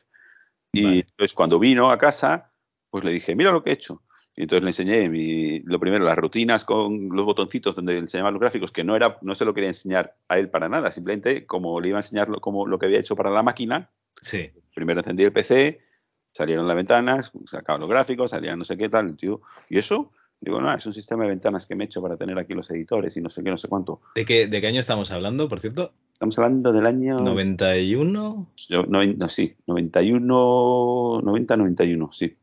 Y 0.72 1.00
entonces 1.00 1.34
cuando 1.34 1.58
vino 1.58 1.90
a 1.90 1.98
casa, 1.98 2.52
pues 2.90 3.04
le 3.04 3.12
dije, 3.12 3.34
mira 3.34 3.52
lo 3.52 3.62
que 3.62 3.70
he 3.70 3.74
hecho. 3.74 4.02
Y 4.34 4.42
entonces 4.42 4.62
le 4.62 4.70
enseñé 4.70 5.62
lo 5.66 5.78
primero, 5.78 6.04
las 6.04 6.16
rutinas 6.16 6.64
con 6.64 7.10
los 7.10 7.24
botoncitos 7.24 7.76
donde 7.76 7.92
le 7.92 7.98
enseñaba 7.98 8.30
los 8.30 8.40
gráficos, 8.40 8.72
que 8.72 8.82
no 8.82 8.96
era, 8.96 9.18
no 9.20 9.34
se 9.34 9.44
lo 9.44 9.52
quería 9.52 9.68
enseñar 9.68 10.16
a 10.28 10.38
él 10.38 10.48
para 10.48 10.70
nada, 10.70 10.90
simplemente 10.90 11.44
como 11.44 11.78
le 11.80 11.88
iba 11.88 11.98
a 11.98 12.00
enseñar 12.00 12.30
lo, 12.30 12.40
como 12.40 12.66
lo 12.66 12.78
que 12.78 12.86
había 12.86 12.98
hecho 12.98 13.14
para 13.14 13.30
la 13.30 13.42
máquina. 13.42 13.90
Sí. 14.22 14.50
Primero 14.74 15.00
encendí 15.00 15.24
el 15.24 15.32
PC, 15.32 15.80
salieron 16.32 16.66
las 16.66 16.76
ventanas, 16.76 17.30
sacaban 17.46 17.82
los 17.82 17.90
gráficos, 17.90 18.30
salían 18.30 18.58
no 18.58 18.64
sé 18.64 18.78
qué 18.78 18.88
tal, 18.88 19.16
tío. 19.18 19.42
¿Y 19.68 19.78
eso? 19.78 20.12
Digo, 20.42 20.60
no, 20.60 20.74
es 20.74 20.84
un 20.84 20.92
sistema 20.92 21.22
de 21.22 21.30
ventanas 21.30 21.66
que 21.66 21.76
me 21.76 21.84
he 21.84 21.86
hecho 21.86 22.02
para 22.02 22.16
tener 22.16 22.36
aquí 22.36 22.52
los 22.52 22.68
editores 22.68 23.16
y 23.16 23.20
no 23.20 23.30
sé 23.30 23.44
qué, 23.44 23.50
no 23.50 23.56
sé 23.56 23.68
cuánto. 23.68 24.00
¿De 24.16 24.24
qué, 24.24 24.48
de 24.48 24.60
qué 24.60 24.66
año 24.66 24.80
estamos 24.80 25.12
hablando, 25.12 25.48
por 25.48 25.60
cierto? 25.60 25.92
Estamos 26.12 26.36
hablando 26.36 26.72
del 26.72 26.84
año... 26.84 27.20
91. 27.20 28.48
no, 28.70 29.04
no, 29.04 29.28
sí, 29.28 29.54
91, 29.68 31.20
90, 31.22 31.56
91, 31.56 32.10
sí. 32.12 32.36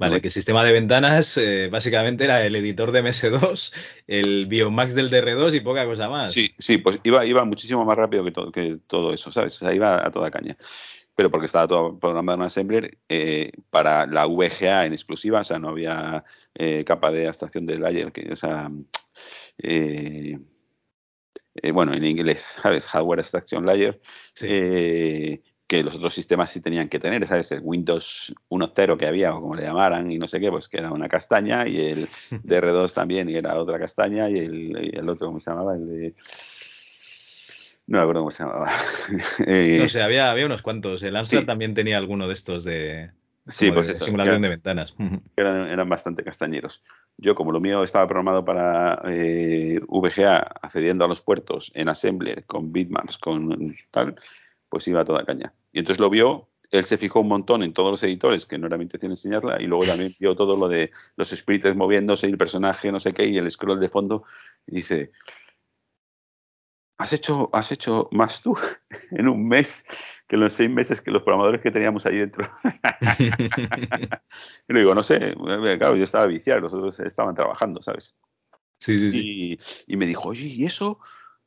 Vale, 0.00 0.22
que 0.22 0.28
el 0.28 0.32
sistema 0.32 0.64
de 0.64 0.72
ventanas 0.72 1.36
eh, 1.36 1.68
básicamente 1.70 2.24
era 2.24 2.46
el 2.46 2.56
editor 2.56 2.92
de 2.92 3.04
MS2, 3.04 3.74
el 4.06 4.46
Biomax 4.46 4.94
del 4.94 5.10
DR2 5.10 5.54
y 5.54 5.60
poca 5.60 5.84
cosa 5.84 6.08
más. 6.08 6.32
Sí, 6.32 6.50
sí, 6.58 6.78
pues 6.78 6.98
iba, 7.04 7.26
iba 7.26 7.44
muchísimo 7.44 7.84
más 7.84 7.98
rápido 7.98 8.24
que 8.24 8.32
todo, 8.32 8.50
que 8.50 8.78
todo 8.86 9.12
eso, 9.12 9.30
¿sabes? 9.30 9.56
O 9.56 9.58
sea, 9.58 9.74
iba 9.74 10.04
a 10.04 10.10
toda 10.10 10.30
caña. 10.30 10.56
Pero 11.14 11.30
porque 11.30 11.46
estaba 11.46 11.68
todo 11.68 11.98
programado 11.98 12.38
en 12.38 12.46
Assembler 12.46 12.98
eh, 13.08 13.52
para 13.70 14.06
la 14.06 14.26
VGA 14.26 14.86
en 14.86 14.92
exclusiva, 14.92 15.40
o 15.40 15.44
sea, 15.44 15.58
no 15.58 15.68
había 15.70 16.24
eh, 16.54 16.84
capa 16.84 17.10
de 17.10 17.28
abstracción 17.28 17.66
de 17.66 17.78
layer, 17.78 18.12
que, 18.12 18.32
o 18.32 18.36
sea, 18.36 18.70
bueno, 21.72 21.92
en 21.94 22.04
inglés, 22.04 22.56
¿sabes? 22.62 22.86
Hardware 22.86 23.20
Abstraction 23.20 23.66
Layer. 23.66 24.00
Sí 24.34 25.42
que 25.72 25.82
los 25.82 25.94
otros 25.94 26.12
sistemas 26.12 26.50
sí 26.50 26.60
tenían 26.60 26.90
que 26.90 26.98
tener, 26.98 27.26
¿sabes? 27.26 27.50
El 27.50 27.60
Windows 27.62 28.34
1.0 28.50 28.98
que 28.98 29.06
había, 29.06 29.34
o 29.34 29.40
como 29.40 29.54
le 29.54 29.62
llamaran, 29.62 30.12
y 30.12 30.18
no 30.18 30.28
sé 30.28 30.38
qué, 30.38 30.50
pues 30.50 30.68
que 30.68 30.76
era 30.76 30.92
una 30.92 31.08
castaña, 31.08 31.66
y 31.66 31.80
el 31.80 32.08
DR2 32.30 32.92
también, 32.92 33.30
y 33.30 33.36
era 33.36 33.58
otra 33.58 33.78
castaña, 33.78 34.28
y 34.28 34.38
el, 34.38 35.08
otro, 35.08 35.28
¿cómo 35.28 35.40
se 35.40 35.50
llamaba? 35.50 35.74
El 35.74 35.86
de... 35.86 36.14
No 37.92 37.98
me 37.98 38.04
acuerdo 38.04 38.22
cómo 38.22 38.30
se 38.30 38.42
llamaba. 38.42 38.72
Eh, 39.46 39.76
no 39.78 39.86
sé, 39.86 40.00
había, 40.00 40.30
había 40.30 40.46
unos 40.46 40.62
cuantos. 40.62 41.02
El 41.02 41.14
Amstrad 41.14 41.44
también 41.44 41.74
tenía 41.74 41.98
alguno 41.98 42.26
de 42.26 42.32
estos 42.32 42.64
de, 42.64 43.10
sí, 43.48 43.70
pues 43.70 43.86
de 43.86 43.96
simulación 43.96 44.40
de 44.40 44.48
ventanas. 44.48 44.94
Eran, 45.36 45.68
eran, 45.68 45.90
bastante 45.90 46.24
castañeros. 46.24 46.82
Yo, 47.18 47.34
como 47.34 47.52
lo 47.52 47.60
mío 47.60 47.84
estaba 47.84 48.06
programado 48.06 48.46
para 48.46 49.02
eh, 49.08 49.78
VGA, 49.86 50.38
accediendo 50.62 51.04
a 51.04 51.08
los 51.08 51.20
puertos 51.20 51.70
en 51.74 51.90
Assembler, 51.90 52.44
con 52.46 52.72
bitmaps, 52.72 53.18
con 53.18 53.76
tal, 53.90 54.16
pues 54.70 54.88
iba 54.88 55.02
a 55.02 55.04
toda 55.04 55.26
caña. 55.26 55.52
Y 55.70 55.80
entonces 55.80 56.00
lo 56.00 56.08
vio, 56.08 56.48
él 56.70 56.86
se 56.86 56.96
fijó 56.96 57.20
un 57.20 57.28
montón 57.28 57.62
en 57.62 57.74
todos 57.74 57.90
los 57.90 58.02
editores, 58.02 58.46
que 58.46 58.56
no 58.56 58.68
era 58.68 58.78
mi 58.78 58.84
intención 58.84 59.12
enseñarla, 59.12 59.60
y 59.60 59.66
luego 59.66 59.84
también 59.84 60.16
vio 60.18 60.34
todo 60.34 60.56
lo 60.56 60.66
de 60.66 60.92
los 61.16 61.28
sprites 61.28 61.76
moviéndose 61.76 62.26
y 62.26 62.30
el 62.30 62.38
personaje, 62.38 62.90
no 62.90 63.00
sé 63.00 63.12
qué, 63.12 63.26
y 63.26 63.36
el 63.36 63.50
scroll 63.50 63.80
de 63.80 63.90
fondo, 63.90 64.24
y 64.66 64.76
dice, 64.76 65.10
has 66.98 67.12
hecho, 67.12 67.50
has 67.52 67.72
hecho 67.72 68.08
más 68.12 68.40
tú 68.42 68.56
en 69.10 69.28
un 69.28 69.48
mes 69.48 69.84
que 70.28 70.36
los 70.36 70.54
seis 70.54 70.70
meses 70.70 71.00
que 71.00 71.10
los 71.10 71.22
programadores 71.22 71.60
que 71.60 71.70
teníamos 71.70 72.06
ahí 72.06 72.18
dentro. 72.18 72.50
y 74.68 74.72
le 74.72 74.80
digo, 74.80 74.94
no 74.94 75.02
sé, 75.02 75.34
claro, 75.78 75.96
yo 75.96 76.04
estaba 76.04 76.26
viciado, 76.26 76.60
los 76.60 76.72
otros 76.72 77.00
estaban 77.00 77.34
trabajando, 77.34 77.82
¿sabes? 77.82 78.14
Sí, 78.78 78.98
sí, 78.98 79.12
sí. 79.12 79.58
Y, 79.86 79.92
y 79.92 79.96
me 79.96 80.06
dijo, 80.06 80.28
oye, 80.28 80.46
¿y 80.46 80.64
eso? 80.64 80.98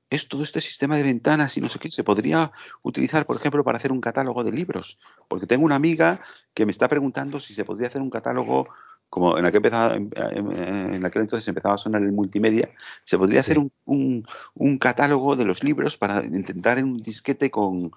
es 0.10 0.28
todo 0.28 0.44
este 0.44 0.62
sistema 0.62 0.98
de 0.98 1.04
ventanas 1.04 1.58
y 1.58 1.62
no 1.62 1.70
sé 1.70 1.80
qué, 1.80 1.90
se 1.90 2.04
podría 2.04 2.52
utilizar, 2.84 3.26
por 3.26 3.38
ejemplo, 3.38 3.64
para 3.64 3.78
hacer 3.78 3.92
un 3.92 4.02
catálogo 4.02 4.44
de 4.44 4.52
libros. 4.52 4.98
Porque 5.28 5.48
tengo 5.48 5.66
una 5.66 5.76
amiga 5.76 6.22
que 6.54 6.66
me 6.66 6.72
está 6.72 6.88
preguntando 6.88 7.40
si 7.40 7.54
se 7.54 7.66
podría 7.66 7.88
hacer 7.88 8.02
un 8.02 8.10
catálogo, 8.10 8.70
como 9.16 9.38
en 9.38 9.46
aquel, 9.46 9.60
empezaba, 9.60 9.96
en 9.96 11.06
aquel 11.06 11.22
entonces 11.22 11.48
empezaba 11.48 11.76
a 11.76 11.78
sonar 11.78 12.02
el 12.02 12.12
multimedia, 12.12 12.70
se 13.06 13.18
podría 13.18 13.40
hacer 13.40 13.58
un, 13.58 13.72
un, 13.86 14.78
catálogo 14.78 15.38
de 15.38 15.46
los 15.46 15.64
libros 15.64 15.96
para 15.96 16.22
intentar 16.26 16.80
en 16.80 16.86
un 16.88 16.98
disquete 16.98 17.50
con, 17.50 17.94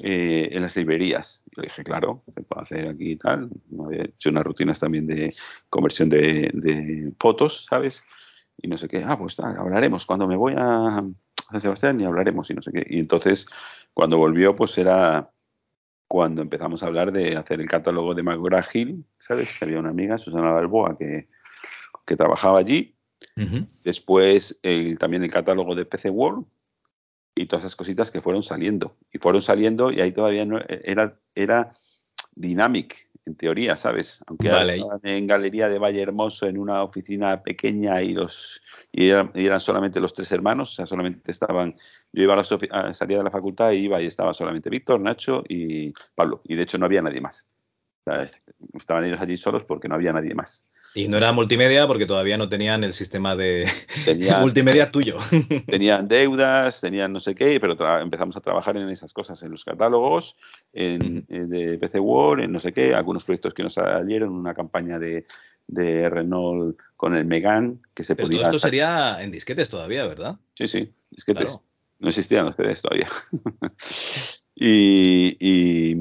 eh, 0.00 0.50
en 0.52 0.60
las 0.60 0.76
librerías. 0.76 1.42
Yo 1.56 1.62
dije, 1.62 1.82
claro, 1.82 2.22
se 2.34 2.42
puede 2.42 2.62
hacer 2.62 2.88
aquí 2.88 3.12
y 3.12 3.16
tal. 3.16 3.48
Había 3.82 4.02
hecho 4.02 4.28
unas 4.28 4.44
rutinas 4.44 4.78
también 4.78 5.06
de 5.06 5.34
conversión 5.70 6.10
de, 6.10 6.50
de 6.52 7.10
fotos, 7.18 7.64
¿sabes? 7.66 8.02
Y 8.58 8.68
no 8.68 8.76
sé 8.76 8.86
qué. 8.86 9.02
Ah, 9.02 9.18
pues 9.18 9.40
hablaremos. 9.40 10.04
Cuando 10.04 10.26
me 10.26 10.36
voy 10.36 10.52
a, 10.58 11.02
San 11.50 11.60
Sebastián 11.62 11.98
y 12.02 12.04
hablaremos 12.04 12.50
y 12.50 12.54
no 12.54 12.60
sé 12.60 12.70
qué. 12.70 12.86
Y 12.86 12.98
entonces, 12.98 13.46
cuando 13.94 14.18
volvió, 14.18 14.54
pues 14.54 14.76
era 14.76 15.30
cuando 16.10 16.42
empezamos 16.42 16.82
a 16.82 16.86
hablar 16.86 17.12
de 17.12 17.36
hacer 17.36 17.60
el 17.60 17.68
catálogo 17.68 18.16
de 18.16 18.24
McGraw 18.24 18.64
Hill, 18.74 19.04
¿sabes? 19.20 19.56
Que 19.56 19.64
había 19.64 19.78
una 19.78 19.90
amiga, 19.90 20.18
Susana 20.18 20.50
Balboa, 20.50 20.98
que, 20.98 21.28
que 22.04 22.16
trabajaba 22.16 22.58
allí. 22.58 22.96
Después 23.84 24.58
el, 24.64 24.98
también 24.98 25.22
el 25.22 25.30
catálogo 25.30 25.76
de 25.76 25.84
PC 25.84 26.10
World 26.10 26.46
y 27.36 27.46
todas 27.46 27.64
esas 27.64 27.76
cositas 27.76 28.10
que 28.10 28.20
fueron 28.20 28.42
saliendo. 28.42 28.96
Y 29.12 29.18
fueron 29.18 29.40
saliendo 29.40 29.92
y 29.92 30.00
ahí 30.00 30.10
todavía 30.10 30.44
no 30.44 30.58
era, 30.68 31.16
era 31.36 31.76
Dynamic, 32.34 33.08
en 33.26 33.36
teoría, 33.36 33.76
¿sabes? 33.76 34.20
Aunque 34.26 34.48
estaban 34.48 35.00
en 35.04 35.26
Galería 35.26 35.68
de 35.68 35.78
Valle 35.78 36.02
Hermoso, 36.02 36.46
en 36.46 36.58
una 36.58 36.82
oficina 36.82 37.42
pequeña 37.42 38.02
y 38.02 38.12
los 38.14 38.60
y 38.92 39.08
eran, 39.08 39.60
solamente 39.60 40.00
los 40.00 40.14
tres 40.14 40.30
hermanos, 40.32 40.72
o 40.72 40.74
sea, 40.74 40.86
solamente 40.86 41.30
estaban, 41.30 41.76
yo 42.12 42.22
iba 42.22 42.34
a 42.34 42.36
la, 42.36 42.94
salía 42.94 43.18
de 43.18 43.24
la 43.24 43.30
facultad 43.30 43.72
y 43.72 43.76
iba 43.76 44.00
y 44.00 44.06
estaba 44.06 44.34
solamente 44.34 44.70
Víctor, 44.70 45.00
Nacho 45.00 45.44
y 45.48 45.92
Pablo, 46.14 46.40
y 46.44 46.56
de 46.56 46.62
hecho 46.62 46.78
no 46.78 46.86
había 46.86 47.02
nadie 47.02 47.20
más. 47.20 47.46
estaban 48.74 49.04
ellos 49.04 49.20
allí 49.20 49.36
solos 49.36 49.64
porque 49.64 49.88
no 49.88 49.94
había 49.94 50.12
nadie 50.12 50.34
más. 50.34 50.66
Y 50.94 51.08
no 51.08 51.16
era 51.16 51.32
multimedia 51.32 51.86
porque 51.86 52.06
todavía 52.06 52.36
no 52.36 52.48
tenían 52.48 52.82
el 52.82 52.92
sistema 52.92 53.36
de 53.36 53.68
multimedia 54.40 54.90
tuyo. 54.90 55.18
Tenían 55.66 56.08
deudas, 56.08 56.80
tenían 56.80 57.12
no 57.12 57.20
sé 57.20 57.34
qué, 57.34 57.60
pero 57.60 57.76
empezamos 58.00 58.36
a 58.36 58.40
trabajar 58.40 58.76
en 58.76 58.88
esas 58.88 59.12
cosas, 59.12 59.42
en 59.42 59.52
los 59.52 59.64
catálogos, 59.64 60.36
en, 60.72 61.26
de 61.28 61.78
PC 61.78 62.00
Word, 62.00 62.40
en 62.40 62.52
no 62.52 62.58
sé 62.58 62.72
qué, 62.72 62.94
algunos 62.94 63.24
proyectos 63.24 63.54
que 63.54 63.62
nos 63.62 63.74
salieron, 63.74 64.30
una 64.30 64.54
campaña 64.54 64.98
de, 64.98 65.24
Renault 65.68 66.76
con 66.96 67.14
el 67.14 67.24
Megan 67.24 67.80
que 67.94 68.02
se 68.02 68.16
podía. 68.16 68.38
Todo 68.38 68.48
esto 68.48 68.58
sería 68.58 69.22
en 69.22 69.30
disquetes 69.30 69.68
todavía, 69.68 70.04
¿verdad? 70.06 70.36
Sí, 70.54 70.66
sí, 70.66 70.92
disquetes. 71.10 71.60
No 72.00 72.08
existían 72.08 72.46
los 72.46 72.56
CDs 72.56 72.82
todavía. 72.82 73.08
y, 74.54 75.94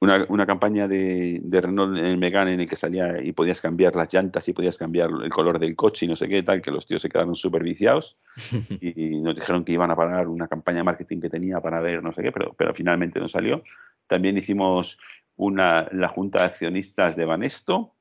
una, 0.00 0.46
campaña 0.46 0.86
de, 0.86 1.40
Renault 1.50 1.96
en 1.96 2.04
el 2.04 2.18
Megane 2.18 2.54
en 2.54 2.60
el 2.60 2.68
que 2.68 2.76
salía 2.76 3.22
y 3.22 3.32
podías 3.32 3.60
cambiar 3.60 3.94
las 3.94 4.12
llantas 4.12 4.48
y 4.48 4.52
podías 4.52 4.76
cambiar 4.76 5.10
el 5.22 5.30
color 5.30 5.58
del 5.58 5.74
coche 5.76 6.04
y 6.04 6.08
no 6.08 6.16
sé 6.16 6.28
qué 6.28 6.42
tal, 6.42 6.60
que 6.60 6.70
los 6.70 6.86
tíos 6.86 7.00
se 7.00 7.08
quedaron 7.08 7.36
súper 7.36 7.62
viciados 7.62 8.18
y 8.80 9.20
nos 9.20 9.34
dijeron 9.34 9.64
que 9.64 9.72
iban 9.72 9.90
a 9.90 9.96
parar 9.96 10.28
una 10.28 10.48
campaña 10.48 10.78
de 10.78 10.84
marketing 10.84 11.20
que 11.20 11.30
tenía 11.30 11.60
para 11.60 11.80
ver 11.80 12.02
no 12.02 12.12
sé 12.12 12.22
qué, 12.22 12.32
pero, 12.32 12.54
pero 12.56 12.74
finalmente 12.74 13.18
no 13.20 13.28
salió. 13.28 13.62
También 14.06 14.36
hicimos 14.36 14.98
una, 15.36 15.88
la 15.92 16.08
junta 16.08 16.40
de 16.40 16.44
accionistas 16.46 17.16
de 17.16 17.24
Banesto, 17.24 17.94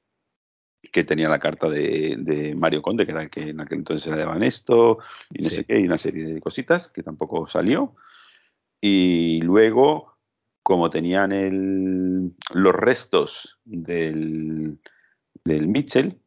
que 0.91 1.03
tenía 1.03 1.29
la 1.29 1.39
carta 1.39 1.69
de, 1.69 2.53
Mario 2.57 2.81
Conde, 2.81 3.05
que 3.05 3.11
era 3.11 3.23
el 3.23 3.29
que 3.29 3.49
en 3.49 3.61
aquel 3.61 3.79
entonces 3.79 4.05
era 4.07 4.17
de 4.17 4.25
Banesto, 4.25 4.99
y 5.31 5.43
no 5.43 5.49
sé 5.49 5.63
qué, 5.63 5.79
y 5.79 5.85
una 5.85 5.97
serie 5.97 6.25
de 6.25 6.41
cositas 6.41 6.89
que 6.89 7.03
tampoco 7.03 7.47
salió. 7.47 7.95
Y 8.81 9.41
luego, 9.41 10.12
como 10.64 10.89
tenían 10.89 11.34
el, 11.34 12.32
los 12.53 12.74
restos 12.74 13.59
del, 13.66 14.80
del 15.43 15.68
Mitchell, 15.68 16.18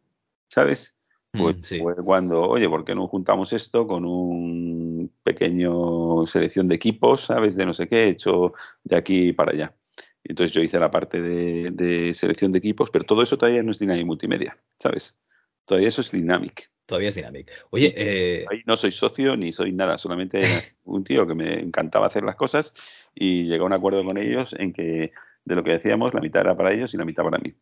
¿sabes? 0.48 0.94
Mm, 1.32 1.38
pues 1.40 1.74
fue 1.80 1.96
cuando, 1.96 2.42
oye, 2.42 2.68
¿por 2.68 2.84
qué 2.84 2.94
no 2.94 3.08
juntamos 3.08 3.52
esto 3.54 3.86
con 3.86 4.04
un 4.04 5.10
pequeño 5.22 6.26
selección 6.26 6.68
de 6.68 6.76
equipos, 6.76 7.22
¿sabes? 7.22 7.56
De 7.56 7.64
no 7.66 7.72
sé 7.72 7.88
qué, 7.88 8.08
hecho 8.08 8.52
de 8.84 8.96
aquí 8.96 9.32
para 9.32 9.52
allá. 9.52 9.74
Entonces 10.22 10.52
yo 10.52 10.60
hice 10.60 10.78
la 10.78 10.90
parte 10.90 11.22
de, 11.22 12.12
selección 12.14 12.52
de 12.52 12.58
equipos, 12.58 12.90
pero 12.90 13.04
todo 13.04 13.22
eso 13.22 13.38
todavía 13.38 13.62
no 13.62 13.70
es 13.70 13.78
Dynamic 13.78 14.06
Multimedia, 14.06 14.58
¿sabes? 14.80 15.16
Todavía 15.64 15.88
eso 15.88 16.00
es 16.00 16.10
Dynamic. 16.10 16.70
Todavía 16.84 17.08
es 17.08 17.14
Dynamic. 17.14 17.50
Oye, 17.70 17.94
eh... 17.96 18.44
ahí 18.50 18.62
no 18.66 18.76
soy 18.76 18.92
socio 18.92 19.36
ni 19.36 19.52
soy 19.52 19.72
nada, 19.72 19.98
solamente 19.98 20.40
un 20.84 21.04
tío 21.04 21.26
que 21.26 21.34
me 21.34 21.60
encantaba 21.60 22.06
hacer 22.06 22.24
las 22.24 22.36
cosas 22.36 22.72
y 23.16 23.44
llegué 23.44 23.62
a 23.62 23.64
un 23.64 23.72
acuerdo 23.72 24.04
con 24.04 24.18
ellos 24.18 24.54
en 24.56 24.72
que 24.72 25.12
de 25.44 25.54
lo 25.54 25.64
que 25.64 25.72
decíamos, 25.72 26.14
la 26.14 26.20
mitad 26.20 26.42
era 26.42 26.56
para 26.56 26.72
ellos 26.72 26.94
y 26.94 26.96
la 26.96 27.04
mitad 27.04 27.24
para 27.24 27.38
mí. 27.38 27.54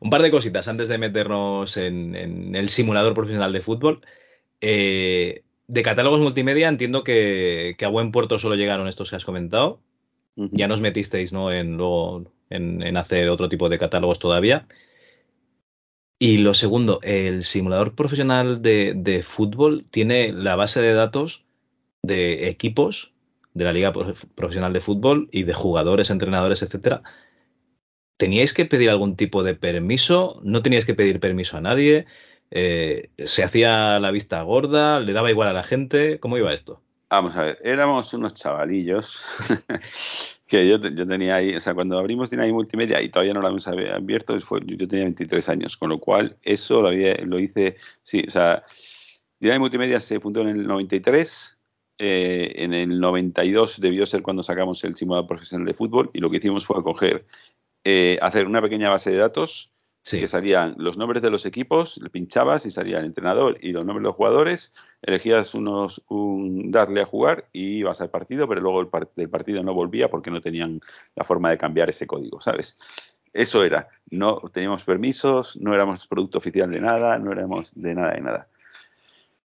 Un 0.00 0.10
par 0.10 0.22
de 0.22 0.30
cositas 0.30 0.68
antes 0.68 0.88
de 0.88 0.96
meternos 0.96 1.76
en, 1.76 2.54
el 2.54 2.68
simulador 2.68 3.14
profesional 3.14 3.52
de 3.52 3.62
fútbol. 3.62 4.00
Eh, 4.60 5.42
de 5.66 5.82
catálogos 5.82 6.20
multimedia 6.20 6.68
entiendo 6.68 7.02
que, 7.02 7.74
que, 7.76 7.84
a 7.84 7.88
buen 7.88 8.12
puerto 8.12 8.38
solo 8.38 8.54
llegaron 8.54 8.86
estos 8.86 9.10
que 9.10 9.16
has 9.16 9.24
comentado. 9.24 9.80
Ya 10.36 10.68
nos 10.68 10.82
metisteis, 10.82 11.32
¿no? 11.32 11.50
En, 11.50 11.78
luego, 11.78 12.30
en, 12.50 12.96
hacer 12.96 13.28
otro 13.28 13.48
tipo 13.48 13.68
de 13.68 13.78
catálogos 13.78 14.18
todavía. 14.18 14.66
Y 16.18 16.38
lo 16.38 16.54
segundo, 16.54 17.00
el 17.02 17.42
simulador 17.42 17.94
profesional 17.94 18.62
de, 18.62 19.22
fútbol 19.26 19.86
tiene 19.90 20.32
la 20.32 20.56
base 20.56 20.80
de 20.80 20.94
datos 20.94 21.44
de 22.02 22.48
equipos 22.48 23.14
de 23.56 23.64
la 23.64 23.72
Liga 23.72 23.92
Profesional 24.34 24.74
de 24.74 24.80
Fútbol 24.80 25.28
y 25.32 25.44
de 25.44 25.54
jugadores, 25.54 26.10
entrenadores, 26.10 26.62
etcétera. 26.62 27.02
¿Teníais 28.18 28.52
que 28.52 28.66
pedir 28.66 28.90
algún 28.90 29.16
tipo 29.16 29.42
de 29.42 29.54
permiso? 29.54 30.40
¿No 30.44 30.62
teníais 30.62 30.84
que 30.84 30.94
pedir 30.94 31.20
permiso 31.20 31.56
a 31.56 31.62
nadie? 31.62 32.04
Eh, 32.50 33.10
¿Se 33.18 33.42
hacía 33.42 33.98
la 33.98 34.10
vista 34.10 34.42
gorda? 34.42 35.00
¿Le 35.00 35.14
daba 35.14 35.30
igual 35.30 35.48
a 35.48 35.54
la 35.54 35.62
gente? 35.62 36.20
¿Cómo 36.20 36.36
iba 36.36 36.52
esto? 36.52 36.82
Vamos 37.08 37.34
a 37.36 37.42
ver, 37.42 37.58
éramos 37.62 38.12
unos 38.12 38.34
chavalillos 38.34 39.22
que 40.46 40.68
yo, 40.68 40.78
tenía 40.80 41.36
ahí, 41.36 41.54
o 41.54 41.60
sea, 41.60 41.72
cuando 41.72 41.98
abrimos 41.98 42.28
Dinami 42.28 42.52
Multimedia 42.52 43.00
y 43.00 43.08
todavía 43.08 43.32
no 43.32 43.40
lo 43.40 43.46
habíamos 43.46 43.68
abierto, 43.68 44.36
yo 44.36 44.88
tenía 44.88 45.04
23 45.04 45.48
años, 45.48 45.76
con 45.76 45.88
lo 45.88 45.98
cual 45.98 46.36
eso 46.42 46.82
lo, 46.82 46.88
había, 46.88 47.14
lo 47.24 47.38
hice, 47.38 47.76
sí, 48.02 48.24
o 48.26 48.30
sea, 48.30 48.64
Dinami 49.38 49.60
Multimedia 49.60 50.00
se 50.00 50.18
fundó 50.18 50.42
en 50.42 50.48
el 50.48 50.66
93, 50.66 51.55
eh, 51.98 52.52
en 52.56 52.74
el 52.74 53.00
92 53.00 53.80
debió 53.80 54.06
ser 54.06 54.22
cuando 54.22 54.42
sacamos 54.42 54.84
el 54.84 54.96
simulador 54.96 55.26
profesional 55.26 55.66
de 55.66 55.74
fútbol 55.74 56.10
y 56.12 56.20
lo 56.20 56.30
que 56.30 56.36
hicimos 56.36 56.66
fue 56.66 56.82
coger, 56.82 57.26
eh, 57.84 58.18
hacer 58.20 58.46
una 58.46 58.60
pequeña 58.60 58.90
base 58.90 59.10
de 59.10 59.18
datos 59.18 59.72
que 60.08 60.28
salían 60.28 60.76
los 60.78 60.96
nombres 60.96 61.20
de 61.20 61.30
los 61.30 61.46
equipos, 61.46 61.98
le 61.98 62.10
pinchabas 62.10 62.64
y 62.64 62.70
salía 62.70 62.98
el 62.98 63.06
entrenador 63.06 63.58
y 63.60 63.72
los 63.72 63.84
nombres 63.84 64.02
de 64.04 64.08
los 64.08 64.14
jugadores, 64.14 64.72
elegías 65.02 65.52
unos 65.54 66.02
un 66.08 66.70
darle 66.70 67.00
a 67.00 67.06
jugar 67.06 67.48
y 67.52 67.78
ibas 67.78 68.00
al 68.00 68.10
partido, 68.10 68.46
pero 68.46 68.60
luego 68.60 68.80
el, 68.82 69.28
partido 69.28 69.62
no 69.64 69.74
volvía 69.74 70.08
porque 70.08 70.30
no 70.30 70.40
tenían 70.40 70.80
la 71.16 71.24
forma 71.24 71.50
de 71.50 71.58
cambiar 71.58 71.90
ese 71.90 72.06
código, 72.06 72.40
¿sabes? 72.40 72.76
Eso 73.32 73.64
era, 73.64 73.88
no 74.08 74.40
teníamos 74.52 74.84
permisos, 74.84 75.56
no 75.56 75.74
éramos 75.74 76.06
producto 76.06 76.38
oficial 76.38 76.70
de 76.70 76.80
nada, 76.80 77.18
no 77.18 77.32
éramos 77.32 77.72
de 77.74 77.94
nada 77.94 78.12
de 78.12 78.20
nada. 78.20 78.48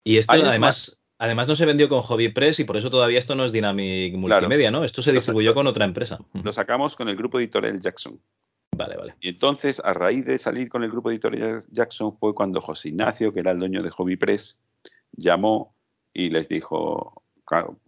Y 0.04 0.18
esto 0.18 0.34
además, 0.34 0.97
además 1.18 1.48
no 1.48 1.56
se 1.56 1.66
vendió 1.66 1.90
con 1.90 2.02
Hobby 2.02 2.30
Press 2.30 2.60
y 2.60 2.64
por 2.64 2.78
eso 2.78 2.90
todavía 2.90 3.20
esto 3.20 3.36
no 3.36 3.46
es 3.46 3.52
Dynamic 3.52 4.16
Multimedia, 4.16 4.72
¿no? 4.72 4.84
Esto 4.84 5.02
se 5.02 5.12
distribuyó 5.12 5.54
con 5.54 5.68
otra 5.68 5.86
empresa. 5.86 6.20
Lo 6.44 6.54
sacamos 6.54 6.96
con 6.96 7.10
el 7.10 7.16
grupo 7.16 7.40
editorial 7.40 7.80
Jackson. 7.80 8.20
Vale, 8.76 8.96
vale. 8.96 9.16
Y 9.22 9.30
entonces, 9.30 9.82
a 9.84 9.94
raíz 9.94 10.26
de 10.26 10.38
salir 10.38 10.70
con 10.70 10.84
el 10.84 10.92
grupo 10.92 11.10
editorial 11.10 11.64
Jackson, 11.72 12.16
fue 12.18 12.36
cuando 12.36 12.62
José 12.62 12.90
Ignacio, 12.90 13.34
que 13.34 13.40
era 13.40 13.52
el 13.52 13.60
dueño 13.60 13.82
de 13.82 13.90
Hobby 13.90 14.18
Press, 14.18 14.58
llamó 15.14 15.74
y 16.14 16.30
les 16.30 16.48
dijo, 16.48 17.24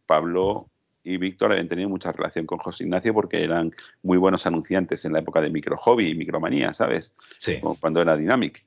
Pablo 0.06 0.68
y 1.04 1.18
Víctor 1.18 1.52
habían 1.52 1.68
tenido 1.68 1.90
mucha 1.90 2.12
relación 2.12 2.46
con 2.46 2.58
José 2.58 2.84
Ignacio 2.86 3.14
porque 3.14 3.44
eran 3.44 3.72
muy 4.04 4.18
buenos 4.18 4.46
anunciantes 4.46 5.06
en 5.06 5.14
la 5.14 5.20
época 5.20 5.42
de 5.42 5.50
Micro 5.50 5.78
Hobby 5.78 6.10
y 6.10 6.16
Micromanía, 6.16 6.74
¿sabes? 6.74 7.14
Sí. 7.38 7.60
cuando 7.80 8.02
era 8.02 8.18
Dynamic. 8.18 8.66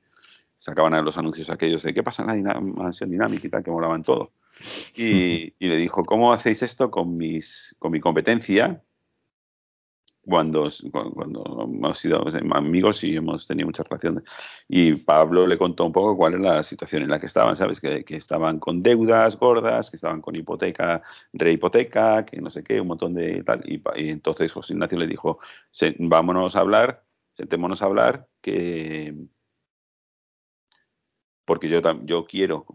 Sacaban 0.57 0.93
a 0.93 1.01
los 1.01 1.17
anuncios 1.17 1.49
aquellos 1.49 1.83
de 1.83 1.93
qué 1.93 2.03
pasa 2.03 2.23
en 2.23 2.45
la 2.45 2.57
mansión 2.59 3.09
Dynamic 3.09 3.43
y 3.43 3.49
tal, 3.49 3.63
que 3.63 3.71
molaban 3.71 4.01
todo. 4.01 4.31
Y, 4.95 5.53
le 5.59 5.77
dijo, 5.77 6.03
¿cómo 6.05 6.33
hacéis 6.33 6.63
esto 6.63 6.91
con, 6.91 7.17
mis, 7.17 7.75
con 7.79 7.91
mi 7.91 7.99
competencia? 7.99 8.83
cuando, 10.25 10.69
cuando 11.13 11.69
hemos 11.69 11.99
sido 11.99 12.23
amigos 12.53 13.03
y 13.03 13.15
hemos 13.15 13.45
tenido 13.45 13.67
mucha 13.67 13.83
relación. 13.83 14.23
Y 14.67 14.93
Pablo 14.95 15.45
le 15.45 15.57
contó 15.57 15.85
un 15.85 15.91
poco 15.91 16.15
cuál 16.15 16.35
era 16.35 16.55
la 16.55 16.63
situación 16.63 17.03
en 17.03 17.09
la 17.09 17.19
que 17.19 17.25
estaban, 17.25 17.55
¿sabes? 17.55 17.79
Que, 17.79 18.03
estaban 18.07 18.59
con 18.59 18.81
deudas 18.81 19.37
gordas, 19.37 19.89
que 19.89 19.97
estaban 19.97 20.21
con 20.21 20.35
hipoteca, 20.35 21.01
rehipoteca, 21.33 22.25
que 22.25 22.39
no 22.41 22.49
sé 22.49 22.63
qué, 22.63 22.79
un 22.79 22.87
montón 22.87 23.13
de 23.13 23.43
tal. 23.43 23.63
Y, 23.69 23.81
y 23.97 24.09
entonces 24.09 24.51
José 24.51 24.73
Ignacio 24.73 24.97
le 24.97 25.07
dijo, 25.07 25.39
vámonos 25.99 26.55
a 26.55 26.59
hablar, 26.59 27.03
sentémonos 27.31 27.81
a 27.81 27.85
hablar, 27.85 28.27
que, 28.41 29.13
porque 31.45 31.69
yo, 31.69 31.81
yo 32.05 32.25
quiero, 32.25 32.65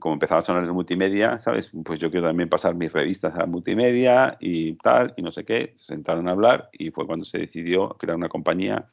como 0.00 0.14
empezaba 0.14 0.40
a 0.40 0.42
sonar 0.42 0.64
en 0.64 0.70
multimedia, 0.70 1.38
¿sabes? 1.38 1.70
Pues 1.84 1.98
yo 1.98 2.10
quiero 2.10 2.26
también 2.26 2.48
pasar 2.48 2.74
mis 2.74 2.92
revistas 2.92 3.34
a 3.34 3.46
multimedia 3.46 4.36
y 4.40 4.74
tal, 4.74 5.12
y 5.16 5.22
no 5.22 5.30
sé 5.30 5.44
qué. 5.44 5.74
Se 5.76 5.94
sentaron 5.94 6.28
a 6.28 6.32
hablar 6.32 6.70
y 6.72 6.90
fue 6.90 7.06
cuando 7.06 7.24
se 7.24 7.38
decidió 7.38 7.90
crear 7.98 8.16
una 8.16 8.28
compañía 8.28 8.88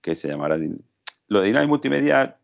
que 0.00 0.14
se 0.14 0.28
llamara... 0.28 0.58
Lo 1.28 1.40
de 1.40 1.46
Dynamic 1.46 1.68
Multimedia 1.68 2.36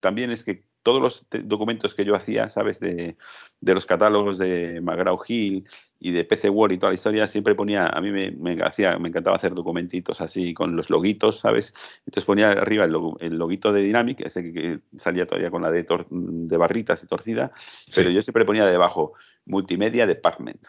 también 0.00 0.30
es 0.30 0.44
que 0.44 0.64
todos 0.84 1.02
los 1.02 1.26
documentos 1.44 1.94
que 1.94 2.04
yo 2.04 2.14
hacía, 2.14 2.48
¿sabes? 2.48 2.78
De, 2.78 3.16
de 3.60 3.74
los 3.74 3.86
catálogos 3.86 4.38
de 4.38 4.80
McGraw 4.82 5.18
Hill 5.26 5.64
y 5.98 6.12
de 6.12 6.24
PC 6.24 6.50
Word 6.50 6.72
y 6.72 6.78
toda 6.78 6.90
la 6.90 6.96
historia, 6.96 7.26
siempre 7.26 7.54
ponía, 7.54 7.86
a 7.86 8.00
mí 8.02 8.10
me, 8.10 8.30
me, 8.30 8.62
hacía, 8.62 8.98
me 8.98 9.08
encantaba 9.08 9.36
hacer 9.36 9.54
documentitos 9.54 10.20
así 10.20 10.52
con 10.52 10.76
los 10.76 10.90
loguitos, 10.90 11.40
¿sabes? 11.40 11.72
Entonces 12.00 12.26
ponía 12.26 12.50
arriba 12.50 12.84
el, 12.84 13.38
loguito 13.38 13.72
de 13.72 13.82
Dynamic, 13.82 14.20
ese 14.20 14.52
que, 14.52 14.80
salía 14.98 15.26
todavía 15.26 15.50
con 15.50 15.62
la 15.62 15.70
de, 15.70 15.86
de 16.10 16.56
barritas 16.58 17.02
y 17.02 17.06
torcida, 17.06 17.50
pero 17.96 18.10
yo 18.10 18.22
siempre 18.22 18.44
ponía 18.44 18.66
debajo 18.66 19.14
Multimedia 19.46 20.06
Department. 20.06 20.62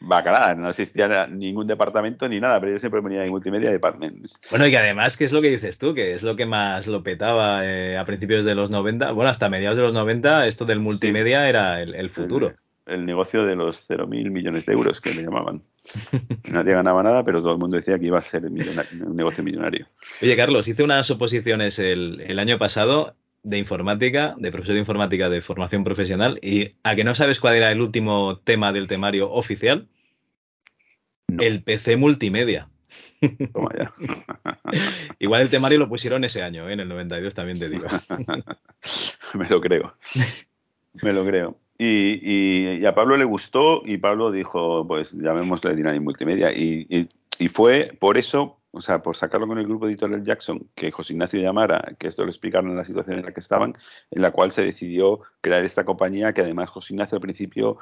bacalá, 0.00 0.54
no 0.54 0.68
existía 0.68 1.26
ningún 1.26 1.66
departamento 1.66 2.28
ni 2.28 2.40
nada, 2.40 2.60
pero 2.60 2.72
yo 2.72 2.78
siempre 2.78 3.02
ponía 3.02 3.24
en 3.24 3.30
multimedia 3.30 3.70
departments. 3.70 4.40
Bueno, 4.50 4.66
y 4.66 4.70
que 4.70 4.78
además, 4.78 5.16
¿qué 5.16 5.24
es 5.24 5.32
lo 5.32 5.42
que 5.42 5.50
dices 5.50 5.78
tú? 5.78 5.94
Que 5.94 6.12
es 6.12 6.22
lo 6.22 6.36
que 6.36 6.46
más 6.46 6.86
lo 6.86 7.02
petaba 7.02 7.66
eh, 7.66 7.96
a 7.96 8.04
principios 8.04 8.44
de 8.44 8.54
los 8.54 8.70
90, 8.70 9.12
bueno, 9.12 9.30
hasta 9.30 9.48
mediados 9.48 9.76
de 9.76 9.84
los 9.84 9.92
90, 9.92 10.46
esto 10.46 10.64
del 10.64 10.80
multimedia 10.80 11.48
era 11.48 11.82
el, 11.82 12.10
futuro. 12.10 12.54
El, 12.86 13.04
negocio 13.04 13.44
de 13.44 13.56
los 13.56 13.88
0.000 13.88 14.30
millones 14.30 14.66
de 14.66 14.72
euros 14.72 15.00
que 15.00 15.14
le 15.14 15.22
llamaban. 15.22 15.62
Nadie 16.44 16.74
ganaba 16.74 17.02
nada, 17.02 17.24
pero 17.24 17.40
todo 17.40 17.52
el 17.52 17.58
mundo 17.58 17.76
decía 17.76 17.98
que 17.98 18.06
iba 18.06 18.18
a 18.18 18.22
ser 18.22 18.44
un 18.44 19.16
negocio 19.16 19.42
millonario. 19.42 19.86
Oye, 20.22 20.36
Carlos, 20.36 20.68
hice 20.68 20.82
unas 20.82 21.10
oposiciones 21.10 21.78
el, 21.78 22.20
el 22.26 22.38
año 22.38 22.58
pasado 22.58 23.14
de 23.46 23.58
informática, 23.58 24.34
de 24.38 24.50
profesor 24.50 24.74
de 24.74 24.80
informática 24.80 25.30
de 25.30 25.40
formación 25.40 25.84
profesional, 25.84 26.40
y 26.42 26.74
a 26.82 26.96
que 26.96 27.04
no 27.04 27.14
sabes 27.14 27.38
cuál 27.38 27.54
era 27.54 27.70
el 27.70 27.80
último 27.80 28.38
tema 28.40 28.72
del 28.72 28.88
temario 28.88 29.30
oficial, 29.30 29.86
el 31.38 31.62
PC 31.62 31.96
multimedia. 31.96 32.68
Toma 33.52 33.70
ya. 33.78 33.94
Igual 35.20 35.42
el 35.42 35.48
temario 35.48 35.78
lo 35.78 35.88
pusieron 35.88 36.24
ese 36.24 36.42
año, 36.42 36.68
¿eh? 36.68 36.72
en 36.72 36.80
el 36.80 36.88
92 36.88 37.36
también 37.36 37.60
te 37.60 37.68
digo. 37.68 37.86
Me 39.34 39.48
lo 39.48 39.60
creo. 39.60 39.94
Me 40.94 41.12
lo 41.12 41.24
creo. 41.24 41.56
Y, 41.78 42.84
a 42.84 42.94
Pablo 42.96 43.16
le 43.16 43.24
gustó 43.24 43.82
y 43.84 43.98
Pablo 43.98 44.32
dijo, 44.32 44.84
pues 44.88 45.12
llamémosle 45.12 45.76
Dynamic 45.76 46.02
Multimedia. 46.02 46.52
y, 46.52 47.08
fue 47.52 47.96
por 48.00 48.18
eso 48.18 48.55
o 48.76 48.82
sea, 48.82 49.02
por 49.02 49.16
sacarlo 49.16 49.48
con 49.48 49.58
el 49.58 49.66
grupo 49.66 49.88
editorial 49.88 50.22
Jackson, 50.22 50.68
que 50.74 50.90
José 50.92 51.14
Ignacio 51.14 51.40
llamara, 51.40 51.94
que 51.98 52.08
esto 52.08 52.24
lo 52.24 52.30
explicaron 52.30 52.70
en 52.70 52.76
la 52.76 52.84
situación 52.84 53.18
en 53.18 53.24
la 53.24 53.32
que 53.32 53.40
estaban, 53.40 53.74
en 54.10 54.22
la 54.22 54.32
cual 54.32 54.52
se 54.52 54.62
decidió 54.62 55.22
crear 55.40 55.64
esta 55.64 55.84
compañía, 55.84 56.34
que 56.34 56.42
además 56.42 56.68
José 56.68 56.92
Ignacio 56.92 57.16
al 57.16 57.22
principio 57.22 57.78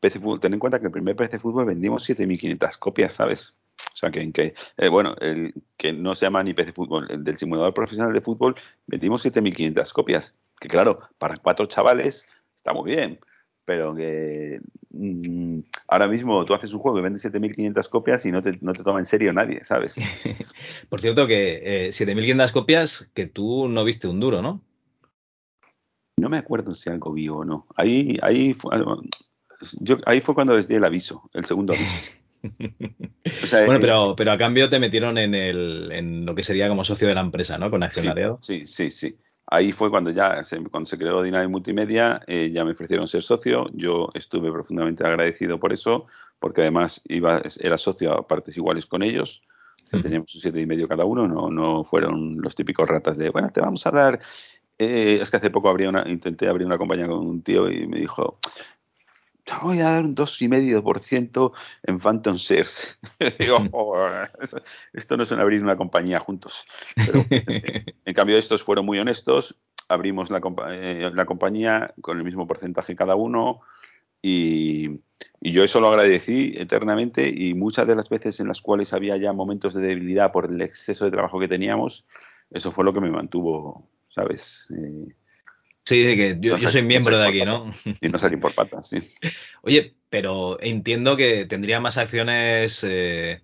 ten 0.00 0.52
en 0.52 0.58
cuenta 0.58 0.78
que 0.80 0.86
el 0.86 0.92
primer 0.92 1.16
PC 1.16 1.38
Fútbol 1.38 1.64
vendimos 1.64 2.06
7.500 2.06 2.78
copias, 2.78 3.14
¿sabes? 3.14 3.54
O 3.94 3.96
sea, 3.96 4.10
que, 4.10 4.30
que 4.32 4.54
eh, 4.76 4.88
bueno, 4.88 5.14
el 5.20 5.54
que 5.78 5.94
no 5.94 6.14
se 6.14 6.26
llama 6.26 6.42
ni 6.42 6.52
PC 6.52 6.72
Fútbol, 6.72 7.06
el 7.10 7.24
del 7.24 7.38
simulador 7.38 7.72
profesional 7.72 8.12
de 8.12 8.20
fútbol, 8.20 8.54
vendimos 8.86 9.24
7.500 9.24 9.92
copias. 9.92 10.34
Que 10.60 10.68
claro, 10.68 11.00
para 11.18 11.38
cuatro 11.38 11.66
chavales 11.66 12.26
está 12.54 12.74
muy 12.74 12.90
bien, 12.90 13.18
pero 13.64 13.94
que 13.94 14.60
mm, 14.90 15.60
ahora 15.88 16.08
mismo 16.08 16.44
tú 16.44 16.54
haces 16.54 16.72
un 16.72 16.80
juego 16.80 16.98
y 16.98 17.02
vendes 17.02 17.24
7.500 17.24 17.88
copias 17.88 18.24
y 18.26 18.32
no 18.32 18.42
te, 18.42 18.58
no 18.60 18.72
te 18.72 18.82
toma 18.82 19.00
en 19.00 19.06
serio 19.06 19.32
nadie, 19.32 19.64
¿sabes? 19.64 19.94
Por 20.88 21.00
cierto, 21.00 21.26
que 21.26 21.86
eh, 21.86 21.88
7.500 21.88 22.52
copias 22.52 23.10
que 23.14 23.26
tú 23.26 23.68
no 23.68 23.84
viste 23.84 24.08
un 24.08 24.20
duro, 24.20 24.42
¿no? 24.42 24.60
No 26.16 26.28
me 26.28 26.38
acuerdo 26.38 26.74
si 26.74 26.90
algo 26.90 27.12
vi 27.12 27.28
o 27.28 27.44
no. 27.44 27.66
Ahí, 27.76 28.18
ahí, 28.22 28.54
fue, 28.54 28.70
yo, 29.80 29.98
ahí 30.06 30.20
fue 30.20 30.34
cuando 30.34 30.56
les 30.56 30.68
di 30.68 30.76
el 30.76 30.84
aviso, 30.84 31.28
el 31.32 31.44
segundo 31.44 31.74
aviso. 31.74 31.92
O 33.42 33.46
sea, 33.46 33.64
bueno, 33.64 33.78
eh, 33.78 33.80
pero, 33.80 34.14
pero 34.14 34.32
a 34.32 34.36
cambio 34.36 34.68
te 34.68 34.78
metieron 34.78 35.16
en, 35.16 35.34
el, 35.34 35.90
en 35.92 36.26
lo 36.26 36.34
que 36.34 36.42
sería 36.42 36.68
como 36.68 36.84
socio 36.84 37.08
de 37.08 37.14
la 37.14 37.22
empresa, 37.22 37.56
¿no? 37.56 37.70
Con 37.70 37.82
accionariado. 37.82 38.38
Sí, 38.42 38.66
sí, 38.66 38.90
sí. 38.90 39.16
Ahí 39.46 39.72
fue 39.72 39.90
cuando 39.90 40.10
ya 40.10 40.42
se, 40.42 40.58
cuando 40.64 40.88
se 40.88 40.96
creó 40.96 41.22
Dynamic 41.22 41.50
Multimedia, 41.50 42.20
eh, 42.26 42.50
ya 42.52 42.64
me 42.64 42.72
ofrecieron 42.72 43.06
ser 43.08 43.22
socio. 43.22 43.66
Yo 43.74 44.08
estuve 44.14 44.50
profundamente 44.50 45.06
agradecido 45.06 45.58
por 45.60 45.72
eso, 45.72 46.06
porque 46.38 46.62
además 46.62 47.02
iba, 47.06 47.42
era 47.60 47.76
socio 47.76 48.12
a 48.12 48.26
partes 48.26 48.56
iguales 48.56 48.86
con 48.86 49.02
ellos. 49.02 49.42
Teníamos 49.90 50.34
un 50.34 50.40
siete 50.40 50.60
y 50.60 50.66
medio 50.66 50.88
cada 50.88 51.04
uno, 51.04 51.28
no, 51.28 51.50
no 51.50 51.84
fueron 51.84 52.40
los 52.40 52.54
típicos 52.56 52.88
ratas 52.88 53.16
de, 53.16 53.30
bueno, 53.30 53.50
te 53.50 53.60
vamos 53.60 53.86
a 53.86 53.90
dar. 53.90 54.18
Eh, 54.76 55.18
es 55.22 55.30
que 55.30 55.36
hace 55.36 55.50
poco 55.50 55.68
abrí 55.68 55.86
una, 55.86 56.02
intenté 56.08 56.48
abrir 56.48 56.66
una 56.66 56.78
compañía 56.78 57.06
con 57.06 57.18
un 57.18 57.42
tío 57.42 57.70
y 57.70 57.86
me 57.86 58.00
dijo, 58.00 58.38
voy 59.62 59.78
a 59.80 59.84
dar 59.84 60.04
un 60.04 60.14
2,5% 60.14 61.52
en 61.84 62.00
Phantom 62.00 62.36
Shares. 62.36 62.98
Digo, 63.38 63.58
esto 64.92 65.16
no 65.16 65.22
es 65.22 65.30
un 65.30 65.40
abrir 65.40 65.62
una 65.62 65.76
compañía 65.76 66.20
juntos. 66.20 66.66
Pero, 66.94 67.24
en 68.04 68.14
cambio, 68.14 68.38
estos 68.38 68.62
fueron 68.62 68.86
muy 68.86 68.98
honestos. 68.98 69.56
Abrimos 69.88 70.30
la, 70.30 70.40
eh, 70.70 71.10
la 71.12 71.26
compañía 71.26 71.92
con 72.00 72.18
el 72.18 72.24
mismo 72.24 72.46
porcentaje 72.46 72.96
cada 72.96 73.16
uno 73.16 73.60
y, 74.22 74.88
y, 75.42 75.52
yo 75.52 75.62
eso 75.62 75.78
lo 75.78 75.88
agradecí 75.88 76.54
eternamente 76.56 77.28
y 77.28 77.52
muchas 77.52 77.86
de 77.86 77.94
las 77.94 78.08
veces 78.08 78.40
en 78.40 78.48
las 78.48 78.62
cuales 78.62 78.94
había 78.94 79.18
ya 79.18 79.34
momentos 79.34 79.74
de 79.74 79.82
debilidad 79.82 80.32
por 80.32 80.46
el 80.46 80.62
exceso 80.62 81.04
de 81.04 81.10
trabajo 81.10 81.38
que 81.38 81.48
teníamos, 81.48 82.06
eso 82.50 82.72
fue 82.72 82.84
lo 82.84 82.94
que 82.94 83.00
me 83.00 83.10
mantuvo, 83.10 83.90
¿sabes? 84.08 84.66
Eh, 84.74 85.14
Sí, 85.84 86.16
que 86.16 86.38
yo, 86.40 86.56
yo 86.56 86.70
soy 86.70 86.82
miembro 86.82 87.18
de 87.18 87.28
aquí, 87.28 87.44
¿no? 87.44 87.70
Y 88.00 88.08
no 88.08 88.18
salir 88.18 88.40
por 88.40 88.54
patas, 88.54 88.88
sí. 88.88 88.98
Oye, 89.62 89.94
pero 90.08 90.58
entiendo 90.60 91.16
que 91.16 91.44
tendría 91.44 91.78
más 91.78 91.98
acciones. 91.98 92.82
Eh, 92.84 93.42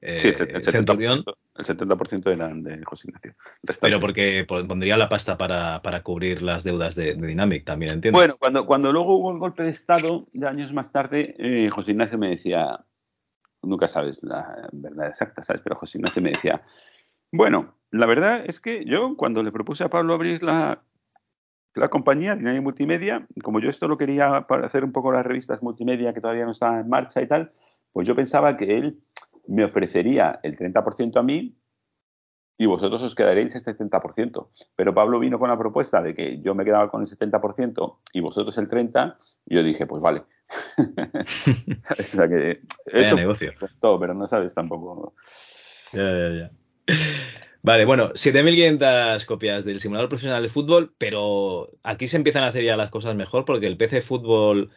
eh, 0.00 0.18
sí, 0.18 0.28
el, 0.28 0.34
70%, 0.36 1.36
el 1.56 1.64
70% 1.64 2.32
eran 2.32 2.62
de 2.62 2.84
José 2.84 3.08
Ignacio. 3.08 3.34
Pero 3.80 4.00
porque 4.00 4.44
pondría 4.46 4.96
la 4.96 5.08
pasta 5.08 5.36
para, 5.36 5.82
para 5.82 6.02
cubrir 6.02 6.42
las 6.42 6.64
deudas 6.64 6.94
de, 6.94 7.14
de, 7.14 7.26
Dynamic, 7.26 7.64
también 7.64 7.92
entiendo. 7.92 8.18
Bueno, 8.18 8.36
cuando, 8.38 8.66
cuando 8.66 8.92
luego 8.92 9.16
hubo 9.16 9.32
el 9.32 9.38
golpe 9.38 9.64
de 9.64 9.70
Estado, 9.70 10.26
de 10.32 10.48
años 10.48 10.72
más 10.72 10.92
tarde, 10.92 11.34
eh, 11.38 11.68
José 11.70 11.92
Ignacio 11.92 12.18
me 12.18 12.30
decía, 12.30 12.84
nunca 13.62 13.86
sabes 13.86 14.22
la 14.22 14.68
verdad 14.72 15.08
exacta, 15.08 15.42
¿sabes? 15.42 15.62
Pero 15.62 15.76
José 15.76 15.98
Ignacio 15.98 16.22
me 16.22 16.30
decía, 16.30 16.62
bueno, 17.32 17.74
la 17.90 18.06
verdad 18.06 18.44
es 18.46 18.60
que 18.60 18.84
yo 18.84 19.16
cuando 19.16 19.42
le 19.42 19.52
propuse 19.52 19.84
a 19.84 19.90
Pablo 19.90 20.14
abrir 20.14 20.42
la, 20.42 20.82
la 21.78 21.88
compañía, 21.88 22.36
Dynamic 22.36 22.62
Multimedia, 22.62 23.26
como 23.42 23.60
yo 23.60 23.70
esto 23.70 23.88
lo 23.88 23.96
quería 23.96 24.46
para 24.46 24.66
hacer 24.66 24.84
un 24.84 24.92
poco 24.92 25.12
las 25.12 25.24
revistas 25.24 25.62
multimedia 25.62 26.12
que 26.12 26.20
todavía 26.20 26.44
no 26.44 26.52
estaban 26.52 26.80
en 26.80 26.88
marcha 26.88 27.22
y 27.22 27.26
tal, 27.26 27.52
pues 27.92 28.06
yo 28.06 28.14
pensaba 28.14 28.56
que 28.56 28.76
él 28.76 29.00
me 29.46 29.64
ofrecería 29.64 30.40
el 30.42 30.56
30% 30.56 31.18
a 31.18 31.22
mí 31.22 31.56
y 32.58 32.66
vosotros 32.66 33.00
os 33.02 33.14
quedaréis 33.14 33.54
el 33.54 33.64
70%. 33.64 34.48
Pero 34.74 34.94
Pablo 34.94 35.20
vino 35.20 35.38
con 35.38 35.48
la 35.48 35.56
propuesta 35.56 36.02
de 36.02 36.14
que 36.14 36.40
yo 36.40 36.54
me 36.54 36.64
quedaba 36.64 36.90
con 36.90 37.02
el 37.02 37.08
70% 37.08 37.98
y 38.12 38.20
vosotros 38.20 38.58
el 38.58 38.68
30%, 38.68 39.16
y 39.46 39.54
yo 39.54 39.62
dije, 39.62 39.86
pues 39.86 40.02
vale. 40.02 40.24
o 41.98 42.02
sea 42.02 42.28
que 42.28 42.60
eso 42.86 43.14
negocio. 43.14 43.52
Todo, 43.80 44.00
pero 44.00 44.14
no 44.14 44.26
sabes 44.26 44.54
tampoco. 44.54 45.14
Ya, 45.92 46.02
ya, 46.02 46.50
ya. 46.86 46.94
Vale, 47.62 47.84
bueno, 47.84 48.10
7.500 48.10 49.24
copias 49.26 49.64
del 49.64 49.80
simulador 49.80 50.08
profesional 50.08 50.42
de 50.42 50.48
fútbol, 50.48 50.92
pero 50.96 51.70
aquí 51.82 52.06
se 52.08 52.16
empiezan 52.16 52.44
a 52.44 52.48
hacer 52.48 52.64
ya 52.64 52.76
las 52.76 52.90
cosas 52.90 53.16
mejor 53.16 53.44
porque 53.44 53.66
el 53.66 53.76
PC 53.76 54.00
Fútbol, 54.00 54.70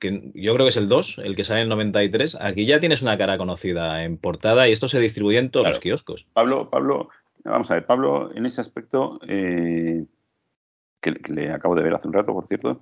que 0.00 0.32
yo 0.34 0.54
creo 0.54 0.66
que 0.66 0.70
es 0.70 0.76
el 0.76 0.88
2, 0.88 1.18
el 1.24 1.36
que 1.36 1.44
sale 1.44 1.62
en 1.62 1.68
93, 1.68 2.38
aquí 2.40 2.66
ya 2.66 2.80
tienes 2.80 3.02
una 3.02 3.16
cara 3.16 3.38
conocida 3.38 4.04
en 4.04 4.18
portada 4.18 4.68
y 4.68 4.72
esto 4.72 4.88
se 4.88 5.00
distribuye 5.00 5.38
en 5.38 5.50
todos 5.50 5.64
claro. 5.64 5.76
los 5.76 5.82
kioscos. 5.82 6.26
Pablo, 6.32 6.68
Pablo, 6.68 7.10
vamos 7.44 7.70
a 7.70 7.74
ver, 7.74 7.86
Pablo 7.86 8.30
en 8.34 8.44
ese 8.44 8.60
aspecto, 8.60 9.20
eh, 9.28 10.04
que, 11.00 11.14
que, 11.14 11.32
le 11.32 11.52
acabo 11.52 11.76
de 11.76 11.82
ver 11.82 11.94
hace 11.94 12.08
un 12.08 12.14
rato, 12.14 12.32
por 12.32 12.46
cierto, 12.48 12.80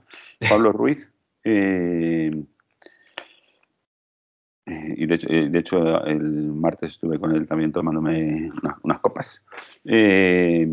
Pablo 0.49 0.73
Ruiz, 0.73 1.13
eh, 1.45 2.45
y 4.97 5.07
de 5.07 5.15
hecho, 5.15 5.27
eh, 5.31 5.49
de 5.49 5.59
hecho, 5.59 6.05
el 6.05 6.21
martes 6.53 6.93
estuve 6.93 7.19
con 7.19 7.35
él 7.35 7.47
también 7.47 7.73
tomándome 7.73 8.51
unas, 8.63 8.77
unas 8.83 9.01
copas. 9.01 9.45
Eh, 9.85 10.69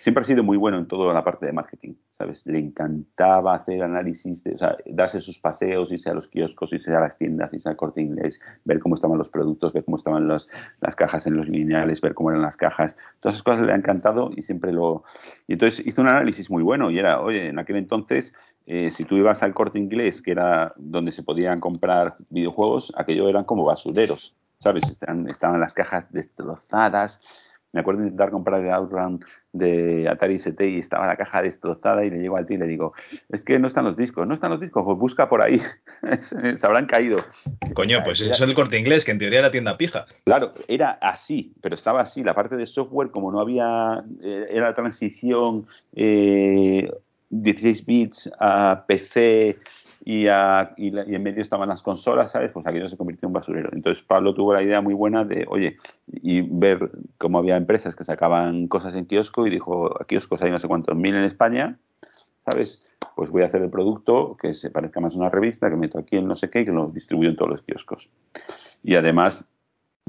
siempre 0.00 0.22
ha 0.22 0.24
sido 0.24 0.42
muy 0.42 0.56
bueno 0.56 0.78
en 0.78 0.86
toda 0.86 1.14
la 1.14 1.22
parte 1.22 1.46
de 1.46 1.52
marketing, 1.52 1.94
¿sabes? 2.12 2.44
Le 2.46 2.58
encantaba 2.58 3.54
hacer 3.54 3.82
análisis, 3.82 4.42
de, 4.42 4.54
o 4.54 4.76
darse 4.86 5.20
sus 5.20 5.38
paseos, 5.38 5.92
irse 5.92 6.10
a 6.10 6.14
los 6.14 6.26
kioscos, 6.26 6.72
irse 6.72 6.92
a 6.94 7.00
las 7.00 7.16
tiendas, 7.16 7.52
irse 7.52 7.68
al 7.68 7.76
corte 7.76 8.00
inglés, 8.00 8.40
ver 8.64 8.80
cómo 8.80 8.94
estaban 8.94 9.18
los 9.18 9.28
productos, 9.28 9.72
ver 9.72 9.84
cómo 9.84 9.96
estaban 9.96 10.26
las 10.26 10.96
cajas 10.96 11.26
en 11.26 11.36
los 11.36 11.48
lineales, 11.48 12.00
ver 12.00 12.14
cómo 12.14 12.30
eran 12.30 12.42
las 12.42 12.56
cajas. 12.56 12.96
Todas 13.20 13.36
esas 13.36 13.44
cosas 13.44 13.66
le 13.66 13.72
han 13.72 13.80
encantado 13.80 14.30
y 14.36 14.42
siempre 14.42 14.72
lo... 14.72 15.04
Y 15.46 15.52
entonces 15.52 15.86
hizo 15.86 16.02
un 16.02 16.08
análisis 16.08 16.50
muy 16.50 16.62
bueno 16.62 16.90
y 16.90 16.98
era, 16.98 17.20
oye, 17.20 17.48
en 17.48 17.58
aquel 17.58 17.76
entonces 17.76 18.34
eh, 18.66 18.90
si 18.90 19.04
tú 19.04 19.16
ibas 19.16 19.42
al 19.42 19.52
corte 19.52 19.78
inglés, 19.78 20.22
que 20.22 20.30
era 20.30 20.72
donde 20.76 21.12
se 21.12 21.22
podían 21.22 21.58
comprar 21.60 22.16
videojuegos, 22.28 22.92
aquello 22.96 23.28
eran 23.28 23.44
como 23.44 23.64
basureros, 23.64 24.36
¿sabes? 24.58 24.88
Estaban, 24.88 25.28
estaban 25.28 25.60
las 25.60 25.74
cajas 25.74 26.12
destrozadas. 26.12 27.20
Me 27.72 27.80
acuerdo 27.80 28.00
de 28.00 28.08
intentar 28.08 28.30
comprar 28.30 28.60
el 28.60 28.70
Outrun 28.70 29.24
de 29.52 30.08
Atari 30.08 30.36
ST 30.36 30.68
y 30.68 30.78
estaba 30.78 31.06
la 31.06 31.16
caja 31.16 31.42
destrozada 31.42 32.04
y 32.04 32.10
le 32.10 32.18
llego 32.18 32.36
al 32.36 32.46
tío 32.46 32.56
y 32.56 32.60
le 32.60 32.66
digo, 32.66 32.94
es 33.28 33.44
que 33.44 33.58
no 33.58 33.68
están 33.68 33.84
los 33.84 33.96
discos, 33.96 34.26
no 34.26 34.34
están 34.34 34.50
los 34.50 34.60
discos, 34.60 34.84
pues 34.84 34.98
busca 34.98 35.28
por 35.28 35.42
ahí, 35.42 35.60
se 36.20 36.66
habrán 36.66 36.86
caído. 36.86 37.24
Coño, 37.74 38.02
pues 38.04 38.20
eso 38.20 38.32
es 38.32 38.40
el 38.40 38.54
corte 38.54 38.78
inglés, 38.78 39.04
que 39.04 39.12
en 39.12 39.18
teoría 39.18 39.40
era 39.40 39.50
tienda 39.52 39.76
pija. 39.76 40.06
Claro, 40.24 40.52
era 40.66 40.98
así, 41.00 41.54
pero 41.60 41.74
estaba 41.74 42.00
así, 42.00 42.24
la 42.24 42.34
parte 42.34 42.56
de 42.56 42.66
software, 42.66 43.10
como 43.10 43.30
no 43.30 43.40
había, 43.40 44.02
eh, 44.22 44.46
era 44.50 44.74
transición 44.74 45.66
eh, 45.94 46.90
16 47.30 47.86
bits 47.86 48.30
a 48.40 48.84
PC 48.86 49.58
y, 50.04 50.26
en 50.26 51.22
medio 51.22 51.42
estaban 51.42 51.68
las 51.68 51.82
consolas, 51.82 52.32
¿sabes? 52.32 52.50
Pues 52.52 52.66
aquello 52.66 52.88
se 52.88 52.96
convirtió 52.96 53.26
en 53.26 53.30
un 53.30 53.34
basurero. 53.34 53.70
Entonces 53.72 54.02
Pablo 54.02 54.34
tuvo 54.34 54.54
la 54.54 54.62
idea 54.62 54.80
muy 54.80 54.94
buena 54.94 55.24
de, 55.24 55.46
oye, 55.48 55.76
y 56.06 56.40
ver 56.40 56.90
cómo 57.18 57.38
había 57.38 57.56
empresas 57.56 57.94
que 57.94 58.04
sacaban 58.04 58.66
cosas 58.68 58.94
en 58.94 59.06
kiosco 59.06 59.46
y 59.46 59.50
dijo, 59.50 60.00
a 60.00 60.04
kioscos 60.04 60.42
hay 60.42 60.50
no 60.50 60.58
sé 60.58 60.68
cuántos 60.68 60.96
mil 60.96 61.14
en 61.14 61.24
España, 61.24 61.78
¿sabes? 62.44 62.82
Pues 63.14 63.30
voy 63.30 63.42
a 63.42 63.46
hacer 63.46 63.62
el 63.62 63.70
producto 63.70 64.36
que 64.40 64.54
se 64.54 64.70
parezca 64.70 65.00
más 65.00 65.14
a 65.14 65.18
una 65.18 65.28
revista, 65.28 65.68
que 65.68 65.76
meto 65.76 65.98
aquí 65.98 66.16
en 66.16 66.26
no 66.26 66.36
sé 66.36 66.48
qué 66.48 66.60
y 66.60 66.64
que 66.64 66.72
lo 66.72 66.88
distribuyo 66.88 67.28
en 67.28 67.36
todos 67.36 67.50
los 67.50 67.62
kioscos. 67.62 68.08
Y 68.82 68.94
además 68.94 69.44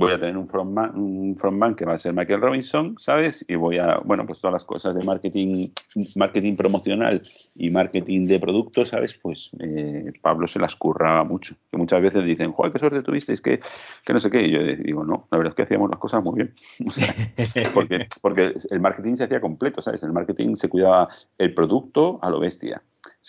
voy 0.01 0.13
a 0.13 0.19
tener 0.19 0.37
un 0.37 0.47
frontman, 0.47 0.97
un 0.97 1.37
frontman 1.37 1.75
que 1.75 1.85
va 1.85 1.93
a 1.93 1.97
ser 1.97 2.13
Michael 2.13 2.41
Robinson, 2.41 2.95
¿sabes? 2.99 3.45
Y 3.47 3.55
voy 3.55 3.77
a, 3.77 3.97
bueno, 4.03 4.25
pues 4.25 4.39
todas 4.39 4.53
las 4.53 4.65
cosas 4.65 4.95
de 4.95 5.03
marketing, 5.03 5.69
marketing 6.15 6.55
promocional 6.55 7.23
y 7.55 7.69
marketing 7.69 8.27
de 8.27 8.39
productos, 8.39 8.89
¿sabes? 8.89 9.13
Pues 9.21 9.51
eh, 9.59 10.11
Pablo 10.21 10.47
se 10.47 10.59
las 10.59 10.75
curraba 10.75 11.23
mucho. 11.23 11.55
Que 11.69 11.77
muchas 11.77 12.01
veces 12.01 12.25
dicen, 12.25 12.51
joder, 12.51 12.73
qué 12.73 12.79
suerte 12.79 13.03
tuvisteis, 13.03 13.41
que, 13.41 13.59
que 14.05 14.13
no 14.13 14.19
sé 14.19 14.29
qué. 14.29 14.41
Y 14.41 14.51
yo 14.51 14.63
digo, 14.63 15.03
no, 15.03 15.27
la 15.31 15.37
verdad 15.37 15.51
es 15.51 15.55
que 15.55 15.63
hacíamos 15.63 15.89
las 15.89 15.99
cosas 15.99 16.23
muy 16.23 16.35
bien. 16.35 16.55
O 16.87 16.91
sea, 16.91 17.13
porque, 17.73 18.07
porque 18.21 18.53
el 18.69 18.79
marketing 18.79 19.15
se 19.15 19.25
hacía 19.25 19.39
completo, 19.39 19.81
¿sabes? 19.81 20.03
El 20.03 20.11
marketing 20.11 20.55
se 20.55 20.67
cuidaba 20.67 21.07
el 21.37 21.53
producto 21.53 22.19
a 22.21 22.29
lo 22.29 22.39
bestia 22.39 22.81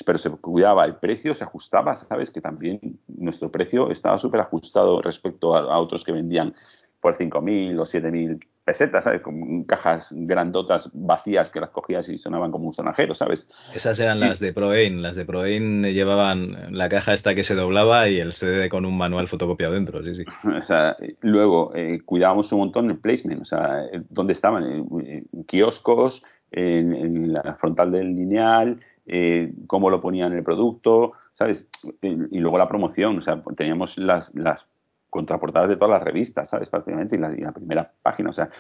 pero 0.04 0.18
se 0.18 0.30
cuidaba 0.30 0.84
el 0.84 0.96
precio, 0.96 1.34
se 1.34 1.44
ajustaba, 1.44 1.94
sabes 1.96 2.30
que 2.30 2.40
también 2.40 2.80
nuestro 3.08 3.50
precio 3.50 3.90
estaba 3.90 4.18
súper 4.18 4.40
ajustado 4.40 5.00
respecto 5.02 5.54
a, 5.54 5.60
a, 5.60 5.78
otros 5.78 6.04
que 6.04 6.12
vendían 6.12 6.54
por 7.00 7.16
5.000 7.18 7.78
o 7.78 7.84
7.000 7.84 8.40
pesetas, 8.64 9.04
¿sabes? 9.04 9.22
Con 9.22 9.64
cajas 9.64 10.08
grandotas 10.12 10.88
vacías 10.92 11.50
que 11.50 11.60
las 11.60 11.70
cogías 11.70 12.08
y 12.08 12.16
sonaban 12.16 12.52
como 12.52 12.68
un 12.68 12.72
sonajero, 12.72 13.14
¿sabes? 13.14 13.46
Esas 13.74 13.98
eran 13.98 14.18
y, 14.18 14.20
las 14.20 14.40
de 14.40 14.52
ProAin. 14.52 15.02
Las 15.02 15.16
de 15.16 15.24
ProAin 15.24 15.82
llevaban 15.82 16.56
la 16.70 16.88
caja 16.88 17.12
esta 17.12 17.34
que 17.34 17.42
se 17.42 17.54
doblaba 17.54 18.08
y 18.08 18.20
el 18.20 18.32
CD 18.32 18.68
con 18.68 18.86
un 18.86 18.96
manual 18.96 19.26
fotocopiado 19.26 19.74
dentro, 19.74 20.02
sí, 20.04 20.14
sí. 20.14 20.24
O 20.58 20.62
sea, 20.62 20.96
luego 21.20 21.72
eh, 21.74 22.00
cuidábamos 22.04 22.52
un 22.52 22.60
montón 22.60 22.90
el 22.90 22.98
placement, 22.98 23.42
o 23.42 23.44
sea, 23.44 23.84
dónde 24.08 24.32
estaban, 24.32 24.64
en, 24.64 25.44
kioscos, 25.46 26.22
en, 26.52 26.94
en 26.94 27.32
la 27.32 27.56
frontal 27.58 27.90
del 27.90 28.14
lineal, 28.14 28.78
eh, 29.06 29.52
cómo 29.66 29.90
lo 29.90 30.00
ponían 30.00 30.32
el 30.32 30.44
producto, 30.44 31.12
¿sabes? 31.34 31.66
Y, 32.02 32.38
luego 32.38 32.58
la 32.58 32.68
promoción, 32.68 33.18
o 33.18 33.20
sea, 33.20 33.42
teníamos 33.56 33.98
las, 33.98 34.34
las 34.34 34.66
contraportadas 35.10 35.68
de 35.68 35.76
todas 35.76 35.90
las 35.90 36.02
revistas, 36.02 36.48
¿sabes? 36.48 36.68
Prácticamente, 36.68 37.16
y 37.16 37.18
la, 37.18 37.32
y 37.32 37.40
la 37.40 37.52
primera 37.52 37.92
página, 38.02 38.30
o 38.30 38.32
sea, 38.32 38.50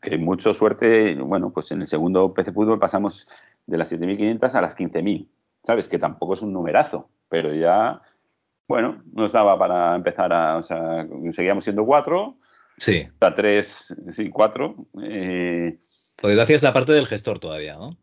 que 0.00 0.16
mucho 0.16 0.54
suerte, 0.54 1.14
bueno, 1.16 1.50
pues 1.50 1.70
en 1.72 1.82
el 1.82 1.88
segundo 1.88 2.32
PC 2.32 2.52
Fútbol 2.52 2.78
pasamos 2.78 3.28
de 3.66 3.78
las 3.78 3.92
7.500 3.92 4.54
a 4.54 4.60
las 4.60 4.76
15.000, 4.76 5.28
¿sabes? 5.62 5.88
Que 5.88 5.98
tampoco 5.98 6.34
es 6.34 6.42
un 6.42 6.52
numerazo, 6.52 7.08
pero 7.28 7.54
ya, 7.54 8.00
bueno, 8.66 9.02
nos 9.12 9.32
daba 9.32 9.58
para 9.58 9.94
empezar 9.94 10.32
a, 10.32 10.56
o 10.56 10.62
sea, 10.62 11.06
seguíamos 11.32 11.64
siendo 11.64 11.84
cuatro, 11.84 12.36
sí. 12.76 13.06
a 13.20 13.34
tres, 13.34 13.94
sí, 14.10 14.30
cuatro. 14.30 14.76
Eh, 15.02 15.78
Porque 16.16 16.36
tú 16.36 16.40
hacías 16.40 16.62
la 16.62 16.72
parte 16.72 16.92
del 16.92 17.06
gestor 17.06 17.38
todavía, 17.38 17.76
¿no? 17.76 17.96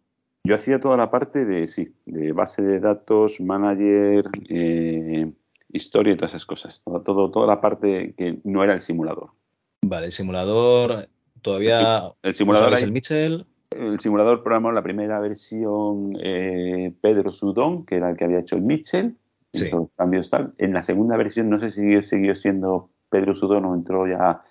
Yo 0.46 0.56
hacía 0.56 0.80
toda 0.80 0.96
la 0.96 1.10
parte 1.10 1.44
de, 1.44 1.66
sí, 1.66 1.94
de 2.06 2.32
base 2.32 2.62
de 2.62 2.80
datos, 2.80 3.42
manager, 3.42 4.30
eh, 4.48 5.32
historia 5.70 6.14
y 6.14 6.16
todas 6.16 6.32
esas 6.32 6.46
cosas. 6.46 6.82
Todo, 6.86 7.02
todo, 7.02 7.32
toda 7.32 7.48
la 7.48 7.62
parte 7.62 8.14
que 8.16 8.40
no 8.44 8.64
era 8.64 8.74
el 8.74 8.82
simulador. 8.82 9.32
Vale, 9.82 10.08
el 10.08 10.12
simulador 10.12 11.10
todavía. 11.42 12.12
El, 12.22 12.36
simulador. 12.36 12.74
es 12.74 12.84
el 12.84 12.92
Mitchell. 12.92 13.46
El 13.72 14.00
simulador 14.00 14.44
programó 14.44 14.72
la 14.72 14.84
primera 14.84 15.20
versión 15.20 16.16
eh, 16.22 16.94
Pedro 17.02 17.32
Sudón, 17.32 17.86
que 17.86 17.96
era 17.96 18.12
el 18.12 18.18
que 18.18 18.26
había 18.26 18.40
hecho 18.40 18.56
el 18.56 18.62
Mitchell. 18.62 19.18
Sí. 19.52 19.72
Cambios 19.96 20.30
tal. 20.30 20.54
En 20.58 20.74
la 20.74 20.84
segunda 20.84 21.18
versión, 21.18 21.50
no 21.50 21.60
sé 21.60 21.72
si 21.72 22.04
siguió 22.04 22.36
siendo 22.36 22.90
Pedro 23.10 23.34
Sudón 23.34 23.66
o 23.66 23.74
entró 23.74 24.06
ya 24.08 24.42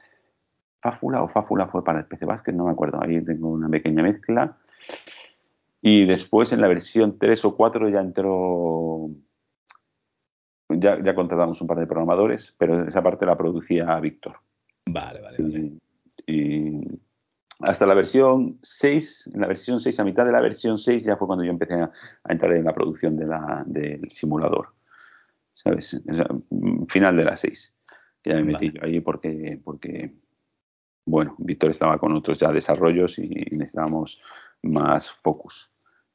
Fáfula 0.80 1.22
o 1.22 1.28
Fáfula 1.28 1.68
fue 1.68 1.84
para 1.84 2.00
el 2.00 2.06
PC 2.06 2.26
Basket, 2.26 2.52
no 2.52 2.64
me 2.64 2.72
acuerdo. 2.72 3.00
Ahí 3.02 3.22
tengo 3.24 3.48
una 3.50 3.68
pequeña 3.68 4.02
mezcla. 4.02 4.56
Y 5.86 6.06
después 6.06 6.50
en 6.50 6.62
la 6.62 6.68
versión 6.68 7.18
3 7.18 7.44
o 7.44 7.54
4 7.54 7.90
ya 7.90 8.00
entró 8.00 9.10
ya, 10.70 10.98
ya 11.04 11.14
contratamos 11.14 11.60
un 11.60 11.66
par 11.66 11.78
de 11.78 11.86
programadores, 11.86 12.54
pero 12.56 12.88
esa 12.88 13.02
parte 13.02 13.26
la 13.26 13.36
producía 13.36 14.00
Víctor. 14.00 14.38
Vale, 14.86 15.20
vale, 15.20 15.42
vale. 15.42 15.72
Y, 16.26 16.32
y, 16.32 17.00
hasta 17.60 17.84
la 17.84 17.92
versión 17.92 18.58
6, 18.62 19.32
en 19.34 19.42
la 19.42 19.46
versión 19.46 19.78
6, 19.78 20.00
a 20.00 20.04
mitad 20.04 20.24
de 20.24 20.32
la 20.32 20.40
versión 20.40 20.78
6, 20.78 21.04
ya 21.04 21.18
fue 21.18 21.26
cuando 21.26 21.44
yo 21.44 21.50
empecé 21.50 21.74
a, 21.74 21.92
a 22.24 22.32
entrar 22.32 22.54
en 22.54 22.64
la 22.64 22.74
producción 22.74 23.18
de 23.18 23.26
la, 23.26 23.62
del 23.66 24.10
simulador. 24.10 24.68
¿Sabes? 25.52 26.00
O 26.08 26.14
sea, 26.14 26.28
final 26.88 27.14
de 27.14 27.24
la 27.24 27.36
6. 27.36 27.74
Ya 28.24 28.36
me 28.36 28.44
metí 28.44 28.72
yo 28.72 28.82
ahí 28.82 29.00
porque, 29.00 29.60
porque, 29.62 30.14
bueno, 31.04 31.34
Víctor 31.36 31.72
estaba 31.72 31.98
con 31.98 32.12
otros 32.12 32.38
ya 32.38 32.50
desarrollos 32.50 33.18
y 33.18 33.28
necesitábamos 33.50 34.22
más 34.62 35.10
focus 35.10 35.73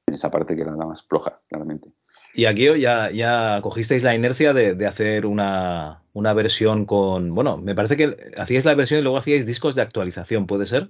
en 0.10 0.16
esa 0.16 0.30
parte 0.30 0.55
que 0.55 0.62
era 0.62 0.76
la 0.76 0.86
más 0.86 1.03
floja, 1.03 1.39
claramente. 1.47 1.89
Y 2.34 2.45
aquí 2.45 2.68
ya, 2.80 3.10
ya 3.12 3.60
cogisteis 3.62 4.03
la 4.03 4.14
inercia 4.14 4.53
de, 4.53 4.76
de 4.76 4.88
hacer 4.88 5.26
una, 5.26 6.03
una, 6.14 6.34
versión 6.34 6.86
con. 6.86 7.34
Bueno, 7.34 7.57
me 7.57 7.74
parece 7.74 7.97
que 7.97 8.16
hacíais 8.38 8.66
la 8.66 8.76
versión 8.76 8.99
y 8.99 9.03
luego 9.03 9.18
hacíais 9.18 9.45
discos 9.45 9.76
de 9.76 9.82
actualización, 9.82 10.45
¿puede 10.45 10.68
ser? 10.68 10.89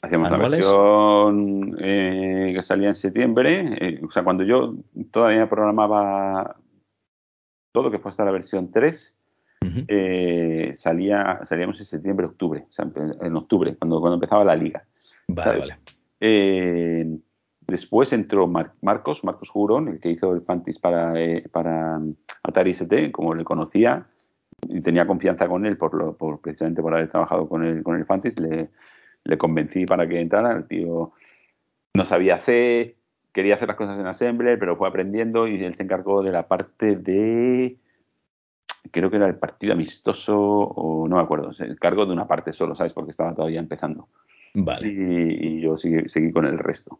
Hacíamos 0.00 0.30
la 0.30 0.36
versión 0.38 1.76
eh, 1.78 2.52
que 2.56 2.62
salía 2.62 2.88
en 2.88 2.94
septiembre. 2.94 3.76
Eh, 3.80 4.00
o 4.04 4.10
sea, 4.10 4.24
cuando 4.24 4.42
yo 4.42 4.74
todavía 5.12 5.48
programaba 5.48 6.56
todo, 7.70 7.90
que 7.90 7.98
fue 7.98 8.10
hasta 8.10 8.24
la 8.24 8.32
versión 8.32 8.72
3, 8.72 9.16
uh 9.60 9.64
-huh. 9.66 9.84
eh, 9.86 10.72
salía, 10.74 11.40
salíamos 11.44 11.78
en 11.78 11.84
septiembre, 11.84 12.26
octubre. 12.26 12.64
O 12.68 12.72
sea, 12.72 12.86
en 13.20 13.36
octubre, 13.36 13.76
cuando, 13.76 14.00
cuando 14.00 14.14
empezaba 14.14 14.44
la 14.44 14.56
liga. 14.56 14.84
Vale, 15.28 15.44
¿sabes? 15.44 15.68
vale. 15.68 17.20
Después 17.66 18.12
entró 18.12 18.46
Mar 18.46 18.72
Marcos, 18.80 19.24
Marcos 19.24 19.48
Jurón, 19.48 19.88
el 19.88 20.00
que 20.00 20.10
hizo 20.10 20.34
el 20.34 20.42
Fantis 20.42 20.78
para, 20.78 21.18
eh, 21.20 21.48
para 21.50 22.00
Atari 22.42 22.70
ST, 22.72 23.12
como 23.12 23.34
le 23.34 23.44
conocía, 23.44 24.06
y 24.68 24.80
tenía 24.80 25.06
confianza 25.06 25.48
con 25.48 25.64
él 25.66 25.76
por, 25.76 25.94
lo, 25.94 26.16
por 26.16 26.40
precisamente 26.40 26.82
por 26.82 26.94
haber 26.94 27.08
trabajado 27.08 27.48
con 27.48 27.64
el, 27.64 27.82
con 27.82 27.96
el 27.96 28.04
Fantis, 28.04 28.38
le, 28.38 28.70
le, 29.24 29.38
convencí 29.38 29.86
para 29.86 30.08
que 30.08 30.20
entrara. 30.20 30.52
El 30.52 30.66
tío 30.66 31.12
no 31.94 32.04
sabía 32.04 32.36
hacer, 32.36 32.96
quería 33.32 33.54
hacer 33.54 33.68
las 33.68 33.76
cosas 33.76 33.98
en 33.98 34.06
Assembler, 34.06 34.58
pero 34.58 34.76
fue 34.76 34.88
aprendiendo 34.88 35.46
y 35.46 35.62
él 35.62 35.74
se 35.74 35.84
encargó 35.84 36.22
de 36.22 36.32
la 36.32 36.48
parte 36.48 36.96
de. 36.96 37.78
Creo 38.90 39.10
que 39.10 39.16
era 39.16 39.28
el 39.28 39.36
partido 39.36 39.74
amistoso, 39.74 40.36
o 40.36 41.06
no 41.06 41.16
me 41.16 41.22
acuerdo, 41.22 41.52
se 41.52 41.64
encargó 41.64 42.04
de 42.04 42.12
una 42.12 42.26
parte 42.26 42.52
solo, 42.52 42.74
¿sabes? 42.74 42.92
Porque 42.92 43.12
estaba 43.12 43.34
todavía 43.34 43.60
empezando. 43.60 44.08
Vale. 44.54 44.88
Y, 44.88 45.58
y 45.58 45.60
yo 45.60 45.76
seguí, 45.76 46.08
seguí 46.08 46.32
con 46.32 46.44
el 46.44 46.58
resto. 46.58 46.98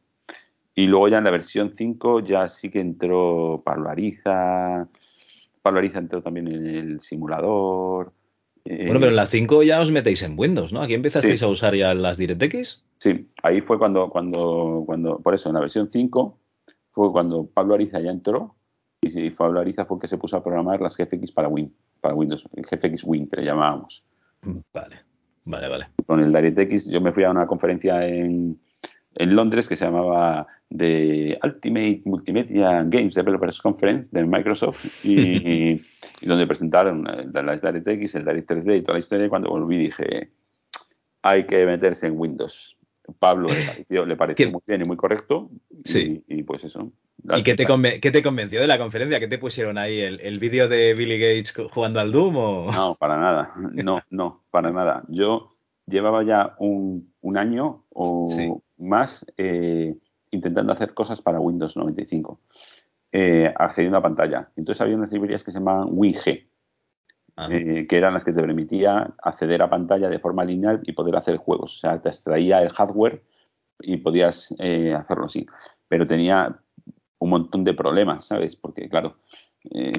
Y 0.75 0.87
luego 0.87 1.09
ya 1.09 1.19
en 1.19 1.25
la 1.25 1.31
versión 1.31 1.73
5 1.75 2.21
ya 2.21 2.49
sí 2.49 2.71
que 2.71 2.81
entró 2.81 3.63
Pablo 3.65 3.91
Ariza. 3.91 4.89
Pablo 5.61 5.79
Ariza 5.79 5.99
entró 5.99 6.23
también 6.23 6.49
en 6.49 6.67
el 6.67 7.01
simulador. 7.01 8.13
Bueno, 8.65 9.01
pero 9.01 9.09
en 9.09 9.17
la 9.17 9.27
5 9.27 9.65
ya 9.65 9.81
os 9.81 9.91
metéis 9.91 10.23
en 10.23 10.39
Windows, 10.39 10.73
¿no? 10.73 10.83
Aquí 10.83 10.95
empezasteis 10.95 11.41
sí. 11.41 11.45
a 11.45 11.49
usar 11.49 11.75
ya 11.75 11.95
las 11.95 12.17
DirectX. 12.17 12.85
Sí, 12.99 13.29
ahí 13.43 13.61
fue 13.61 13.79
cuando, 13.79 14.09
cuando, 14.09 14.85
cuando, 14.87 15.19
por 15.19 15.35
eso 15.35 15.49
en 15.49 15.57
la 15.57 15.61
versión 15.61 15.91
5 15.91 16.39
fue 16.93 17.11
cuando 17.11 17.47
Pablo 17.47 17.75
Ariza 17.75 18.01
ya 18.01 18.11
entró 18.11 18.55
y 19.01 19.11
sí, 19.11 19.31
Pablo 19.31 19.59
Ariza 19.59 19.85
fue 19.85 19.99
que 19.99 20.07
se 20.07 20.17
puso 20.17 20.37
a 20.37 20.45
programar 20.45 20.81
las 20.81 20.97
GFX 20.97 21.33
para, 21.33 21.49
Win, 21.49 21.75
para 22.01 22.15
Windows, 22.15 22.49
el 22.55 22.65
GFX 22.65 23.03
Win 23.03 23.29
que 23.29 23.39
le 23.39 23.47
llamábamos. 23.47 24.05
Vale, 24.73 25.01
vale, 25.45 25.69
vale. 25.69 25.89
Con 26.07 26.21
el 26.21 26.33
DirectX 26.33 26.89
yo 26.89 27.01
me 27.01 27.13
fui 27.13 27.25
a 27.25 27.31
una 27.31 27.47
conferencia 27.49 28.07
en, 28.07 28.61
en 29.15 29.37
Londres 29.37 29.69
que 29.69 29.77
se 29.77 29.85
llamaba 29.85 30.47
The 30.77 31.39
Ultimate 31.43 32.03
Multimedia 32.05 32.83
Games 32.85 33.15
Developers 33.15 33.61
Conference 33.61 34.09
de 34.13 34.25
Microsoft 34.25 35.05
y, 35.05 35.81
y 36.21 36.27
donde 36.27 36.47
presentaron 36.47 37.05
la 37.05 37.57
DirectX, 37.57 38.15
el 38.15 38.25
Direct 38.25 38.51
3D 38.51 38.79
y 38.79 38.83
toda 38.83 38.95
la 38.95 39.01
historia. 39.01 39.27
Y 39.27 39.29
cuando 39.29 39.51
volví 39.51 39.77
dije, 39.77 40.31
hay 41.23 41.47
que 41.47 41.65
meterse 41.67 42.07
en 42.07 42.19
Windows. 42.19 42.77
Pablo 43.19 43.49
le 43.49 43.65
pareció, 43.67 44.07
le 44.07 44.17
pareció 44.17 44.51
muy 44.51 44.63
bien 44.67 44.83
y 44.83 44.85
muy 44.85 44.97
correcto. 44.97 45.51
Sí. 45.85 46.23
Y, 46.29 46.39
y 46.39 46.43
pues 46.45 46.65
eso. 46.65 46.93
¿Y 47.37 47.43
qué 47.43 47.55
te, 47.55 47.67
qué 48.01 48.11
te, 48.11 48.23
convenció 48.23 48.61
de 48.61 48.67
la 48.67 48.79
conferencia? 48.79 49.21
¿Qué 49.21 49.29
te 49.29 49.39
pusieron 49.39 49.79
ahí? 49.79 50.01
¿El, 50.01 50.21
el 50.21 50.39
vídeo 50.39 50.69
de 50.69 50.95
Billy 50.95 51.19
Gates 51.19 51.55
jugando 51.71 52.01
al 52.01 52.11
Doom? 52.13 52.37
O... 52.37 52.73
No, 52.73 52.95
para 52.97 53.19
nada. 53.19 53.53
No, 53.73 54.01
no, 54.11 54.43
para 54.51 54.71
nada. 54.71 55.05
Yo 55.09 55.57
llevaba 55.87 56.25
ya 56.25 56.55
un, 56.59 57.13
un 57.21 57.39
año 57.39 57.85
o 57.91 58.27
sí. 58.27 58.49
Más 58.83 59.25
eh, 59.37 59.95
intentando 60.31 60.73
hacer 60.73 60.95
cosas 60.95 61.21
para 61.21 61.41
Windows 61.41 61.77
95, 61.77 62.41
eh, 63.13 63.53
accediendo 63.57 63.99
a 63.99 64.03
pantalla. 64.03 64.49
Entonces 64.57 64.81
había 64.81 64.97
unas 64.97 65.13
librerías 65.13 65.45
que 65.45 65.53
se 65.53 65.59
llamaban 65.59 65.89
WinG, 65.91 66.47
eh, 67.51 67.87
que 67.89 67.97
eran 67.97 68.15
las 68.15 68.25
que 68.25 68.33
te 68.33 68.41
permitían 68.41 69.15
acceder 69.23 69.63
a 69.63 69.71
pantalla 69.71 70.09
de 70.09 70.19
forma 70.19 70.45
lineal 70.45 70.81
y 70.85 70.93
poder 70.93 71.17
hacer 71.17 71.37
juegos. 71.37 71.77
O 71.77 71.79
sea, 71.79 72.01
te 72.01 72.09
extraía 72.09 72.63
el 72.63 72.71
hardware 72.71 73.23
y 73.81 73.99
podías 73.99 74.55
eh, 74.59 74.95
hacerlo 74.95 75.27
así. 75.27 75.47
Pero 75.89 76.07
tenía 76.07 76.59
un 77.19 77.31
montón 77.31 77.65
de 77.65 77.75
problemas, 77.75 78.27
¿sabes? 78.27 78.57
Porque, 78.57 78.89
claro, 78.89 79.17
eh, 79.71 79.93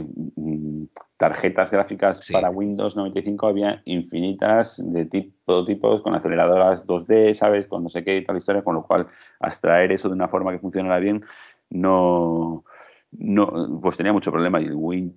tarjetas 1.17 1.71
gráficas 1.71 2.19
sí. 2.19 2.33
para 2.33 2.49
Windows 2.49 2.95
95 2.95 3.47
había 3.47 3.81
infinitas 3.85 4.75
de 4.77 5.05
tipo, 5.05 5.63
tipos 5.65 6.01
con 6.01 6.15
aceleradoras 6.15 6.85
2D, 6.85 7.33
¿sabes? 7.33 7.67
Con 7.67 7.83
no 7.83 7.89
sé 7.89 8.03
qué 8.03 8.17
y 8.17 8.25
tal 8.25 8.37
historia, 8.37 8.63
con 8.63 8.75
lo 8.75 8.83
cual 8.83 9.07
abstraer 9.39 9.91
eso 9.91 10.09
de 10.09 10.15
una 10.15 10.27
forma 10.27 10.51
que 10.51 10.59
funcionara 10.59 10.99
bien 10.99 11.23
no, 11.69 12.65
no 13.11 13.79
pues 13.81 13.97
tenía 13.97 14.13
mucho 14.13 14.31
problema. 14.31 14.61
Y 14.61 14.65
el 14.65 14.75
WinG, 14.75 15.13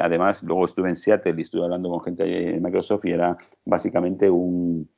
además, 0.00 0.42
luego 0.42 0.66
estuve 0.66 0.88
en 0.88 0.96
Seattle 0.96 1.34
y 1.36 1.42
estuve 1.42 1.64
hablando 1.64 1.90
con 1.90 2.02
gente 2.02 2.24
de 2.24 2.60
Microsoft 2.60 3.04
y 3.06 3.10
era 3.10 3.36
básicamente 3.64 4.30
un 4.30 4.88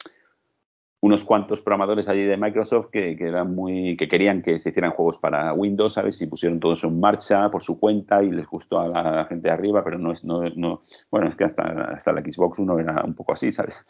unos 1.02 1.24
cuantos 1.24 1.60
programadores 1.60 2.06
allí 2.06 2.22
de 2.22 2.36
Microsoft 2.36 2.90
que, 2.90 3.16
que, 3.16 3.26
eran 3.26 3.56
muy 3.56 3.96
que 3.96 4.06
querían 4.08 4.40
que 4.40 4.60
se 4.60 4.70
hicieran 4.70 4.92
juegos 4.92 5.18
para 5.18 5.52
Windows, 5.52 5.94
¿sabes? 5.94 6.22
Y 6.22 6.28
pusieron 6.28 6.60
todo 6.60 6.74
eso 6.74 6.86
en 6.86 7.00
marcha 7.00 7.50
por 7.50 7.60
su 7.60 7.80
cuenta 7.80 8.22
y 8.22 8.30
les 8.30 8.46
gustó 8.46 8.78
a 8.78 8.86
la, 8.86 9.00
a 9.00 9.16
la 9.16 9.24
gente 9.24 9.48
de 9.48 9.52
arriba, 9.52 9.82
pero 9.82 9.98
no 9.98 10.12
es 10.12 10.22
no, 10.22 10.42
no 10.54 10.80
bueno, 11.10 11.28
es 11.28 11.34
que 11.34 11.42
hasta, 11.42 11.64
hasta 11.92 12.12
la 12.12 12.20
Xbox 12.20 12.60
One 12.60 12.80
era 12.80 13.02
un 13.04 13.14
poco 13.14 13.32
así, 13.32 13.50
¿sabes? 13.50 13.84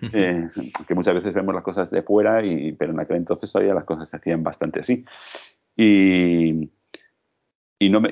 eh, 0.14 0.48
que 0.88 0.94
muchas 0.94 1.14
veces 1.14 1.34
vemos 1.34 1.54
las 1.54 1.62
cosas 1.62 1.90
de 1.90 2.02
fuera 2.02 2.42
y 2.42 2.72
pero 2.72 2.92
en 2.92 3.00
aquel 3.00 3.18
entonces 3.18 3.52
todavía 3.52 3.74
las 3.74 3.84
cosas 3.84 4.08
se 4.08 4.16
hacían 4.16 4.42
bastante 4.42 4.80
así. 4.80 5.04
Y 5.76 6.70
y 7.78 7.90
no 7.90 8.00
me 8.00 8.08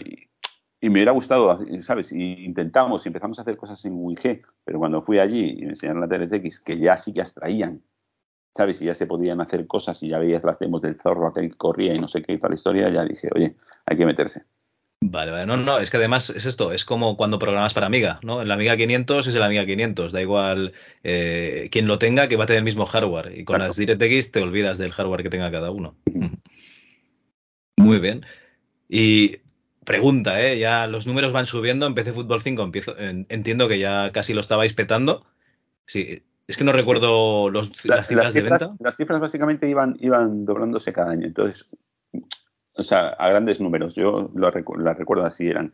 y 0.83 0.91
me 0.91 0.99
hubiera 0.99 1.13
gustado, 1.13 1.59
¿sabes? 1.81 2.13
Y 2.13 2.45
intentamos 2.45 3.07
y 3.07 3.09
empezamos 3.09 3.39
a 3.39 3.43
hacer 3.43 3.57
cosas 3.57 3.83
en 3.87 3.95
WinG, 3.95 4.43
pero 4.67 4.79
cuando 4.79 5.01
fui 5.01 5.19
allí 5.19 5.57
y 5.61 5.63
me 5.63 5.71
enseñaron 5.71 6.03
la 6.03 6.09
TLTX, 6.09 6.61
que 6.61 6.79
ya 6.79 6.99
sí 6.99 7.15
que 7.15 7.23
abstraían 7.23 7.81
¿sabes? 8.55 8.81
Y 8.81 8.87
ya 8.87 8.95
se 8.95 9.07
podían 9.07 9.41
hacer 9.41 9.67
cosas 9.67 10.03
y 10.03 10.09
ya 10.09 10.19
veías 10.19 10.45
las 10.45 10.59
demos 10.59 10.83
del 10.83 11.01
zorro 11.01 11.27
aquel 11.27 11.51
que 11.51 11.57
corría 11.57 11.95
y 11.95 11.99
no 11.99 12.09
sé 12.09 12.23
qué 12.23 12.33
y 12.33 12.39
toda 12.39 12.51
la 12.51 12.55
historia, 12.55 12.89
ya 12.91 13.05
dije, 13.05 13.29
oye, 13.35 13.57
hay 13.87 13.97
que 13.97 14.07
meterse. 14.07 14.45
Vale, 15.07 15.33
vale, 15.33 15.45
no, 15.45 15.59
no, 15.59 15.79
es 15.79 15.91
que 15.91 15.99
además 15.99 16.31
es 16.31 16.47
esto, 16.47 16.73
es 16.73 16.87
como 16.87 17.19
cuando 17.19 17.39
programas 17.39 17.75
para 17.75 17.87
Amiga, 17.87 18.21
¿no? 18.23 18.41
En 18.41 18.49
la 18.49 18.55
Amiga 18.55 18.75
500 18.75 19.27
es 19.27 19.35
el 19.35 19.43
Amiga 19.43 19.67
500, 19.67 20.13
da 20.13 20.23
igual 20.23 20.73
eh, 21.03 21.69
quien 21.71 21.87
lo 21.87 21.99
tenga 21.99 22.27
que 22.27 22.37
va 22.37 22.45
a 22.45 22.47
tener 22.47 22.59
el 22.59 22.65
mismo 22.65 22.87
hardware 22.87 23.39
y 23.39 23.45
con 23.45 23.57
Exacto. 23.57 23.67
las 23.67 23.77
DirectX 23.77 24.33
te 24.33 24.41
olvidas 24.41 24.79
del 24.79 24.93
hardware 24.93 25.23
que 25.23 25.31
tenga 25.31 25.51
cada 25.51 25.71
uno. 25.71 25.97
Muy 27.77 27.99
bien. 27.99 28.25
Y 28.89 29.41
pregunta, 29.85 30.41
¿eh? 30.41 30.59
Ya 30.59 30.87
los 30.87 31.07
números 31.07 31.33
van 31.33 31.47
subiendo. 31.47 31.87
En 31.87 31.95
PC 31.95 32.13
Fútbol 32.13 32.41
5 32.41 32.63
empiezo, 32.63 32.95
entiendo 32.99 33.69
que 33.69 33.79
ya 33.79 34.11
casi 34.11 34.33
lo 34.33 34.41
estabais 34.41 34.73
petando. 34.73 35.27
Sí, 35.87 36.23
es 36.47 36.57
que 36.57 36.65
no 36.65 36.73
recuerdo 36.73 37.49
los, 37.51 37.85
las, 37.85 38.07
cifras 38.07 38.35
de 38.35 38.43
venta. 38.43 38.77
Las 38.81 38.97
cifras 38.97 39.21
básicamente 39.21 39.69
iban, 39.69 39.97
iban 40.01 40.45
doblándose 40.45 40.93
cada 40.93 41.13
año. 41.13 41.27
Entonces, 41.27 41.67
o 42.75 42.85
sea, 42.85 43.09
a 43.11 43.29
grandes 43.31 43.61
números. 43.61 43.95
Yo 43.95 44.31
las 44.35 44.53
recuerdo 44.53 45.25
así, 45.25 45.49
eran 45.49 45.73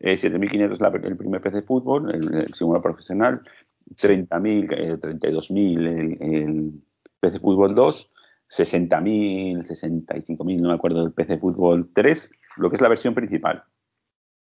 7.500 0.00 1.04
el 1.04 1.16
primer 1.16 1.40
PC 1.40 1.62
Fútbol, 1.62 2.14
el, 2.14 2.54
segundo 2.54 2.80
profesional, 2.80 3.42
30.000, 3.90 5.00
32.000 5.00 5.78
el, 5.78 6.34
el 6.34 6.72
PC 7.20 7.40
Fútbol 7.40 7.74
2, 7.74 8.10
60.000, 8.48 9.66
65.000, 9.66 10.60
no 10.60 10.68
me 10.68 10.74
acuerdo, 10.74 11.02
del 11.02 11.12
PC 11.12 11.38
Fútbol 11.38 11.90
3, 11.94 12.30
lo 12.56 12.70
que 12.70 12.76
es 12.76 12.82
la 12.82 12.88
versión 12.88 13.14
principal 13.14 13.64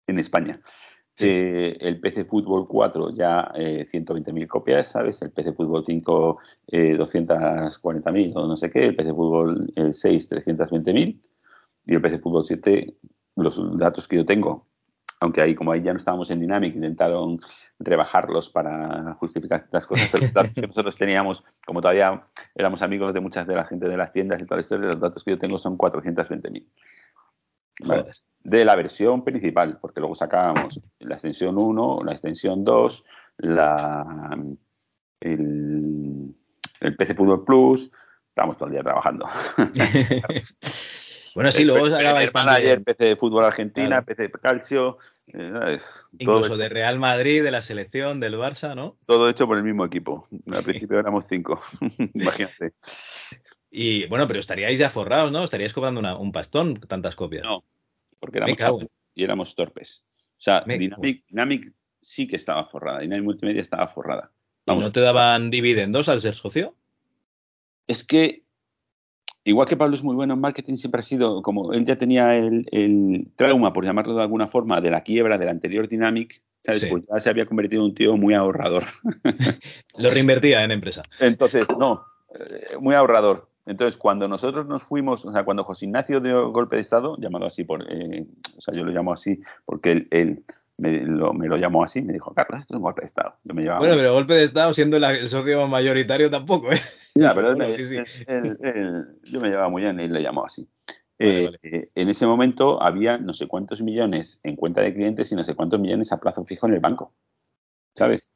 en 0.07 0.19
España. 0.19 0.61
Eh, 1.19 1.77
el 1.79 1.99
PC 1.99 2.25
Fútbol 2.25 2.67
4 2.67 3.11
ya 3.13 3.51
eh, 3.55 3.87
120.000 3.91 4.47
copias, 4.47 4.87
¿sabes? 4.89 5.21
El 5.21 5.31
PC 5.31 5.53
Fútbol 5.53 5.83
5 5.85 6.39
eh, 6.67 6.97
240.000 6.97 8.31
o 8.35 8.47
no 8.47 8.57
sé 8.57 8.71
qué, 8.71 8.85
el 8.85 8.95
PC 8.95 9.11
Fútbol 9.11 9.71
6 9.91 10.31
320.000 10.31 11.21
y 11.85 11.93
el 11.93 12.01
PC 12.01 12.17
Fútbol 12.17 12.45
7, 12.45 12.95
los 13.35 13.77
datos 13.77 14.07
que 14.07 14.15
yo 14.15 14.25
tengo, 14.25 14.65
aunque 15.19 15.41
ahí 15.41 15.53
como 15.53 15.71
ahí 15.71 15.83
ya 15.83 15.93
no 15.93 15.97
estábamos 15.97 16.31
en 16.31 16.39
Dynamic, 16.39 16.75
intentaron 16.75 17.39
rebajarlos 17.77 18.49
para 18.49 19.13
justificar 19.13 19.67
las 19.71 19.85
cosas, 19.85 20.09
pero 20.11 20.23
los 20.23 20.33
datos 20.33 20.53
que 20.53 20.67
nosotros 20.67 20.97
teníamos, 20.97 21.43
como 21.65 21.79
todavía 21.79 22.23
éramos 22.55 22.81
amigos 22.81 23.13
de 23.13 23.19
muchas 23.19 23.45
de 23.45 23.55
la 23.55 23.65
gente 23.65 23.87
de 23.87 23.97
las 23.97 24.11
tiendas 24.11 24.41
y 24.41 24.45
toda 24.45 24.57
la 24.57 24.61
historia, 24.61 24.87
los 24.89 24.99
datos 24.99 25.23
que 25.23 25.31
yo 25.31 25.37
tengo 25.37 25.59
son 25.59 25.77
420.000. 25.77 26.65
De 28.39 28.65
la 28.65 28.75
versión 28.75 29.23
principal, 29.23 29.77
porque 29.79 29.99
luego 30.01 30.15
sacábamos 30.15 30.81
la 30.99 31.15
extensión 31.15 31.55
1, 31.57 32.01
la 32.03 32.11
extensión 32.11 32.63
2, 32.63 33.03
la, 33.37 34.37
el, 35.21 36.35
el 36.81 36.95
PC 36.95 37.15
Fútbol 37.15 37.45
Plus, 37.45 37.89
estábamos 38.29 38.57
todo 38.57 38.67
el 38.67 38.73
día 38.73 38.83
trabajando. 38.83 39.29
bueno, 41.35 41.51
sí, 41.51 41.63
luego 41.63 41.89
sacabais 41.89 42.33
manager, 42.33 42.83
PC 42.83 43.05
de 43.05 43.15
Fútbol 43.15 43.45
Argentina, 43.45 44.03
claro. 44.03 44.05
PC 44.05 44.31
Calcio, 44.31 44.97
eh, 45.27 45.79
Incluso 46.19 46.57
de 46.57 46.69
Real 46.69 46.99
Madrid, 46.99 47.43
de 47.43 47.51
la 47.51 47.61
selección, 47.61 48.19
del 48.19 48.35
Barça, 48.35 48.75
¿no? 48.75 48.97
Todo 49.05 49.29
hecho 49.29 49.47
por 49.47 49.57
el 49.57 49.63
mismo 49.63 49.85
equipo. 49.85 50.27
Al 50.51 50.63
principio 50.63 50.99
éramos 50.99 51.25
cinco, 51.29 51.61
imagínate. 52.13 52.73
Y 53.75 54.05
bueno, 54.05 54.27
pero 54.27 54.39
estaríais 54.39 54.77
ya 54.77 54.91
forrados, 54.91 55.31
¿no? 55.31 55.43
Estaríais 55.43 55.73
cobrando 55.73 55.99
una, 55.99 56.15
un 56.15 56.31
pastón, 56.31 56.79
tantas 56.81 57.15
copias. 57.15 57.43
No, 57.43 57.63
porque 58.19 58.37
éramos 58.37 58.57
torpes 58.57 58.89
y 59.15 59.23
éramos 59.23 59.55
torpes. 59.55 60.03
O 60.37 60.41
sea, 60.43 60.61
Dynamic, 60.61 61.25
Dynamic, 61.27 61.73
sí 61.99 62.27
que 62.27 62.35
estaba 62.35 62.65
forrada, 62.65 62.99
Dynamic 62.99 63.25
Multimedia 63.25 63.63
estaba 63.63 63.87
forrada. 63.87 64.31
Vamos, 64.67 64.83
¿Y 64.83 64.85
no 64.85 64.91
te 64.91 64.99
daban 64.99 65.49
dividendos 65.49 66.07
al 66.07 66.21
ser 66.21 66.35
socio? 66.35 66.75
Es 67.87 68.03
que 68.03 68.43
igual 69.43 69.67
que 69.67 69.75
Pablo 69.75 69.95
es 69.95 70.03
muy 70.03 70.15
bueno 70.15 70.35
en 70.35 70.39
marketing, 70.39 70.75
siempre 70.75 70.99
ha 70.99 71.03
sido 71.03 71.41
como 71.41 71.73
él 71.73 71.83
ya 71.83 71.97
tenía 71.97 72.37
el, 72.37 72.67
el 72.71 73.31
trauma, 73.35 73.73
por 73.73 73.85
llamarlo 73.85 74.15
de 74.15 74.21
alguna 74.21 74.45
forma, 74.45 74.81
de 74.81 74.91
la 74.91 75.01
quiebra 75.01 75.39
del 75.39 75.49
anterior 75.49 75.87
Dynamic, 75.87 76.43
¿sabes? 76.63 76.81
Sí. 76.81 76.87
Pues 76.91 77.07
ya 77.11 77.19
se 77.19 77.29
había 77.31 77.47
convertido 77.47 77.81
en 77.81 77.89
un 77.89 77.95
tío 77.95 78.17
muy 78.17 78.35
ahorrador. 78.35 78.83
Lo 79.97 80.11
reinvertía 80.11 80.63
en 80.63 80.69
empresa. 80.69 81.01
Entonces, 81.19 81.65
no, 81.79 82.05
eh, 82.35 82.77
muy 82.79 82.93
ahorrador. 82.93 83.51
Entonces, 83.65 83.97
cuando 83.97 84.27
nosotros 84.27 84.67
nos 84.67 84.83
fuimos, 84.83 85.25
o 85.25 85.31
sea, 85.31 85.45
cuando 85.45 85.63
José 85.63 85.85
Ignacio 85.85 86.19
dio 86.19 86.51
golpe 86.51 86.75
de 86.75 86.81
Estado, 86.81 87.15
llamado 87.17 87.45
así 87.45 87.63
por, 87.63 87.85
eh, 87.89 88.25
o 88.57 88.61
sea, 88.61 88.73
yo 88.73 88.83
lo 88.83 88.91
llamo 88.91 89.13
así 89.13 89.41
porque 89.65 89.93
él, 89.93 90.07
él 90.11 90.43
me, 90.77 91.01
lo, 91.01 91.33
me, 91.33 91.47
lo, 91.47 91.55
llamó 91.55 91.83
así, 91.83 92.01
me 92.01 92.13
dijo, 92.13 92.33
Carlos, 92.33 92.61
esto 92.61 92.73
es 92.73 92.77
un 92.77 92.83
golpe 92.83 93.01
de 93.01 93.05
Estado. 93.05 93.35
Yo 93.43 93.53
me 93.53 93.63
bueno, 93.63 93.95
pero 93.95 94.13
golpe 94.13 94.33
de 94.33 94.43
Estado 94.43 94.73
siendo 94.73 94.99
la, 94.99 95.13
el 95.13 95.27
socio 95.27 95.65
mayoritario 95.67 96.29
tampoco, 96.29 96.71
¿eh? 96.71 96.81
Ya, 97.15 97.33
pero 97.33 97.55
bueno, 97.55 97.71
sí, 97.71 97.85
sí. 97.85 97.97
Él, 98.27 98.57
yo 99.23 99.39
me 99.39 99.49
llevaba 99.49 99.69
muy 99.69 99.83
bien 99.83 99.99
y 99.99 100.07
le 100.09 100.21
llamó 100.21 100.45
así. 100.45 100.67
Vale, 101.19 101.39
eh, 101.39 101.45
vale. 101.45 101.59
Eh, 101.63 101.89
en 101.95 102.09
ese 102.09 102.25
momento 102.25 102.81
había 102.81 103.17
no 103.17 103.33
sé 103.33 103.47
cuántos 103.47 103.81
millones 103.81 104.39
en 104.43 104.55
cuenta 104.55 104.81
de 104.81 104.93
clientes 104.93 105.31
y 105.31 105.35
no 105.35 105.43
sé 105.43 105.55
cuántos 105.55 105.79
millones 105.79 106.11
a 106.11 106.19
plazo 106.19 106.43
fijo 106.43 106.67
en 106.67 106.73
el 106.73 106.79
banco, 106.79 107.13
¿sabes? 107.95 108.29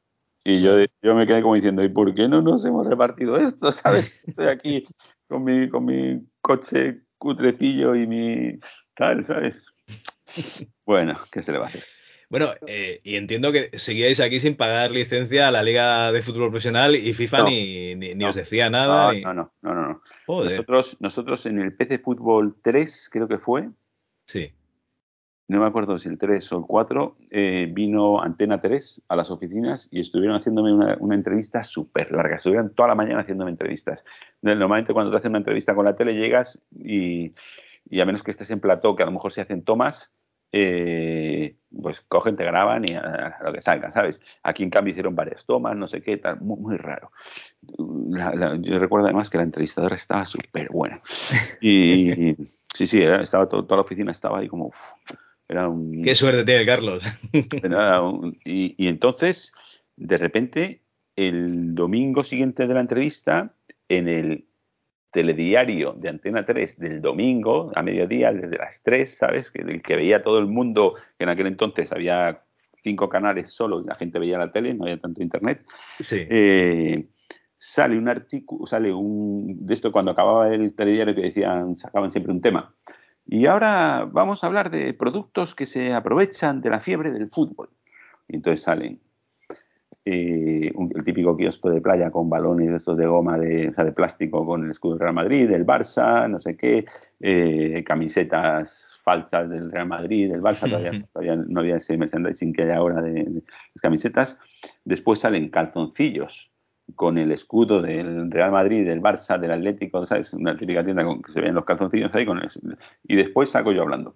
Y 0.50 0.62
yo, 0.62 0.72
yo 1.02 1.14
me 1.14 1.28
quedé 1.28 1.42
como 1.42 1.56
diciendo, 1.56 1.84
¿y 1.84 1.90
por 1.90 2.16
qué 2.16 2.30
no 2.30 2.42
nos 2.42 2.64
hemos 2.64 2.88
repartido 2.88 3.36
esto? 3.36 3.70
¿Sabes? 3.74 4.18
Estoy 4.26 4.48
aquí 4.48 4.86
con 5.28 5.44
mi, 5.44 5.68
con 5.68 5.84
mi 5.84 6.22
coche 6.40 7.02
cutrecillo 7.18 7.96
y 7.96 8.08
mi 8.08 8.58
tal, 8.96 9.26
¿sabes? 9.26 9.66
Bueno, 10.86 11.18
¿qué 11.34 11.42
se 11.42 11.52
le 11.52 11.58
va 11.58 11.66
a 11.66 11.68
hacer? 11.68 11.84
Bueno, 12.30 12.54
eh, 12.66 13.02
y 13.04 13.18
entiendo 13.18 13.52
que 13.52 13.78
seguíais 13.78 14.22
aquí 14.22 14.40
sin 14.40 14.56
pagar 14.56 14.92
licencia 14.92 15.50
a 15.50 15.52
la 15.52 15.64
Liga 15.64 16.14
de 16.14 16.22
Fútbol 16.22 16.50
Profesional 16.50 16.96
y 16.96 17.14
FIFA 17.14 17.40
no, 17.40 17.46
ni, 17.46 17.96
ni, 17.96 18.16
ni 18.16 18.16
no, 18.16 18.30
os 18.30 18.36
decía 18.36 18.70
nada. 18.70 19.08
No, 19.08 19.12
ni... 19.12 19.22
no, 19.22 19.34
no, 19.34 19.54
no, 19.62 19.74
no. 19.74 20.02
Nosotros, 20.28 20.96
nosotros 21.02 21.46
en 21.46 21.60
el 21.60 21.76
PC 21.76 22.00
Fútbol 22.00 22.56
3, 22.64 23.10
creo 23.12 23.28
que 23.28 23.38
fue. 23.38 23.70
Sí. 24.26 24.54
No 25.48 25.62
me 25.62 25.66
acuerdo 25.66 25.98
si 25.98 26.10
el 26.10 26.18
3 26.18 26.52
o 26.52 26.58
el 26.60 26.66
4, 26.66 27.18
eh, 27.32 27.70
vino 27.72 28.22
Antena 28.22 28.60
3 28.60 29.04
a 29.08 29.16
las 29.16 29.32
oficinas 29.32 29.88
y 29.92 30.02
estuvieron 30.02 30.36
haciéndome 30.36 30.74
una, 30.74 30.98
una 31.00 31.16
entrevista 31.16 31.64
súper 31.64 32.12
larga. 32.12 32.36
Estuvieron 32.36 32.74
toda 32.76 32.90
la 32.90 32.96
mañana 32.96 33.22
haciéndome 33.22 33.52
entrevistas. 33.52 34.04
Normalmente 34.42 34.94
cuando 34.94 35.10
te 35.12 35.18
hacen 35.18 35.32
una 35.32 35.38
entrevista 35.38 35.74
con 35.74 35.86
la 35.86 35.96
tele 35.96 36.16
llegas 36.16 36.60
y, 36.76 37.34
y 37.90 38.02
a 38.02 38.06
menos 38.06 38.24
que 38.24 38.32
estés 38.32 38.52
en 38.52 38.60
plató, 38.60 38.96
que 38.96 39.04
a 39.04 39.06
lo 39.06 39.14
mejor 39.14 39.32
se 39.32 39.40
hacen 39.40 39.64
tomas, 39.64 40.12
eh, 40.52 41.56
pues 41.82 42.02
cogen, 42.02 42.36
te 42.36 42.44
graban 42.44 42.84
y 42.88 42.96
a, 42.96 43.38
a, 43.40 43.44
lo 43.44 43.54
que 43.54 43.62
salga, 43.62 43.92
¿sabes? 43.92 44.22
Aquí 44.44 44.64
en 44.64 44.70
cambio 44.70 44.92
hicieron 44.92 45.16
varias 45.16 45.46
tomas, 45.46 45.78
no 45.78 45.88
sé 45.88 46.02
qué, 46.02 46.18
tal, 46.18 46.42
muy, 46.42 46.60
muy 46.60 46.78
raro. 46.78 47.12
La, 48.10 48.34
la, 48.34 48.56
yo 48.56 48.80
recuerdo 48.80 49.08
además 49.08 49.30
que 49.30 49.38
la 49.38 49.44
entrevistadora 49.44 49.96
estaba 49.96 50.26
súper 50.26 50.70
buena. 50.70 51.02
Y, 51.62 52.12
y, 52.12 52.36
sí, 52.74 52.86
sí, 52.86 53.02
era, 53.02 53.22
estaba 53.22 53.48
todo, 53.48 53.64
toda 53.64 53.78
la 53.78 53.84
oficina 53.84 54.12
estaba 54.12 54.40
ahí 54.40 54.50
como... 54.50 54.68
Uf, 54.68 54.78
era 55.50 55.70
un, 55.70 56.04
Qué 56.04 56.16
suerte 56.16 56.44
tiene 56.44 56.66
Carlos. 56.66 57.04
Era 57.64 58.02
un, 58.02 58.38
y, 58.44 58.76
y 58.78 58.88
entonces, 58.88 59.54
de 59.96 60.18
repente, 60.18 60.82
el 61.16 61.74
domingo 61.74 62.24
siguiente 62.24 62.68
de 62.68 62.74
la 62.74 62.82
entrevista, 62.82 63.54
en 63.88 64.08
el 64.10 64.46
telediario 65.12 65.94
de 65.94 66.10
Antena 66.10 66.46
3 66.46 66.78
del 66.78 67.02
domingo 67.02 67.72
a 67.76 67.82
mediodía, 67.82 68.32
desde 68.32 68.58
las 68.58 68.82
3, 68.84 69.18
¿sabes? 69.18 69.50
Que, 69.50 69.62
el 69.62 69.82
que 69.82 69.96
veía 69.96 70.22
todo 70.22 70.40
el 70.40 70.48
mundo, 70.48 70.96
que 71.18 71.24
en 71.24 71.30
aquel 71.30 71.48
entonces 71.48 71.92
había 71.92 72.44
cinco 72.84 73.10
canales 73.10 73.52
solo 73.52 73.82
y 73.82 73.86
la 73.86 73.96
gente 73.96 74.20
veía 74.20 74.38
la 74.38 74.52
tele, 74.52 74.74
no 74.74 74.84
había 74.84 75.00
tanto 75.00 75.24
internet. 75.24 75.66
Sí. 76.00 76.26
Eh, 76.30 77.08
sale 77.56 77.98
un 77.98 78.10
artículo, 78.10 78.66
sale 78.68 78.94
un. 78.94 79.66
De 79.66 79.74
esto 79.74 79.92
cuando 79.92 80.12
acababa 80.12 80.54
el 80.54 80.76
telediario 80.76 81.16
que 81.16 81.22
decían, 81.22 81.78
sacaban 81.78 82.12
siempre 82.12 82.32
un 82.32 82.42
tema. 82.42 82.76
Y 83.28 83.46
ahora 83.46 84.08
vamos 84.10 84.44
a 84.44 84.48
hablar 84.48 84.72
de 84.72 84.94
productos 84.94 85.54
que 85.54 85.66
se 85.66 85.94
aprovechan 85.94 86.62
de 86.62 86.70
la 86.70 86.80
fiebre 86.80 87.12
del 87.12 87.30
fútbol. 87.30 87.70
Y 88.30 88.38
entonces 88.38 88.64
salen 88.64 89.00
eh, 90.06 90.72
un, 90.76 90.94
el 90.96 91.04
típico 91.04 91.36
kiosco 91.36 91.70
de 91.70 91.82
playa 91.82 92.10
con 92.10 92.30
balones 92.30 92.72
estos 92.72 92.98
de 92.98 93.06
goma, 93.06 93.38
de, 93.38 93.68
o 93.68 93.74
sea, 93.74 93.84
de 93.84 93.92
plástico 93.92 94.46
con 94.46 94.64
el 94.64 94.72
escudo 94.72 94.94
del 94.94 95.02
Real 95.02 95.14
Madrid, 95.14 95.50
del 95.50 95.66
Barça, 95.66 96.30
no 96.30 96.40
sé 96.40 96.56
qué, 96.56 96.86
eh, 97.20 97.84
camisetas 97.86 98.98
falsas 99.04 99.50
del 99.50 99.70
Real 99.70 99.88
Madrid, 99.88 100.32
del 100.32 100.42
Barça, 100.42 100.70
todavía, 100.70 100.92
todavía 101.14 101.36
no 101.36 101.60
había 101.60 101.76
ese 101.76 101.98
merchandising 101.98 102.54
que 102.54 102.64
hay 102.64 102.72
ahora 102.72 103.02
de, 103.02 103.12
de, 103.12 103.44
las 103.74 103.82
camisetas. 103.82 104.40
Después 104.86 105.20
salen 105.20 105.50
calzoncillos 105.50 106.50
con 106.96 107.18
el 107.18 107.32
escudo 107.32 107.82
del 107.82 108.32
Real 108.32 108.52
Madrid, 108.52 108.86
del 108.86 109.02
Barça, 109.02 109.40
del 109.40 109.52
Atlético, 109.52 110.06
¿sabes? 110.06 110.34
Una 110.34 110.56
típica 110.58 110.84
tienda 110.84 111.04
con 111.04 111.22
que 111.22 111.32
se 111.32 111.42
ven 111.42 111.56
los 111.56 111.66
calzoncillos 111.66 112.14
ahí 112.16 112.26
con 112.26 112.44
eso. 112.44 112.60
Y 113.04 113.16
después 113.16 113.50
saco 113.50 113.72
yo 113.72 113.82
hablando. 113.82 114.16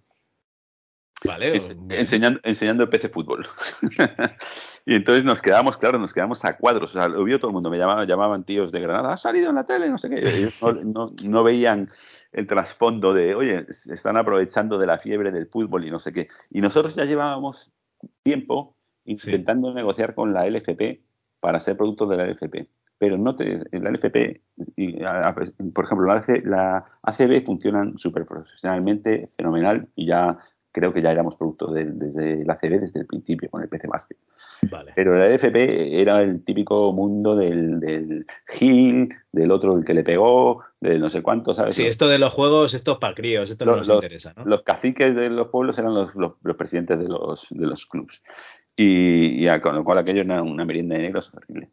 Vale, 1.24 1.60
enseñando, 1.90 2.40
enseñando 2.44 2.84
el 2.84 2.90
PC 2.90 3.10
fútbol. 3.10 3.48
y 4.86 4.96
entonces 4.96 5.24
nos 5.24 5.40
quedamos, 5.40 5.78
claro, 5.78 6.00
nos 6.00 6.14
quedamos 6.14 6.44
a 6.46 6.58
cuadros. 6.58 6.92
O 6.92 6.94
sea, 6.94 7.08
lo 7.08 7.24
vio 7.24 7.38
todo 7.40 7.50
el 7.50 7.54
mundo. 7.54 7.70
Me 7.70 7.78
llamaban, 7.78 8.08
llamaban 8.08 8.44
tíos 8.44 8.72
de 8.72 8.80
Granada, 8.80 9.14
ha 9.14 9.18
salido 9.18 9.50
en 9.50 9.56
la 9.56 9.66
tele, 9.66 9.90
no 9.90 10.00
sé 10.00 10.10
qué. 10.10 10.16
Ellos 10.16 10.60
no, 10.62 10.74
no, 10.84 11.14
no 11.24 11.44
veían 11.44 11.90
el 12.32 12.48
trasfondo 12.48 13.14
de, 13.14 13.36
oye, 13.36 13.68
están 13.70 14.18
aprovechando 14.18 14.80
de 14.80 14.88
la 14.88 14.98
fiebre 14.98 15.32
del 15.32 15.48
fútbol 15.48 15.86
y 15.86 15.92
no 15.92 16.00
sé 16.00 16.12
qué. 16.12 16.28
Y 16.50 16.62
nosotros 16.62 16.96
ya 16.96 17.06
llevábamos 17.06 17.72
tiempo 18.24 18.76
intentando 19.04 19.70
sí. 19.70 19.76
negociar 19.76 20.16
con 20.16 20.34
la 20.34 20.50
LFP 20.50 21.02
para 21.42 21.60
ser 21.60 21.76
producto 21.76 22.08
de 22.08 22.18
la 22.18 22.26
LFP. 22.26 22.68
Pero 22.98 23.18
no 23.18 23.36
te, 23.36 23.64
la 23.72 23.90
LFP, 23.90 24.42
y, 24.78 25.04
a, 25.04 25.36
por 25.74 25.86
ejemplo, 25.86 26.08
la, 26.08 26.14
AC, 26.14 26.46
la 26.46 26.86
ACB 27.02 27.44
funcionan 27.44 27.98
súper 27.98 28.26
profesionalmente, 28.26 29.30
fenomenal, 29.36 29.88
y 29.96 30.06
ya 30.06 30.38
creo 30.72 30.94
que 30.94 31.02
ya 31.02 31.12
éramos 31.12 31.36
producto 31.36 31.72
de, 31.72 31.86
desde 31.86 32.46
la 32.46 32.58
CB 32.58 32.80
desde 32.80 33.02
el 33.02 33.06
principio 33.06 33.50
con 33.50 33.62
el 33.62 33.70
PC 33.70 33.88
Basket. 33.88 34.16
Vale. 34.70 34.94
Pero 34.96 35.18
la 35.18 35.28
FP 35.28 36.02
era 36.02 36.22
el 36.22 36.44
típico 36.44 36.94
mundo 36.94 37.36
del, 37.36 37.80
del 37.80 38.26
Gil, 38.48 39.10
del 39.32 39.52
otro 39.52 39.78
el 39.78 39.84
que 39.84 39.94
le 39.94 40.04
pegó, 40.04 40.64
de 40.80 40.98
no 40.98 41.10
sé 41.10 41.22
cuánto, 41.22 41.54
¿sabes? 41.54 41.76
Sí, 41.76 41.86
esto 41.86 42.08
de 42.08 42.20
los 42.20 42.34
juegos, 42.34 42.74
esto 42.74 42.94
es 42.94 42.98
para 43.00 43.14
críos, 43.14 43.50
esto 43.50 43.66
no 43.66 43.78
nos 43.78 43.90
interesa, 43.90 44.34
¿no? 44.36 44.46
Los 44.46 44.64
caciques 44.64 45.16
de 45.16 45.30
los 45.30 45.48
pueblos 45.50 45.78
eran 45.78 45.94
los, 45.94 46.16
los, 46.16 46.56
presidentes 46.56 47.00
de 47.00 47.08
los, 47.08 47.48
de 47.50 47.68
los 47.68 47.86
clubs. 47.86 48.22
Y, 48.76 49.46
con 49.60 49.76
lo 49.76 49.84
cual 49.84 50.00
aquello 50.00 50.22
era 50.22 50.42
una 50.42 50.66
merienda 50.66 50.96
de 50.96 51.04
negros 51.04 51.32
horrible. 51.34 51.70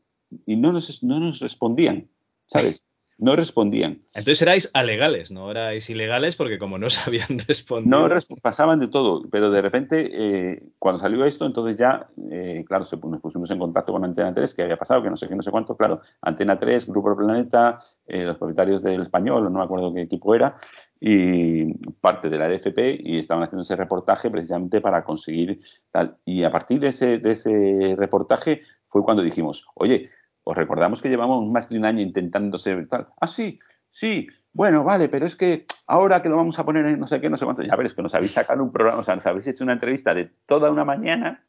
Y 0.47 0.57
no 0.57 0.73
nos, 0.73 1.03
no 1.03 1.21
nos 1.21 1.41
respondían, 1.41 2.09
¿sabes? 2.47 2.83
no 3.19 3.35
respondían. 3.35 4.03
Entonces 4.15 4.41
erais 4.43 4.71
alegales, 4.75 5.33
no 5.33 5.51
erais 5.51 5.91
ilegales 5.91 6.37
porque 6.37 6.59
como 6.59 6.79
no 6.79 6.89
sabían 6.91 7.41
responder. 7.47 7.89
No 7.91 8.09
pasaban 8.41 8.79
de 8.79 8.89
todo, 8.89 9.29
pero 9.31 9.51
de 9.51 9.61
repente 9.61 10.09
eh, 10.13 10.63
cuando 10.79 11.01
salió 11.01 11.25
esto, 11.25 11.45
entonces 11.45 11.77
ya, 11.77 12.09
eh, 12.31 12.65
claro, 12.67 12.87
nos 13.03 13.21
pusimos 13.21 13.51
en 13.51 13.59
contacto 13.59 13.93
con 13.93 14.05
Antena 14.05 14.33
3, 14.33 14.55
que 14.55 14.63
había 14.63 14.77
pasado, 14.77 15.03
que 15.03 15.11
no 15.11 15.17
sé 15.17 15.29
qué, 15.29 15.35
no 15.35 15.43
sé 15.43 15.51
cuánto, 15.51 15.77
claro, 15.77 16.01
Antena 16.23 16.59
3, 16.59 16.87
Grupo 16.87 17.17
Planeta, 17.17 17.81
eh, 18.07 18.25
los 18.25 18.39
propietarios 18.39 18.83
del 18.83 19.03
Español, 19.03 19.45
no 19.45 19.51
me 19.59 19.65
acuerdo 19.65 19.93
qué 19.93 20.03
equipo 20.03 20.35
era, 20.35 20.57
y 21.01 21.73
parte 22.01 22.29
de 22.29 22.39
la 22.39 22.49
LFP 22.49 23.01
y 23.01 23.19
estaban 23.19 23.45
haciendo 23.45 23.63
ese 23.63 23.77
reportaje 23.77 24.31
precisamente 24.31 24.81
para 24.81 25.05
conseguir 25.05 25.61
tal. 25.91 26.17
Y 26.25 26.45
a 26.45 26.51
partir 26.51 26.81
de 26.81 26.89
ese, 26.89 27.19
de 27.19 27.33
ese 27.33 27.95
reportaje 27.97 28.63
fue 28.89 29.05
cuando 29.05 29.23
dijimos, 29.23 29.67
oye, 29.75 30.11
os 30.45 30.57
recordamos 30.57 31.03
que 31.03 31.09
llevamos 31.09 31.47
más 31.47 31.69
de 31.69 31.79
un 31.79 31.85
año 31.85 32.01
intentando 32.01 32.59
ser 32.59 32.89
tal. 32.89 33.09
Ah, 33.21 33.27
sí, 33.27 33.59
sí, 33.91 34.29
bueno, 34.53 34.83
vale, 34.83 35.09
pero 35.09 35.27
es 35.27 35.37
que 35.37 35.67
ahora 35.87 36.23
que 36.23 36.29
lo 36.29 36.37
vamos 36.37 36.59
a 36.59 36.65
poner 36.65 36.87
en 36.87 36.99
no 36.99 37.07
sé 37.07 37.21
qué, 37.21 37.31
no 37.31 37.37
sé 37.37 37.45
cuánto, 37.45 37.63
ya 37.63 37.77
veréis 37.77 37.95
que 37.95 38.03
nos 38.03 38.15
habéis 38.15 38.33
sacado 38.33 38.63
un 38.63 38.73
programa, 38.73 39.01
o 39.01 39.05
sea, 39.05 39.15
nos 39.15 39.27
habéis 39.27 39.47
hecho 39.47 39.63
una 39.63 39.75
entrevista 39.75 40.15
de 40.15 40.31
toda 40.47 40.71
una 40.71 40.85
mañana 40.85 41.45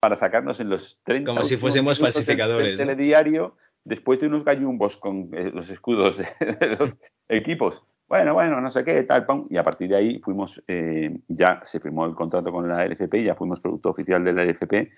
para 0.00 0.16
sacarnos 0.16 0.58
en 0.58 0.68
los 0.68 0.98
30 1.04 1.30
Como 1.30 1.44
si 1.44 1.56
fuésemos 1.56 2.00
falsificadores. 2.00 2.76
Del, 2.76 2.88
telediario, 2.88 3.56
después 3.84 4.18
de 4.20 4.26
unos 4.26 4.44
gallumbos 4.44 4.96
con 4.96 5.30
eh, 5.32 5.50
los 5.54 5.70
escudos 5.70 6.16
de, 6.16 6.26
los 6.80 6.96
equipos. 7.28 7.84
Bueno, 8.12 8.34
bueno, 8.34 8.60
no 8.60 8.70
sé 8.70 8.84
qué, 8.84 9.04
tal, 9.04 9.24
pam. 9.24 9.46
Y 9.48 9.56
a 9.56 9.64
partir 9.64 9.88
de 9.88 9.96
ahí 9.96 10.18
fuimos, 10.18 10.62
eh, 10.68 11.18
ya 11.28 11.62
se 11.64 11.80
firmó 11.80 12.04
el 12.04 12.14
contrato 12.14 12.52
con 12.52 12.68
la 12.68 12.84
LFP, 12.84 13.24
ya 13.24 13.34
fuimos 13.34 13.58
producto 13.60 13.88
oficial 13.88 14.22
de 14.22 14.34
la 14.34 14.44
LFP 14.44 14.90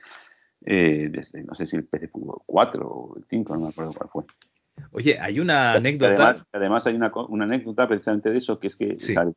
eh, 0.66 1.08
desde, 1.12 1.44
no 1.44 1.54
sé 1.54 1.64
si 1.64 1.76
el 1.76 1.84
PC 1.84 2.10
4 2.10 2.88
o 2.88 3.16
el 3.16 3.24
5, 3.30 3.54
no 3.54 3.60
me 3.60 3.68
acuerdo 3.68 3.92
cuál 3.92 4.10
fue. 4.10 4.24
Oye, 4.90 5.14
hay 5.20 5.38
una 5.38 5.74
anécdota. 5.74 6.44
Además, 6.50 6.88
hay 6.88 6.96
una, 6.96 7.12
anécdota 7.44 7.86
precisamente 7.86 8.30
de 8.30 8.38
eso, 8.38 8.58
que 8.58 8.66
es 8.66 8.74
que 8.74 8.96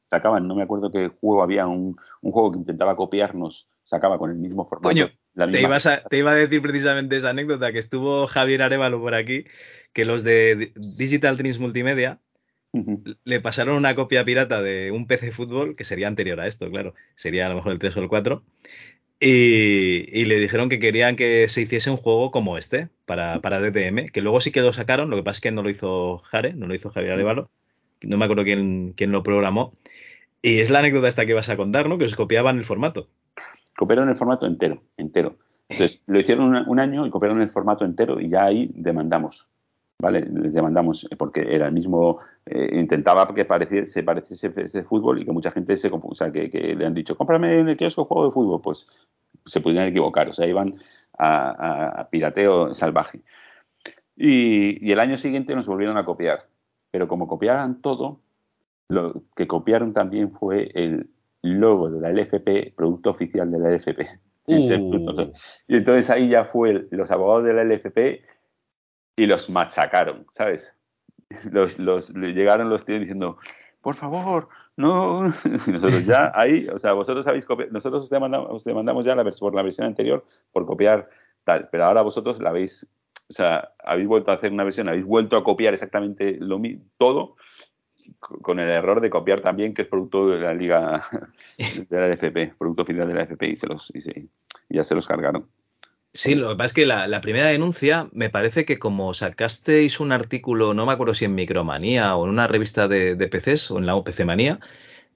sacaban, 0.10 0.48
no 0.48 0.56
me 0.56 0.64
acuerdo 0.64 0.90
qué 0.90 1.10
juego 1.10 1.44
había, 1.44 1.68
un, 1.68 1.98
juego 2.24 2.54
que 2.54 2.58
intentaba 2.58 2.96
copiarnos, 2.96 3.70
sacaba 3.84 4.18
con 4.18 4.32
el 4.32 4.38
mismo 4.38 4.68
formato. 4.68 4.90
Coño, 4.90 5.12
te, 5.36 6.18
iba 6.18 6.32
a 6.32 6.36
decir 6.36 6.64
precisamente 6.64 7.16
esa 7.16 7.30
anécdota, 7.30 7.72
que 7.72 7.78
estuvo 7.78 8.26
Javier 8.26 8.64
Arevalo 8.64 9.00
por 9.00 9.14
aquí, 9.14 9.46
que 9.94 10.04
los 10.04 10.24
de 10.24 10.74
Digital 10.98 11.38
Dreams 11.38 11.60
Multimedia 11.60 12.20
le 13.24 13.42
pasaron 13.42 13.76
una 13.76 13.96
copia 13.96 14.26
pirata 14.26 14.62
de 14.62 14.92
un 14.92 15.08
PC 15.08 15.32
fútbol, 15.32 15.76
que 15.76 15.84
sería 15.84 16.08
anterior 16.08 16.40
a 16.40 16.48
esto, 16.48 16.70
claro, 16.70 16.94
sería 17.16 17.46
a 17.46 17.50
lo 17.50 17.56
mejor 17.56 17.72
el 17.72 17.80
3 17.80 17.98
o 17.98 18.02
el 18.02 18.08
4, 18.10 18.44
y, 19.20 20.26
le 20.26 20.40
dijeron 20.40 20.70
que 20.70 20.80
querían 20.80 21.16
que 21.16 21.50
se 21.50 21.62
hiciese 21.62 21.90
un 21.90 21.98
juego 21.98 22.30
como 22.30 22.58
este 22.58 22.90
para, 23.06 23.40
para 23.42 23.60
DTM, 23.60 24.10
que 24.10 24.22
luego 24.22 24.42
sí 24.42 24.52
que 24.52 24.62
lo 24.62 24.74
sacaron, 24.74 25.10
lo 25.10 25.18
que 25.18 25.24
pasa 25.24 25.38
es 25.38 25.42
que 25.42 25.52
no 25.52 25.64
lo 25.64 25.70
hizo 25.70 26.20
Jare, 26.20 26.54
no 26.54 26.68
lo 26.68 26.76
hizo 26.76 26.92
Javier 26.92 27.14
Arevalo, 27.14 27.50
no 28.04 28.18
me 28.18 28.26
acuerdo 28.26 28.44
quién, 28.44 28.94
quién 28.96 29.12
lo 29.12 29.24
programó. 29.24 29.74
Y 30.42 30.60
es 30.60 30.70
la 30.70 30.80
anécdota 30.80 31.08
esta 31.08 31.26
que 31.26 31.34
vas 31.34 31.50
a 31.50 31.58
contar, 31.58 31.90
¿no? 31.90 31.98
Que 31.98 32.06
os 32.06 32.16
copiaban 32.16 32.58
el 32.58 32.64
formato. 32.64 33.08
Copiaron 33.76 34.10
el 34.10 34.18
formato 34.18 34.46
entero, 34.46 34.84
entero. 34.98 35.38
Entonces, 35.70 36.02
lo 36.08 36.20
hicieron 36.20 36.56
un, 36.68 36.80
año 36.80 37.06
y 37.06 37.10
copiaron 37.10 37.42
el 37.42 37.50
formato 37.50 37.86
entero 37.86 38.20
y 38.20 38.30
ya 38.30 38.46
ahí 38.46 38.70
demandamos. 38.74 39.48
¿Vale? 40.00 40.22
Les 40.32 40.54
demandamos 40.54 41.08
porque 41.18 41.56
era 41.56 41.68
el 41.68 41.74
mismo, 41.74 42.20
eh, 42.46 42.70
intentaba 42.74 43.28
que 43.34 43.46
pareciese, 43.46 43.92
se 43.92 44.04
pareciese 44.04 44.54
ese 44.56 44.84
fútbol 44.84 45.20
y 45.20 45.26
que 45.26 45.32
mucha 45.32 45.52
gente 45.52 45.76
se 45.76 45.90
o 45.92 46.16
sea, 46.16 46.32
que, 46.32 46.52
que, 46.52 46.76
le 46.76 46.86
han 46.86 46.94
dicho, 46.94 47.18
cómprame 47.18 47.60
en 47.60 47.70
el 47.70 47.78
kiosco 47.78 48.06
juego 48.06 48.26
de 48.26 48.32
fútbol, 48.32 48.62
pues 48.62 48.88
se 49.46 49.60
pudieran 49.60 49.88
equivocar, 49.88 50.30
o 50.30 50.34
sea, 50.34 50.46
iban 50.46 50.76
a, 51.18 52.08
pirateo 52.12 52.76
salvaje. 52.76 53.22
Y, 54.16 54.92
el 54.92 55.00
año 55.00 55.18
siguiente 55.18 55.56
nos 55.56 55.68
volvieron 55.68 55.98
a 55.98 56.06
copiar, 56.06 56.48
pero 56.92 57.08
como 57.08 57.28
copiaran 57.28 57.82
todo, 57.82 58.20
lo 58.90 59.24
que 59.36 59.48
copiaron 59.48 59.94
también 59.94 60.32
fue 60.32 60.70
el 60.76 61.10
logo 61.42 61.90
de 61.90 62.02
la 62.02 62.12
LFP, 62.12 62.76
producto 62.76 63.10
oficial 63.12 63.50
de 63.50 63.60
la 63.60 63.70
LFP. 63.72 64.02
Uh. 64.50 65.32
Y 65.68 65.76
entonces 65.76 66.10
ahí 66.10 66.30
ya 66.30 66.46
fue 66.46 66.88
los 66.92 67.12
abogados 67.12 67.44
de 67.44 67.54
la 67.54 67.64
LFP 67.64 68.24
y 69.18 69.26
los 69.26 69.50
machacaron, 69.50 70.26
¿sabes? 70.34 70.74
Los, 71.52 71.78
los, 71.78 72.14
llegaron 72.14 72.70
los 72.70 72.86
tíos 72.86 73.02
diciendo, 73.02 73.38
por 73.82 73.96
favor, 73.96 74.48
no, 74.78 75.24
nosotros 75.68 76.06
ya 76.06 76.32
ahí, 76.34 76.68
o 76.70 76.80
sea, 76.80 76.94
vosotros 76.94 77.28
habéis 77.28 77.44
copiado, 77.44 77.72
nosotros 77.74 78.04
os 78.04 78.10
demandamos, 78.10 78.64
demandamos 78.64 79.04
ya 79.06 79.16
la, 79.16 79.30
por 79.38 79.54
la 79.54 79.64
versión 79.64 79.88
anterior 79.88 80.24
por 80.54 80.66
copiar 80.66 81.10
tal, 81.44 81.68
pero 81.70 81.86
ahora 81.86 82.04
vosotros 82.04 82.40
la 82.40 82.50
habéis, 82.50 82.88
o 83.30 83.34
sea, 83.34 83.72
habéis 83.84 84.08
vuelto 84.08 84.32
a 84.32 84.36
hacer 84.36 84.54
una 84.54 84.64
versión, 84.64 84.88
habéis 84.88 85.06
vuelto 85.06 85.36
a 85.36 85.44
copiar 85.44 85.74
exactamente 85.74 86.38
lo 86.40 86.62
todo 86.98 87.36
con 88.20 88.60
el 88.60 88.70
error 88.70 89.02
de 89.02 89.10
copiar 89.10 89.42
también 89.42 89.74
que 89.74 89.82
es 89.82 89.88
producto 89.90 90.30
de 90.30 90.40
la 90.40 90.54
liga 90.54 91.04
de 91.58 92.00
la 92.00 92.08
FP, 92.08 92.54
producto 92.58 92.86
final 92.86 93.08
de 93.08 93.14
la 93.14 93.24
FP 93.24 93.50
y, 93.50 93.56
se 93.58 93.68
los, 93.68 93.92
y 93.94 94.30
ya 94.70 94.84
se 94.84 94.96
los 94.96 95.08
cargaron. 95.08 95.50
Sí, 96.18 96.34
lo 96.34 96.50
que 96.50 96.56
pasa 96.56 96.66
es 96.66 96.74
que 96.74 96.86
la, 96.88 97.22
primera 97.22 97.46
denuncia 97.46 98.10
me 98.12 98.32
parece 98.32 98.66
que 98.66 98.80
como 98.80 99.14
sacasteis 99.14 100.00
un 100.00 100.12
artículo, 100.12 100.74
no 100.74 100.88
me 100.88 100.94
acuerdo 100.94 101.14
si 101.14 101.26
en 101.26 101.36
Micromanía 101.36 102.16
o 102.16 102.26
en 102.26 102.32
una 102.32 102.48
revista 102.48 102.88
de, 102.88 103.16
PCs 103.16 103.70
o 103.70 103.78
en 103.78 103.86
la 103.86 103.96
OPC 103.96 104.26
Manía, 104.26 104.60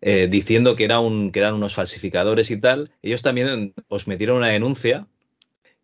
eh, 0.02 0.28
diciendo 0.30 0.76
que, 0.76 0.84
era 0.84 1.00
un, 1.00 1.32
que 1.32 1.40
eran 1.40 1.56
unos 1.56 1.74
falsificadores 1.74 2.52
y 2.52 2.62
tal, 2.62 2.92
ellos 3.02 3.24
también 3.24 3.74
os 3.88 4.08
metieron 4.08 4.38
una 4.38 4.50
denuncia 4.50 5.08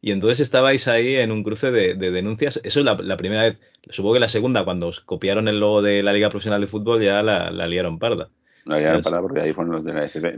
y 0.01 0.11
entonces 0.11 0.39
estabais 0.39 0.87
ahí 0.87 1.15
en 1.15 1.31
un 1.31 1.43
cruce 1.43 1.71
de, 1.71 1.95
denuncias. 1.95 2.61
Eso 2.63 2.81
es 2.81 2.85
la, 2.85 3.17
primera 3.17 3.41
vez. 3.41 3.59
Supongo 3.89 4.13
que 4.13 4.19
la 4.19 4.29
segunda, 4.29 4.65
cuando 4.65 4.89
os 4.89 4.99
copiaron 4.99 5.47
el 5.47 5.59
logo 5.59 5.81
de 5.81 6.03
la 6.03 6.13
Liga 6.13 6.29
Profesional 6.29 6.61
de 6.61 6.67
Fútbol, 6.67 7.01
ya 7.01 7.23
la, 7.23 7.49
liaron 7.49 7.97
parda. 7.97 8.29
La 8.65 8.77
liaron 8.77 9.01
parda 9.01 9.19
porque 9.21 9.41
ahí 9.41 9.51
fueron 9.51 9.73
los 9.73 9.83
de 9.83 9.93
la 9.93 10.05
FP. 10.05 10.35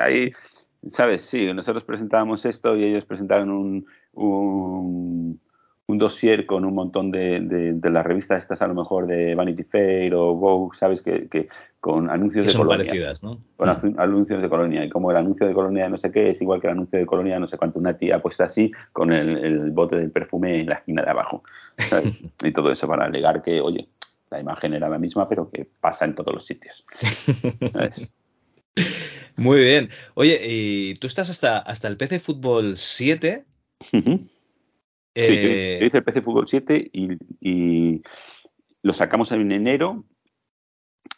Ahí 0.00 0.32
¿Sabes? 0.92 1.22
Sí, 1.22 1.52
nosotros 1.52 1.84
presentábamos 1.84 2.44
esto 2.44 2.76
y 2.76 2.84
ellos 2.84 3.04
presentaron 3.04 3.50
un, 3.50 3.86
un, 4.16 5.40
dossier 5.86 6.44
con 6.44 6.64
un 6.66 6.74
montón 6.74 7.10
de, 7.10 7.40
de, 7.40 7.90
las 7.90 8.04
revistas 8.04 8.42
estas, 8.42 8.60
a 8.60 8.66
lo 8.66 8.74
mejor 8.74 9.06
de 9.06 9.34
Vanity 9.34 9.64
Fair 9.64 10.14
o 10.14 10.34
Vogue, 10.34 10.76
¿sabes? 10.76 11.00
Que, 11.00 11.26
que 11.28 11.48
con 11.80 12.10
anuncios 12.10 12.44
de 12.44 12.52
son 12.52 12.66
parecidas, 12.66 13.24
¿no? 13.24 13.38
Con 13.56 13.68
anuncios 13.98 14.42
de 14.42 14.48
colonia. 14.48 14.84
Y 14.84 14.90
como 14.90 15.10
el 15.10 15.16
anuncio 15.16 15.46
de 15.46 15.54
colonia 15.54 15.88
no 15.88 15.96
sé 15.96 16.10
qué 16.10 16.30
es 16.30 16.42
igual 16.42 16.60
que 16.60 16.66
el 16.66 16.74
anuncio 16.74 16.98
de 16.98 17.06
colonia 17.06 17.38
no 17.38 17.46
sé 17.46 17.56
cuánto, 17.56 17.78
una 17.78 17.96
tía 17.96 18.20
puesta 18.20 18.44
así 18.44 18.72
con 18.92 19.12
el, 19.12 19.38
el 19.38 19.70
bote 19.70 19.96
del 19.96 20.10
perfume 20.10 20.60
en 20.60 20.66
la 20.66 20.74
esquina 20.74 21.02
de 21.02 21.10
abajo. 21.10 21.42
¿sabes? 21.78 22.22
y 22.44 22.52
todo 22.52 22.70
eso 22.70 22.86
para 22.86 23.06
alegar 23.06 23.40
que, 23.40 23.60
oye, 23.60 23.88
la 24.30 24.40
imagen 24.40 24.74
era 24.74 24.88
la 24.88 24.98
misma, 24.98 25.28
pero 25.28 25.50
que 25.50 25.66
pasa 25.80 26.04
en 26.04 26.14
todos 26.14 26.34
los 26.34 26.44
sitios. 26.44 26.84
¿sabes? 27.72 28.12
Muy 29.36 29.60
bien. 29.60 29.90
Oye, 30.14 30.40
y 30.42 30.94
tú 30.94 31.06
estás 31.06 31.30
hasta, 31.30 31.58
hasta 31.58 31.88
el 31.88 31.96
PC 31.96 32.20
Fútbol 32.20 32.76
7. 32.76 33.44
Sí, 33.90 34.00
eh, 35.14 35.78
yo, 35.80 35.86
hice 35.86 35.98
el 35.98 36.04
PC 36.04 36.22
Fútbol 36.22 36.46
7 36.46 36.90
y, 36.92 38.02
lo 38.82 38.92
sacamos 38.92 39.32
en 39.32 39.50
enero 39.50 40.04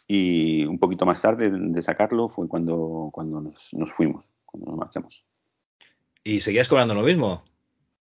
y 0.07 0.65
un 0.65 0.79
poquito 0.79 1.05
más 1.05 1.21
tarde 1.21 1.51
de 1.51 1.81
sacarlo 1.83 2.29
fue 2.29 2.47
cuando, 2.47 3.09
cuando 3.11 3.41
nos, 3.41 3.69
fuimos, 3.95 4.33
cuando 4.45 4.71
nos 4.71 4.79
marchamos. 4.79 5.23
¿Y 6.23 6.41
seguías 6.41 6.67
cobrando 6.67 6.95
lo 6.95 7.03
mismo? 7.03 7.43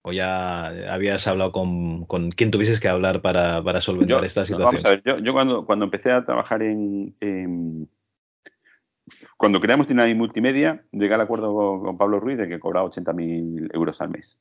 ¿O 0.01 0.13
ya 0.13 0.69
habías 0.91 1.27
hablado 1.27 1.53
con, 1.53 2.07
con 2.07 2.31
quien 2.31 2.51
tuvieses 2.51 2.81
que 2.81 2.89
hablar 2.89 3.21
para, 3.21 3.63
para 3.63 3.83
solventar 3.83 4.25
esta 4.25 4.47
situación? 4.47 4.83
vamos 4.83 4.85
a 4.87 4.91
ver, 4.91 5.23
yo, 5.23 5.33
cuando, 5.35 5.67
cuando 5.67 5.85
empecé 5.85 6.13
a 6.13 6.25
trabajar 6.25 6.63
en 6.63 7.15
cuando 9.37 9.61
creamos 9.61 9.87
Dinami 9.87 10.15
Multimedia, 10.15 10.85
llegué 10.93 11.15
al 11.15 11.21
acuerdo 11.21 11.55
con, 11.55 11.97
Pablo 11.97 12.21
Ruiz 12.21 12.39
de 12.39 12.49
que 12.49 12.59
cobraba 12.59 12.89
80.000 12.89 13.71
euros 13.75 14.01
al 14.01 14.11
mes. 14.11 14.41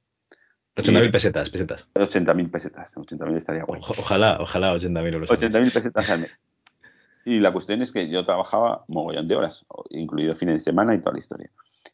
80.000 0.77 1.11
pesetas, 1.11 1.49
pesetas. 1.49 1.87
80.000 1.95 2.51
pesetas, 2.51 2.95
80.000 2.95 3.35
estaría 3.35 3.63
guay. 3.63 3.81
ojalá, 3.81 4.37
ojalá 4.39 4.75
80.000 4.75 5.13
euros. 5.13 5.29
80.000 5.29 5.73
pesetas 5.73 6.09
al 6.09 6.21
mes. 6.21 6.31
Y 7.25 7.39
la 7.39 7.51
cuestión 7.51 7.81
es 7.81 7.91
que 7.91 8.09
yo 8.09 8.23
trabajaba 8.23 8.85
mogollón 8.87 9.27
de 9.27 9.35
horas, 9.35 9.65
incluido 9.89 10.35
fines 10.35 10.55
de 10.55 10.59
semana 10.61 10.95
y 10.95 10.99
toda 10.99 11.13
la 11.13 11.19
historia. 11.19 11.49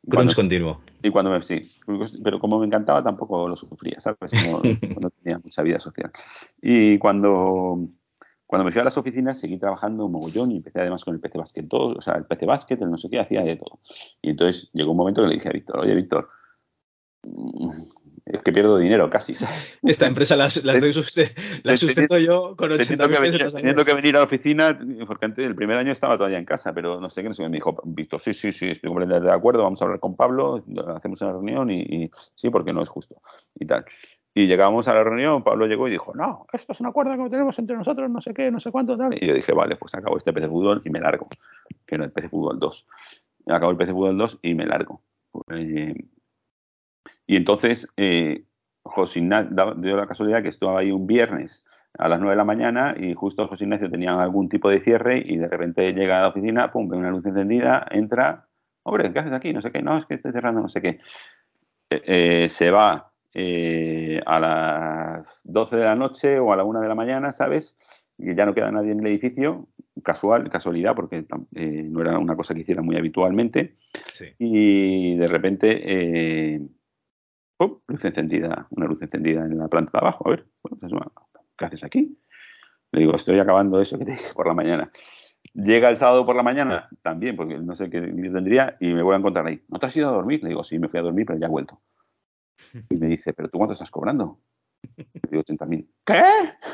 Crunch 0.07 0.35
continuo. 0.35 0.81
Y 1.01 1.09
cuando 1.09 1.31
me, 1.31 1.41
sí, 1.41 1.61
pero 2.23 2.39
como 2.39 2.59
me 2.59 2.65
encantaba 2.65 3.01
tampoco 3.01 3.47
lo 3.47 3.55
sufría, 3.55 3.99
¿sabes? 3.99 4.31
no 4.99 5.09
tenía 5.09 5.39
mucha 5.39 5.61
vida 5.63 5.79
social. 5.79 6.11
Y 6.61 6.97
cuando 6.97 7.87
cuando 8.45 8.65
me 8.65 8.71
fui 8.71 8.81
a 8.81 8.83
las 8.83 8.97
oficinas 8.97 9.39
seguí 9.39 9.57
trabajando 9.57 10.07
mogollón 10.07 10.51
y 10.51 10.57
empecé 10.57 10.79
además 10.79 11.03
con 11.03 11.15
el 11.15 11.19
PC 11.19 11.39
Basket 11.39 11.63
todo, 11.63 11.97
o 11.97 12.01
sea, 12.01 12.13
el 12.15 12.25
PC 12.25 12.45
Basket, 12.45 12.77
el 12.81 12.91
no 12.91 12.97
sé 12.97 13.09
qué, 13.09 13.19
hacía 13.19 13.41
de 13.41 13.55
todo. 13.55 13.79
Y 14.21 14.29
entonces 14.29 14.69
llegó 14.73 14.91
un 14.91 14.97
momento 14.97 15.23
que 15.23 15.29
le 15.29 15.33
dije 15.35 15.49
a 15.49 15.53
Víctor, 15.53 15.79
oye 15.79 15.95
Víctor, 15.95 16.29
es 18.25 18.41
que 18.41 18.51
pierdo 18.51 18.77
dinero 18.77 19.09
casi, 19.09 19.33
¿sabes? 19.33 19.77
Esta 19.83 20.07
empresa 20.07 20.35
las, 20.35 20.63
las 20.63 20.79
doy 20.79 20.91
usted, 20.91 21.31
la 21.63 21.75
sustento 21.75 22.17
yo 22.17 22.55
con 22.55 22.71
80 22.71 23.07
que, 23.09 23.19
venir, 23.19 23.51
teniendo 23.51 23.83
que 23.83 23.93
venir 23.93 24.15
a 24.15 24.19
la 24.19 24.25
oficina, 24.25 24.79
porque 25.05 25.25
antes, 25.25 25.45
el 25.45 25.55
primer 25.55 25.77
año 25.77 25.91
estaba 25.91 26.17
todavía 26.17 26.37
en 26.37 26.45
casa, 26.45 26.73
pero 26.73 26.99
no 26.99 27.09
sé 27.09 27.21
qué, 27.21 27.27
no 27.27 27.33
sé, 27.33 27.43
me 27.43 27.49
dijo, 27.49 27.75
Víctor, 27.83 28.19
sí, 28.19 28.33
sí, 28.33 28.51
sí, 28.51 28.69
estoy 28.69 28.89
completamente 28.89 29.27
de 29.27 29.35
acuerdo, 29.35 29.63
vamos 29.63 29.81
a 29.81 29.85
hablar 29.85 29.99
con 29.99 30.15
Pablo, 30.15 30.63
hacemos 30.95 31.21
una 31.21 31.31
reunión 31.31 31.69
y, 31.69 31.81
y 31.81 32.11
sí, 32.35 32.49
porque 32.49 32.71
no 32.71 32.81
es 32.81 32.89
justo 32.89 33.21
y 33.59 33.65
tal. 33.65 33.85
Y 34.35 34.47
llegamos 34.47 34.87
a 34.87 34.93
la 34.95 35.03
reunión, 35.03 35.43
Pablo 35.43 35.67
llegó 35.67 35.87
y 35.87 35.91
dijo, 35.91 36.13
no, 36.15 36.47
esto 36.51 36.71
es 36.71 36.79
un 36.79 36.87
acuerdo 36.87 37.11
que 37.23 37.29
tenemos 37.29 37.57
entre 37.59 37.75
nosotros, 37.75 38.09
no 38.09 38.19
sé 38.19 38.33
qué, 38.33 38.49
no 38.49 38.59
sé 38.59 38.71
cuánto, 38.71 38.97
tal. 38.97 39.13
Y 39.21 39.27
yo 39.27 39.33
dije, 39.35 39.53
vale, 39.53 39.75
pues 39.75 39.93
acabo 39.93 40.17
este 40.17 40.33
PC 40.33 40.47
Fútbol 40.47 40.81
y 40.83 40.89
me 40.89 40.99
largo, 40.99 41.27
que 41.85 41.97
no 41.99 42.03
el 42.03 42.11
PC 42.11 42.29
Fútbol 42.29 42.57
2. 42.57 42.87
Acabo 43.47 43.71
el 43.71 43.77
PC 43.77 43.91
Fútbol 43.91 44.17
2 44.17 44.39
y 44.41 44.55
me 44.55 44.65
largo. 44.65 45.01
Eh, 45.51 45.93
y 47.25 47.35
entonces, 47.35 47.87
eh, 47.97 48.43
José 48.83 49.19
Ignacio, 49.19 49.75
dio 49.75 49.95
la 49.95 50.07
casualidad 50.07 50.43
que 50.43 50.49
estaba 50.49 50.79
ahí 50.79 50.91
un 50.91 51.07
viernes 51.07 51.63
a 51.97 52.07
las 52.07 52.19
9 52.19 52.31
de 52.31 52.37
la 52.37 52.43
mañana 52.43 52.95
y 52.97 53.13
justo 53.13 53.47
José 53.47 53.63
Ignacio 53.63 53.89
tenía 53.89 54.13
algún 54.19 54.49
tipo 54.49 54.69
de 54.69 54.81
cierre 54.81 55.23
y 55.25 55.37
de 55.37 55.47
repente 55.47 55.93
llega 55.93 56.19
a 56.19 56.21
la 56.23 56.27
oficina, 56.29 56.71
pum, 56.71 56.89
ve 56.89 56.97
una 56.97 57.11
luz 57.11 57.25
encendida, 57.25 57.85
entra, 57.91 58.47
hombre, 58.83 59.11
¿qué 59.13 59.19
haces 59.19 59.33
aquí? 59.33 59.53
No 59.53 59.61
sé 59.61 59.71
qué, 59.71 59.81
no, 59.81 59.97
es 59.97 60.05
que 60.05 60.15
estoy 60.15 60.31
cerrando, 60.31 60.61
no 60.61 60.69
sé 60.69 60.81
qué. 60.81 60.99
Eh, 61.89 62.01
eh 62.45 62.49
se 62.49 62.71
va 62.71 63.11
eh, 63.33 64.21
a 64.25 64.39
las 64.39 65.41
12 65.45 65.77
de 65.77 65.85
la 65.85 65.95
noche 65.95 66.39
o 66.39 66.51
a 66.51 66.57
la 66.57 66.63
1 66.63 66.81
de 66.81 66.87
la 66.87 66.95
mañana, 66.95 67.31
¿sabes? 67.31 67.77
Y 68.17 68.35
ya 68.35 68.45
no 68.45 68.53
queda 68.53 68.71
nadie 68.71 68.91
en 68.91 68.99
el 68.99 69.07
edificio, 69.07 69.67
casual, 70.03 70.49
casualidad, 70.49 70.95
porque 70.95 71.25
no 71.51 72.01
era 72.01 72.19
una 72.19 72.35
cosa 72.35 72.53
que 72.53 72.61
hiciera 72.61 72.81
muy 72.81 72.95
habitualmente. 72.95 73.75
Y 74.37 75.15
de 75.15 75.27
repente, 75.27 76.59
luz 77.67 78.05
encendida, 78.05 78.67
una 78.69 78.85
luz 78.85 79.01
encendida 79.01 79.45
en 79.45 79.57
la 79.57 79.67
planta 79.67 79.91
de 79.93 79.99
abajo. 79.99 80.27
A 80.27 80.31
ver, 80.31 80.47
pues, 80.61 80.75
¿qué 81.57 81.65
haces 81.65 81.83
aquí? 81.83 82.17
Le 82.91 83.01
digo, 83.01 83.15
estoy 83.15 83.39
acabando 83.39 83.81
eso 83.81 83.97
que 83.97 84.05
te 84.05 84.11
dije 84.11 84.33
por 84.33 84.47
la 84.47 84.53
mañana. 84.53 84.91
Llega 85.53 85.89
el 85.89 85.97
sábado 85.97 86.25
por 86.25 86.35
la 86.35 86.43
mañana, 86.43 86.89
también, 87.01 87.35
porque 87.35 87.57
no 87.57 87.75
sé 87.75 87.89
qué 87.89 87.99
tendría, 88.01 88.77
y 88.79 88.93
me 88.93 89.03
voy 89.03 89.15
a 89.15 89.17
encontrar 89.17 89.45
ahí. 89.45 89.61
¿No 89.67 89.79
te 89.79 89.85
has 89.85 89.97
ido 89.97 90.09
a 90.09 90.13
dormir? 90.13 90.41
Le 90.41 90.49
digo, 90.49 90.63
sí, 90.63 90.79
me 90.79 90.87
fui 90.87 90.99
a 90.99 91.03
dormir, 91.03 91.25
pero 91.25 91.39
ya 91.39 91.47
he 91.47 91.49
vuelto. 91.49 91.81
Y 92.89 92.97
me 92.97 93.07
dice, 93.07 93.33
¿pero 93.33 93.49
tú 93.49 93.57
cuánto 93.57 93.73
estás 93.73 93.91
cobrando? 93.91 94.39
Digo, 95.29 95.43
80.000. 95.43 95.87
¿Qué? 96.05 96.23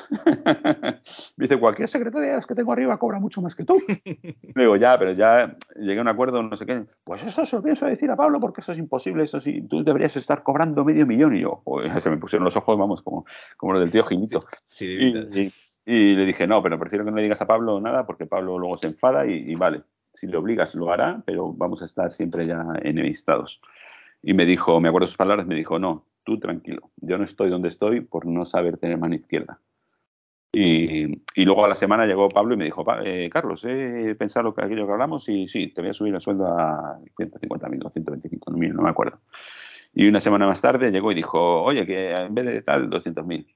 dice, 1.37 1.59
cualquier 1.59 1.87
secretaria 1.87 2.29
de 2.29 2.35
las 2.35 2.45
que 2.45 2.55
tengo 2.55 2.71
arriba 2.73 2.97
cobra 2.97 3.19
mucho 3.19 3.41
más 3.41 3.55
que 3.55 3.63
tú. 3.63 3.81
digo, 4.55 4.75
ya, 4.75 4.97
pero 4.97 5.13
ya 5.13 5.55
llegué 5.75 5.99
a 5.99 6.01
un 6.01 6.07
acuerdo, 6.07 6.43
no 6.43 6.55
sé 6.55 6.65
qué. 6.65 6.85
Pues 7.03 7.23
eso 7.23 7.45
se 7.45 7.55
lo 7.55 7.63
pienso 7.63 7.85
decir 7.85 8.09
a 8.11 8.15
Pablo 8.15 8.39
porque 8.39 8.61
eso 8.61 8.71
es 8.71 8.77
imposible. 8.77 9.23
Eso 9.23 9.39
sí, 9.39 9.61
tú 9.67 9.83
deberías 9.83 10.15
estar 10.15 10.43
cobrando 10.43 10.83
medio 10.83 11.05
millón. 11.05 11.35
Y 11.35 11.41
yo, 11.41 11.63
se 11.99 12.09
me 12.09 12.17
pusieron 12.17 12.45
los 12.45 12.55
ojos, 12.57 12.77
vamos, 12.77 13.01
como, 13.01 13.25
como 13.57 13.73
los 13.73 13.81
del 13.81 13.91
tío 13.91 14.03
Ginito. 14.03 14.45
y, 14.79 16.15
le 16.15 16.25
dije, 16.25 16.45
no, 16.45 16.61
pero 16.61 16.77
prefiero 16.77 17.03
que 17.03 17.11
no 17.11 17.17
le 17.17 17.23
digas 17.23 17.41
a 17.41 17.47
Pablo 17.47 17.79
nada 17.81 18.05
porque 18.05 18.27
Pablo 18.27 18.59
luego 18.59 18.77
se 18.77 18.87
enfada 18.87 19.25
y, 19.25 19.51
y 19.51 19.55
vale, 19.55 19.81
si 20.13 20.27
le 20.27 20.37
obligas 20.37 20.75
lo 20.75 20.91
hará, 20.91 21.21
pero 21.25 21.51
vamos 21.53 21.81
a 21.81 21.85
estar 21.85 22.11
siempre 22.11 22.45
ya 22.45 22.63
enemistados. 22.83 23.61
Y 24.21 24.33
me 24.33 24.45
dijo, 24.45 24.79
me 24.81 24.89
acuerdo 24.89 25.07
sus 25.07 25.17
palabras, 25.17 25.47
me 25.47 25.55
dijo, 25.55 25.79
no, 25.79 26.05
tú 26.29 26.39
tranquilo, 26.39 26.91
yo 26.97 27.17
no 27.17 27.23
estoy 27.23 27.49
donde 27.49 27.69
estoy 27.69 28.01
por 28.01 28.27
no 28.27 28.45
saber 28.45 28.77
tener 28.77 28.97
mano 28.97 29.15
izquierda. 29.15 29.59
Y, 30.51 31.05
y 31.35 31.45
luego 31.45 31.65
a 31.65 31.67
la 31.67 31.75
semana 31.75 32.05
llegó 32.05 32.29
Pablo 32.29 32.53
y 32.53 32.57
me 32.57 32.65
dijo, 32.65 32.83
eh, 33.03 33.29
Carlos, 33.31 33.63
he 33.65 34.15
pensado 34.15 34.43
lo 34.43 34.53
que, 34.53 34.63
aquello 34.63 34.85
que 34.85 34.93
hablamos 34.93 35.27
y 35.29 35.47
sí, 35.47 35.67
te 35.73 35.81
voy 35.81 35.91
a 35.91 35.93
subir 35.93 36.13
el 36.13 36.21
sueldo 36.21 36.47
a 36.47 36.99
150.000 37.17 37.85
o 37.85 37.91
125.000, 37.91 38.73
no 38.73 38.81
me 38.83 38.89
acuerdo. 38.89 39.19
Y 39.93 40.07
una 40.07 40.19
semana 40.19 40.47
más 40.47 40.61
tarde 40.61 40.91
llegó 40.91 41.11
y 41.11 41.15
dijo, 41.15 41.63
oye, 41.63 41.85
que 41.85 42.11
en 42.11 42.35
vez 42.35 42.45
de 42.45 42.61
tal, 42.61 42.89
200.000. 42.89 43.47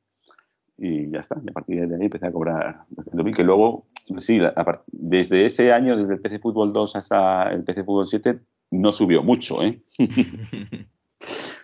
Y 0.77 1.11
ya 1.11 1.19
está, 1.19 1.39
y 1.43 1.49
a 1.49 1.53
partir 1.53 1.87
de 1.87 1.95
ahí 1.95 2.05
empecé 2.05 2.25
a 2.25 2.31
cobrar 2.31 2.85
200.000, 2.95 3.35
que 3.35 3.43
luego, 3.43 3.85
sí, 4.17 4.39
desde 4.87 5.45
ese 5.45 5.71
año, 5.71 5.95
desde 5.95 6.15
el 6.15 6.21
PC 6.21 6.39
Fútbol 6.39 6.73
2 6.73 6.95
hasta 6.95 7.51
el 7.51 7.63
PC 7.63 7.83
Fútbol 7.83 8.07
7, 8.07 8.39
no 8.71 8.91
subió 8.91 9.21
mucho, 9.21 9.61
¿eh? 9.61 9.81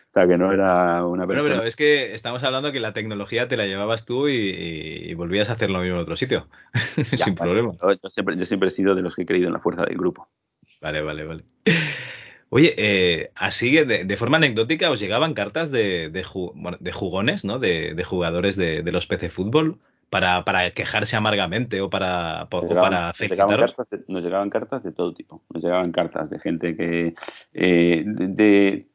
o 0.09 0.11
sea, 0.11 0.27
que 0.27 0.37
no 0.37 0.51
era 0.51 1.05
una 1.05 1.27
persona... 1.27 1.41
Bueno, 1.43 1.57
pero 1.57 1.67
es 1.67 1.75
que 1.75 2.15
estamos 2.15 2.43
hablando 2.43 2.71
que 2.71 2.79
la 2.79 2.93
tecnología 2.93 3.47
te 3.47 3.57
la 3.57 3.67
llevabas 3.67 4.05
tú 4.05 4.27
y, 4.27 5.13
volvías 5.13 5.49
a 5.49 5.53
hacer 5.53 5.69
lo 5.69 5.81
mismo 5.81 5.97
en 5.97 6.01
otro 6.01 6.17
sitio, 6.17 6.47
sin 7.15 7.35
problema. 7.35 7.73
Yo 8.01 8.09
siempre, 8.09 8.35
yo 8.35 8.45
siempre 8.45 8.69
he 8.69 8.71
sido 8.71 8.95
de 8.95 9.03
los 9.03 9.15
que 9.15 9.21
he 9.21 9.25
creído 9.27 9.47
en 9.47 9.53
la 9.53 9.59
fuerza 9.59 9.83
del 9.83 9.97
grupo. 9.97 10.27
Vale, 10.81 11.03
vale, 11.03 11.25
vale. 11.25 11.43
Oye, 12.49 12.73
eh, 12.77 13.31
así 13.35 13.71
de, 13.71 14.17
forma 14.17 14.37
anecdótica, 14.37 14.89
¿os 14.89 14.99
llegaban 14.99 15.35
cartas 15.35 15.69
de, 15.69 16.09
de, 16.09 16.23
jugones, 16.91 17.45
¿no? 17.45 17.59
De, 17.59 18.03
jugadores 18.03 18.55
de, 18.55 18.81
los 18.91 19.05
PC 19.05 19.29
Fútbol 19.29 19.77
para, 20.09 20.43
para 20.43 20.71
quejarse 20.71 21.15
amargamente 21.15 21.81
o 21.81 21.91
para, 21.91 22.47
para 22.49 23.11
nos 23.11 23.19
llegaban, 23.19 23.59
cartas 23.59 23.89
de, 23.91 24.03
nos 24.07 24.23
llegaban 24.23 24.49
cartas 24.49 24.83
de 24.83 24.91
todo 24.91 25.13
tipo. 25.13 25.43
Nos 25.53 25.63
llegaban 25.63 25.91
cartas 25.91 26.31
de 26.31 26.39
gente 26.39 26.75
que. 26.75 27.13
Eh, 27.53 28.03
de, 28.05 28.88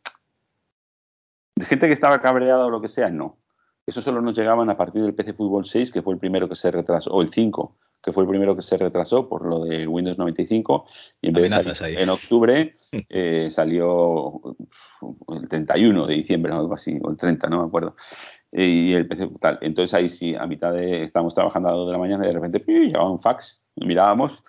gente 1.61 1.87
que 1.87 1.93
estaba 1.93 2.21
cabreada 2.21 2.67
o 2.67 2.71
lo 2.71 2.81
que 2.81 2.89
sea, 2.89 3.11
no. 3.11 3.39
Eso 3.87 4.01
solo 4.03 4.21
nos 4.21 4.37
llegaban 4.37 4.71
a 4.71 4.77
partir 4.77 5.03
del 5.03 5.15
PC 5.15 5.35
Fútbol 5.35 5.67
6, 5.67 5.93
que 5.93 6.03
fue 6.03 6.15
el 6.15 6.21
primero 6.21 6.49
que 6.49 6.57
se 6.57 6.71
retrasó, 6.71 7.11
o 7.11 7.23
el 7.23 7.31
5, 7.31 7.77
que 8.03 8.13
fue 8.13 8.23
el 8.23 8.29
primero 8.29 8.57
que 8.57 8.63
se 8.63 8.77
retrasó 8.77 9.29
por 9.29 9.45
lo 9.47 9.65
de 9.65 9.87
Windows 9.87 10.19
95. 10.19 10.87
Y 11.21 11.29
en, 11.29 11.35
vez 11.35 11.53
de 11.53 12.03
en 12.03 12.09
octubre 12.09 12.75
eh, 13.09 13.49
salió 13.51 14.41
el 15.29 15.49
31 15.49 16.07
de 16.07 16.15
diciembre 16.15 16.53
o 16.53 16.59
algo 16.59 16.75
así, 16.75 16.99
o 17.03 17.11
el 17.11 17.17
30, 17.17 17.49
no 17.49 17.61
me 17.61 17.67
acuerdo 17.69 17.95
y 18.55 18.95
el 18.95 19.09
PC 19.09 19.29
tal. 19.41 19.59
Entonces 19.61 19.93
ahí 19.95 20.09
sí, 20.09 20.35
a 20.35 20.47
mitad 20.47 20.73
de, 20.73 21.03
estábamos 21.03 21.35
trabajando 21.35 21.69
a 21.69 21.73
las 21.73 21.79
2 21.79 21.87
de 21.89 21.93
la 21.93 21.99
mañana 21.99 22.25
y 22.25 22.29
de 22.29 22.35
repente 22.35 22.65
llegaba 22.67 23.11
un 23.11 23.21
fax, 23.21 23.61
mirábamos, 23.77 24.45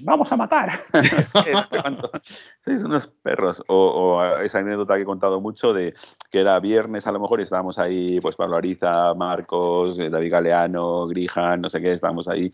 vamos 0.00 0.30
a 0.32 0.36
matar. 0.36 0.80
Sois 2.64 2.82
unos 2.82 3.06
perros. 3.22 3.62
O, 3.68 4.22
esa 4.42 4.58
anécdota 4.58 4.96
que 4.96 5.02
he 5.02 5.04
contado 5.04 5.40
mucho 5.40 5.72
de 5.72 5.94
que 6.30 6.40
era 6.40 6.58
viernes 6.60 7.06
a 7.06 7.12
lo 7.12 7.20
mejor 7.20 7.40
y 7.40 7.44
estábamos 7.44 7.78
ahí, 7.78 8.20
pues 8.20 8.36
Pablo 8.36 8.56
Ariza, 8.56 9.14
Marcos, 9.14 9.98
eh, 9.98 10.10
David 10.10 10.32
Galeano, 10.32 11.06
Grijan, 11.06 11.60
no 11.60 11.70
sé 11.70 11.80
qué, 11.80 11.92
estábamos 11.92 12.28
ahí 12.28 12.52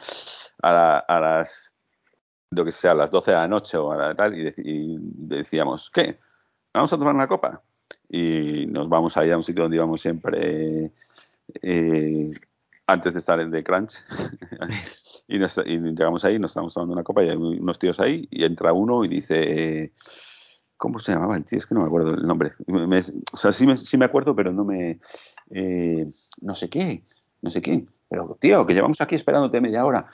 a, 0.63 0.99
a 0.99 1.21
las, 1.21 1.75
lo 2.51 2.65
que 2.65 2.73
sea, 2.73 2.93
a 2.93 2.95
las 2.95 3.11
12 3.11 3.31
de 3.31 3.37
la 3.37 3.49
noche 3.49 3.77
o 3.77 3.93
a 3.93 3.97
la 3.97 4.15
tal 4.15 4.39
y, 4.39 4.55
y 4.59 4.97
decíamos, 5.01 5.91
¿qué? 5.91 6.19
¿Vamos 6.73 6.93
a 6.93 6.99
tomar 6.99 7.15
una 7.15 7.29
copa? 7.29 7.63
y 8.09 8.67
nos 8.67 8.89
vamos 8.89 9.17
ahí 9.17 9.31
a 9.31 9.37
un 9.37 9.45
sitio 9.45 9.65
donde 9.65 9.77
íbamos 9.77 10.01
siempre 10.01 10.93
eh, 11.63 12.31
antes 12.87 13.13
de 13.13 13.19
estar 13.19 13.41
en 13.41 13.51
The 13.51 13.65
Crunch. 13.65 13.95
y, 15.27 15.39
llegamos 15.39 16.25
ahí, 16.25 16.39
nos 16.39 16.51
estamos 16.51 16.75
tomando 16.75 16.93
una 16.93 17.03
copa 17.03 17.25
y 17.25 17.31
hay 17.31 17.37
unos 17.37 17.79
tíos 17.79 17.99
ahí 18.01 18.29
y 18.31 18.45
entra 18.45 18.73
uno 18.73 19.05
y 19.05 19.09
dice... 19.09 19.93
¿Cómo 20.77 20.99
se 20.99 21.13
llamaba 21.13 21.37
el 21.37 21.45
tío? 21.45 21.59
Es 21.59 21.67
que 21.67 21.75
no 21.75 21.81
me 21.81 21.87
acuerdo 21.87 22.15
el 22.15 22.27
nombre. 22.27 22.53
o 23.33 23.37
sea, 23.37 23.53
sí 23.53 23.65
me, 23.65 23.77
sí 23.77 23.97
me, 23.97 24.05
acuerdo, 24.05 24.35
pero 24.35 24.53
no 24.53 24.65
me... 24.65 24.99
Eh, 25.51 26.07
no 26.43 26.55
sé 26.55 26.69
qué, 26.69 27.05
no 27.43 27.51
sé 27.51 27.63
qué. 27.63 27.87
Pero, 28.09 28.37
tío, 28.41 28.67
que 28.67 28.75
llevamos 28.75 29.01
aquí 29.01 29.15
esperándote 29.15 29.61
media 29.61 29.87
hora. 29.87 30.11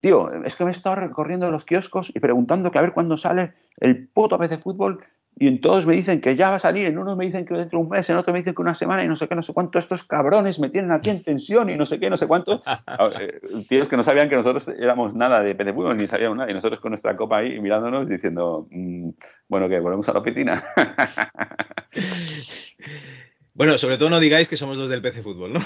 Tío, 0.00 0.32
es 0.44 0.56
que 0.56 0.64
me 0.64 0.70
he 0.70 0.74
estado 0.74 0.96
recorriendo 0.96 1.48
los 1.50 1.64
kioscos 1.64 2.10
y 2.12 2.18
preguntando 2.18 2.72
que 2.72 2.78
a 2.78 2.82
ver 2.82 2.92
cuándo 2.92 3.16
sale 3.16 3.54
el 3.78 4.08
puto 4.08 4.36
PC 4.36 4.56
de 4.56 4.62
fútbol 4.62 5.04
y 5.36 5.48
en 5.48 5.60
todos 5.60 5.86
me 5.86 5.96
dicen 5.96 6.20
que 6.20 6.36
ya 6.36 6.50
va 6.50 6.56
a 6.56 6.60
salir, 6.60 6.86
en 6.86 6.98
uno 6.98 7.16
me 7.16 7.24
dicen 7.24 7.44
que 7.44 7.54
dentro 7.54 7.78
de 7.78 7.84
un 7.84 7.90
mes, 7.90 8.08
en 8.08 8.16
otro 8.16 8.32
me 8.32 8.40
dicen 8.40 8.54
que 8.54 8.62
una 8.62 8.74
semana 8.74 9.04
y 9.04 9.08
no 9.08 9.16
sé 9.16 9.28
qué, 9.28 9.34
no 9.34 9.42
sé 9.42 9.52
cuánto, 9.52 9.78
estos 9.78 10.04
cabrones 10.04 10.60
me 10.60 10.70
tienen 10.70 10.92
aquí 10.92 11.10
en 11.10 11.22
tensión 11.22 11.70
y 11.70 11.76
no 11.76 11.86
sé 11.86 11.98
qué, 11.98 12.10
no 12.10 12.16
sé 12.16 12.26
cuánto. 12.26 12.62
Eh, 13.18 13.40
tíos 13.68 13.88
que 13.88 13.96
no 13.96 14.02
sabían 14.02 14.28
que 14.28 14.36
nosotros 14.36 14.68
éramos 14.68 15.14
nada 15.14 15.42
de 15.42 15.54
PC 15.54 15.72
ni 15.96 16.06
sabíamos 16.06 16.38
nada, 16.38 16.50
y 16.50 16.54
nosotros 16.54 16.80
con 16.80 16.90
nuestra 16.90 17.16
copa 17.16 17.38
ahí 17.38 17.60
mirándonos 17.60 18.08
diciendo, 18.08 18.66
mm, 18.70 19.10
bueno, 19.48 19.68
que 19.68 19.80
volvemos 19.80 20.08
a 20.08 20.12
la 20.12 20.22
piscina. 20.22 20.62
Bueno, 23.54 23.76
sobre 23.76 23.98
todo 23.98 24.08
no 24.08 24.18
digáis 24.18 24.48
que 24.48 24.56
somos 24.56 24.78
dos 24.78 24.88
del 24.88 25.02
PC 25.02 25.22
Fútbol, 25.22 25.52
¿no? 25.54 25.60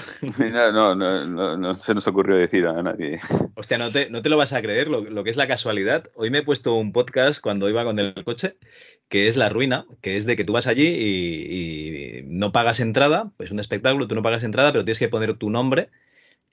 No, 0.72 0.95
no, 0.95 1.24
no, 1.24 1.57
no, 1.57 1.74
se 1.76 1.95
nos 1.95 2.07
ocurrió 2.07 2.37
decir 2.37 2.66
a 2.66 2.82
nadie. 2.82 3.20
Hostia, 3.55 3.78
no 3.78 3.93
te, 3.93 4.11
no 4.11 4.22
te 4.22 4.28
lo 4.28 4.37
vas 4.37 4.53
a 4.53 4.61
creer 4.61 4.89
lo, 4.89 5.03
lo, 5.03 5.22
que 5.22 5.30
es 5.30 5.37
la 5.37 5.47
casualidad. 5.47 6.11
Hoy 6.14 6.30
me 6.30 6.39
he 6.39 6.43
puesto 6.43 6.74
un 6.74 6.93
podcast 6.93 7.41
cuando 7.41 7.68
iba 7.68 7.84
con 7.84 7.99
el 7.99 8.12
coche 8.24 8.57
que 9.09 9.28
es 9.28 9.37
la 9.37 9.49
ruina, 9.49 9.87
que 10.03 10.16
es 10.16 10.26
de 10.26 10.37
que 10.37 10.45
tú 10.45 10.53
vas 10.53 10.66
allí 10.66 10.87
y, 10.87 12.22
no 12.26 12.53
pagas 12.53 12.80
entrada, 12.80 13.30
es 13.39 13.51
un 13.51 13.61
espectáculo, 13.61 14.09
tú 14.09 14.14
no 14.14 14.22
pagas 14.22 14.43
entrada, 14.45 14.72
pero 14.72 14.84
tienes 14.84 14.99
que 14.99 15.09
poner 15.09 15.37
tu 15.39 15.51
nombre 15.51 15.91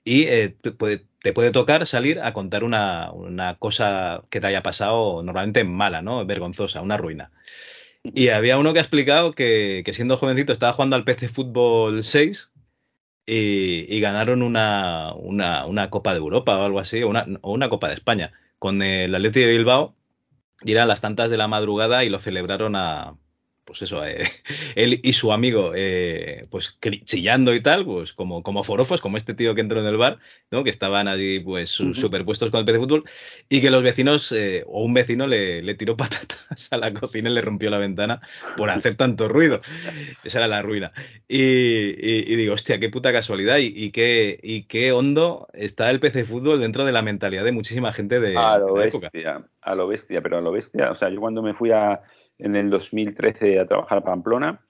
y 0.04 0.24
eh, 0.24 0.56
te, 0.60 0.72
puede, 0.72 1.06
tocar 1.52 1.86
salir 1.86 2.20
a 2.20 2.32
contar 2.32 2.64
una, 2.64 3.12
cosa 3.58 4.22
que 4.30 4.40
te 4.40 4.46
haya 4.46 4.62
pasado 4.62 5.22
normalmente 5.22 5.64
mala, 5.64 6.02
¿no? 6.02 6.24
Vergonzosa, 6.26 6.82
una 6.82 6.96
ruina. 6.96 7.32
Y 8.04 8.28
había 8.28 8.58
uno 8.58 8.72
que 8.72 8.78
ha 8.80 8.82
explicado 8.82 9.32
que, 9.32 9.82
siendo 9.94 10.16
jovencito 10.16 10.52
estaba 10.52 10.74
jugando 10.74 10.96
al 10.96 11.04
PC 11.04 11.28
Fútbol 11.28 12.04
6 12.04 12.52
y, 13.26 14.00
ganaron 14.00 14.42
una, 14.42 15.14
Copa 15.90 16.12
de 16.12 16.18
Europa 16.18 16.58
o 16.58 16.64
algo 16.64 16.80
así, 16.80 17.02
o 17.02 17.08
una, 17.08 17.26
una 17.42 17.68
Copa 17.70 17.88
de 17.88 17.94
España 17.94 18.32
con 18.58 18.82
el 18.82 19.14
Atleti 19.14 19.40
de 19.40 19.46
Bilbao 19.46 19.94
y 20.62 20.72
eran 20.72 20.88
las 20.88 21.00
tantas 21.00 21.30
de 21.30 21.38
la 21.38 21.48
madrugada 21.48 22.04
y 22.04 22.10
lo 22.10 22.18
celebraron 22.18 22.76
a, 22.76 23.16
pues 23.64 23.82
eso, 23.82 24.04
eh, 24.04 24.24
él 24.74 25.00
y 25.02 25.12
su 25.14 25.32
amigo, 25.32 25.72
eh, 25.74 26.42
pues 26.50 26.78
chillando 27.04 27.54
y 27.54 27.60
tal, 27.60 27.84
pues 27.84 28.12
como, 28.12 28.42
como 28.42 28.64
forofos, 28.64 29.00
como 29.00 29.16
este 29.16 29.34
tío 29.34 29.54
que 29.54 29.60
entró 29.60 29.80
en 29.80 29.86
el 29.86 29.96
bar, 29.96 30.18
¿no? 30.50 30.64
Que 30.64 30.70
estaban 30.70 31.08
allí, 31.08 31.40
pues, 31.40 31.70
superpuestos 31.70 32.50
con 32.50 32.60
el 32.60 32.66
PC 32.66 32.78
Fútbol, 32.78 33.04
y 33.48 33.60
que 33.60 33.70
los 33.70 33.82
vecinos, 33.82 34.32
eh, 34.32 34.64
o 34.66 34.84
un 34.84 34.94
vecino 34.94 35.26
le, 35.26 35.62
le, 35.62 35.74
tiró 35.74 35.96
patatas 35.96 36.72
a 36.72 36.76
la 36.76 36.92
cocina 36.92 37.30
y 37.30 37.34
le 37.34 37.40
rompió 37.40 37.70
la 37.70 37.78
ventana 37.78 38.20
por 38.56 38.70
hacer 38.70 38.96
tanto 38.96 39.28
ruido. 39.28 39.60
Esa 40.22 40.38
era 40.38 40.48
la 40.48 40.62
ruina. 40.62 40.92
Y, 41.26 42.36
digo, 42.36 42.54
hostia, 42.54 42.78
qué 42.78 42.90
puta 42.90 43.12
casualidad, 43.12 43.58
y, 43.58 43.90
qué, 43.90 44.38
y 44.42 44.64
qué 44.64 44.92
hondo 44.92 45.48
está 45.54 45.90
el 45.90 46.00
PC 46.00 46.24
Fútbol 46.24 46.60
dentro 46.60 46.84
de 46.84 46.92
la 46.92 47.02
mentalidad 47.02 47.44
de 47.44 47.52
muchísima 47.52 47.92
gente 47.92 48.20
de, 48.20 48.36
a 48.36 48.58
lo 48.58 48.76
la 48.76 48.84
bestia, 48.84 49.08
época. 49.08 49.46
A 49.62 49.74
lo 49.74 49.88
bestia, 49.88 50.20
pero 50.20 50.38
a 50.38 50.40
lo 50.40 50.52
bestia, 50.52 50.90
o 50.90 50.94
sea, 50.94 51.08
yo 51.08 51.20
cuando 51.20 51.42
me 51.42 51.54
fui 51.54 51.70
a 51.70 52.02
en 52.38 52.56
el 52.56 52.70
2013 52.70 53.60
a 53.60 53.66
trabajar 53.66 53.98
a 53.98 54.00
Pamplona. 54.02 54.60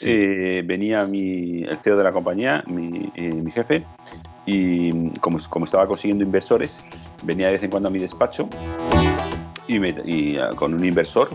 Eh, 0.00 0.62
venía 0.64 1.04
mi, 1.06 1.62
el 1.62 1.76
CEO 1.78 1.96
de 1.96 2.04
la 2.04 2.12
compañía, 2.12 2.64
mi, 2.66 3.12
eh, 3.14 3.32
mi 3.32 3.52
jefe, 3.52 3.84
y 4.44 5.10
como, 5.20 5.38
como, 5.48 5.66
estaba 5.66 5.86
consiguiendo 5.86 6.24
inversores, 6.24 6.84
venía 7.22 7.46
de 7.46 7.52
vez 7.52 7.62
en 7.62 7.70
cuando 7.70 7.88
a 7.88 7.92
mi 7.92 8.00
despacho 8.00 8.48
y, 9.68 9.78
me, 9.78 9.94
y 10.04 10.36
uh, 10.36 10.54
con 10.56 10.74
un 10.74 10.84
inversor 10.84 11.28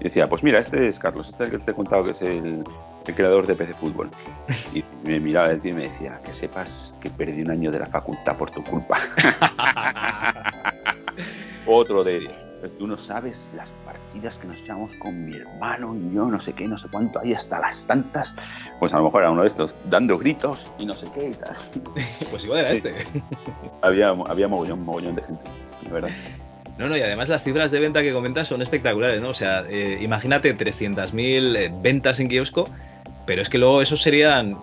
y 0.00 0.04
decía, 0.04 0.26
pues 0.26 0.42
mira, 0.42 0.60
este 0.60 0.88
es 0.88 0.98
Carlos, 0.98 1.28
este 1.28 1.44
es 1.44 1.50
el 1.50 1.58
que 1.58 1.64
te 1.66 1.70
he 1.72 1.74
contado 1.74 2.04
que 2.04 2.12
es 2.12 2.22
el, 2.22 2.64
el 3.06 3.14
creador 3.14 3.46
de 3.46 3.54
PC 3.54 3.74
Fútbol. 3.74 4.10
Y 4.74 4.82
me 5.04 5.20
miraba 5.20 5.50
el 5.50 5.60
tío 5.60 5.72
y 5.72 5.74
me 5.74 5.88
decía, 5.88 6.20
que 6.24 6.32
sepas 6.32 6.92
que 7.00 7.10
perdí 7.10 7.42
un 7.42 7.50
año 7.50 7.70
de 7.70 7.80
la 7.80 7.86
facultad 7.86 8.36
por 8.36 8.50
tu 8.50 8.62
culpa. 8.64 8.98
Otro 11.66 12.02
de 12.02 12.16
ellos 12.16 12.47
tú 12.78 12.86
no 12.86 12.98
sabes 12.98 13.38
las 13.54 13.68
partidas 13.84 14.36
que 14.38 14.48
nos 14.48 14.56
echamos 14.56 14.92
con 14.94 15.26
mi 15.26 15.36
hermano 15.36 15.94
y 15.94 16.14
yo, 16.14 16.26
no 16.26 16.40
sé 16.40 16.52
qué, 16.52 16.66
no 16.66 16.76
sé 16.78 16.88
cuánto, 16.90 17.20
ahí 17.20 17.32
hasta 17.32 17.60
las 17.60 17.84
tantas. 17.84 18.34
Pues 18.80 18.92
a 18.92 18.98
lo 18.98 19.04
mejor 19.04 19.22
era 19.22 19.30
uno 19.30 19.42
de 19.42 19.48
estos 19.48 19.74
dando 19.88 20.18
gritos 20.18 20.66
y 20.78 20.86
no 20.86 20.94
sé 20.94 21.06
qué 21.14 21.28
y 21.28 21.34
tal. 21.34 21.56
pues 22.30 22.44
igual 22.44 22.60
era 22.60 22.70
este. 22.70 22.94
había, 23.82 24.08
había 24.08 24.48
mogollón, 24.48 24.84
mogollón 24.84 25.14
de 25.14 25.22
gente, 25.22 25.44
verdad. 25.90 26.10
No, 26.78 26.88
no, 26.88 26.96
y 26.96 27.00
además 27.00 27.28
las 27.28 27.42
cifras 27.42 27.72
de 27.72 27.80
venta 27.80 28.02
que 28.02 28.12
comentas 28.12 28.46
son 28.46 28.62
espectaculares, 28.62 29.20
¿no? 29.20 29.30
O 29.30 29.34
sea, 29.34 29.64
eh, 29.68 29.98
imagínate 30.00 30.56
300.000 30.56 31.56
eh, 31.56 31.72
ventas 31.82 32.20
en 32.20 32.28
kiosco 32.28 32.66
pero 33.28 33.42
es 33.42 33.50
que 33.50 33.58
luego 33.58 33.82
eso 33.82 33.94
serían 33.98 34.56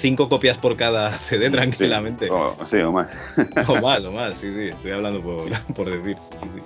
cinco 0.00 0.28
copias 0.28 0.56
por 0.56 0.76
cada 0.76 1.18
CD 1.18 1.50
tranquilamente. 1.50 2.26
Sí, 2.26 2.32
o, 2.32 2.56
sí, 2.70 2.76
o 2.76 2.92
más. 2.92 3.10
o 3.66 3.80
más, 3.80 4.04
o 4.04 4.12
más, 4.12 4.38
sí, 4.38 4.52
sí, 4.52 4.68
estoy 4.68 4.92
hablando 4.92 5.20
por, 5.20 5.50
por 5.74 5.90
decir. 5.90 6.16
Sí, 6.40 6.48
sí. 6.54 6.60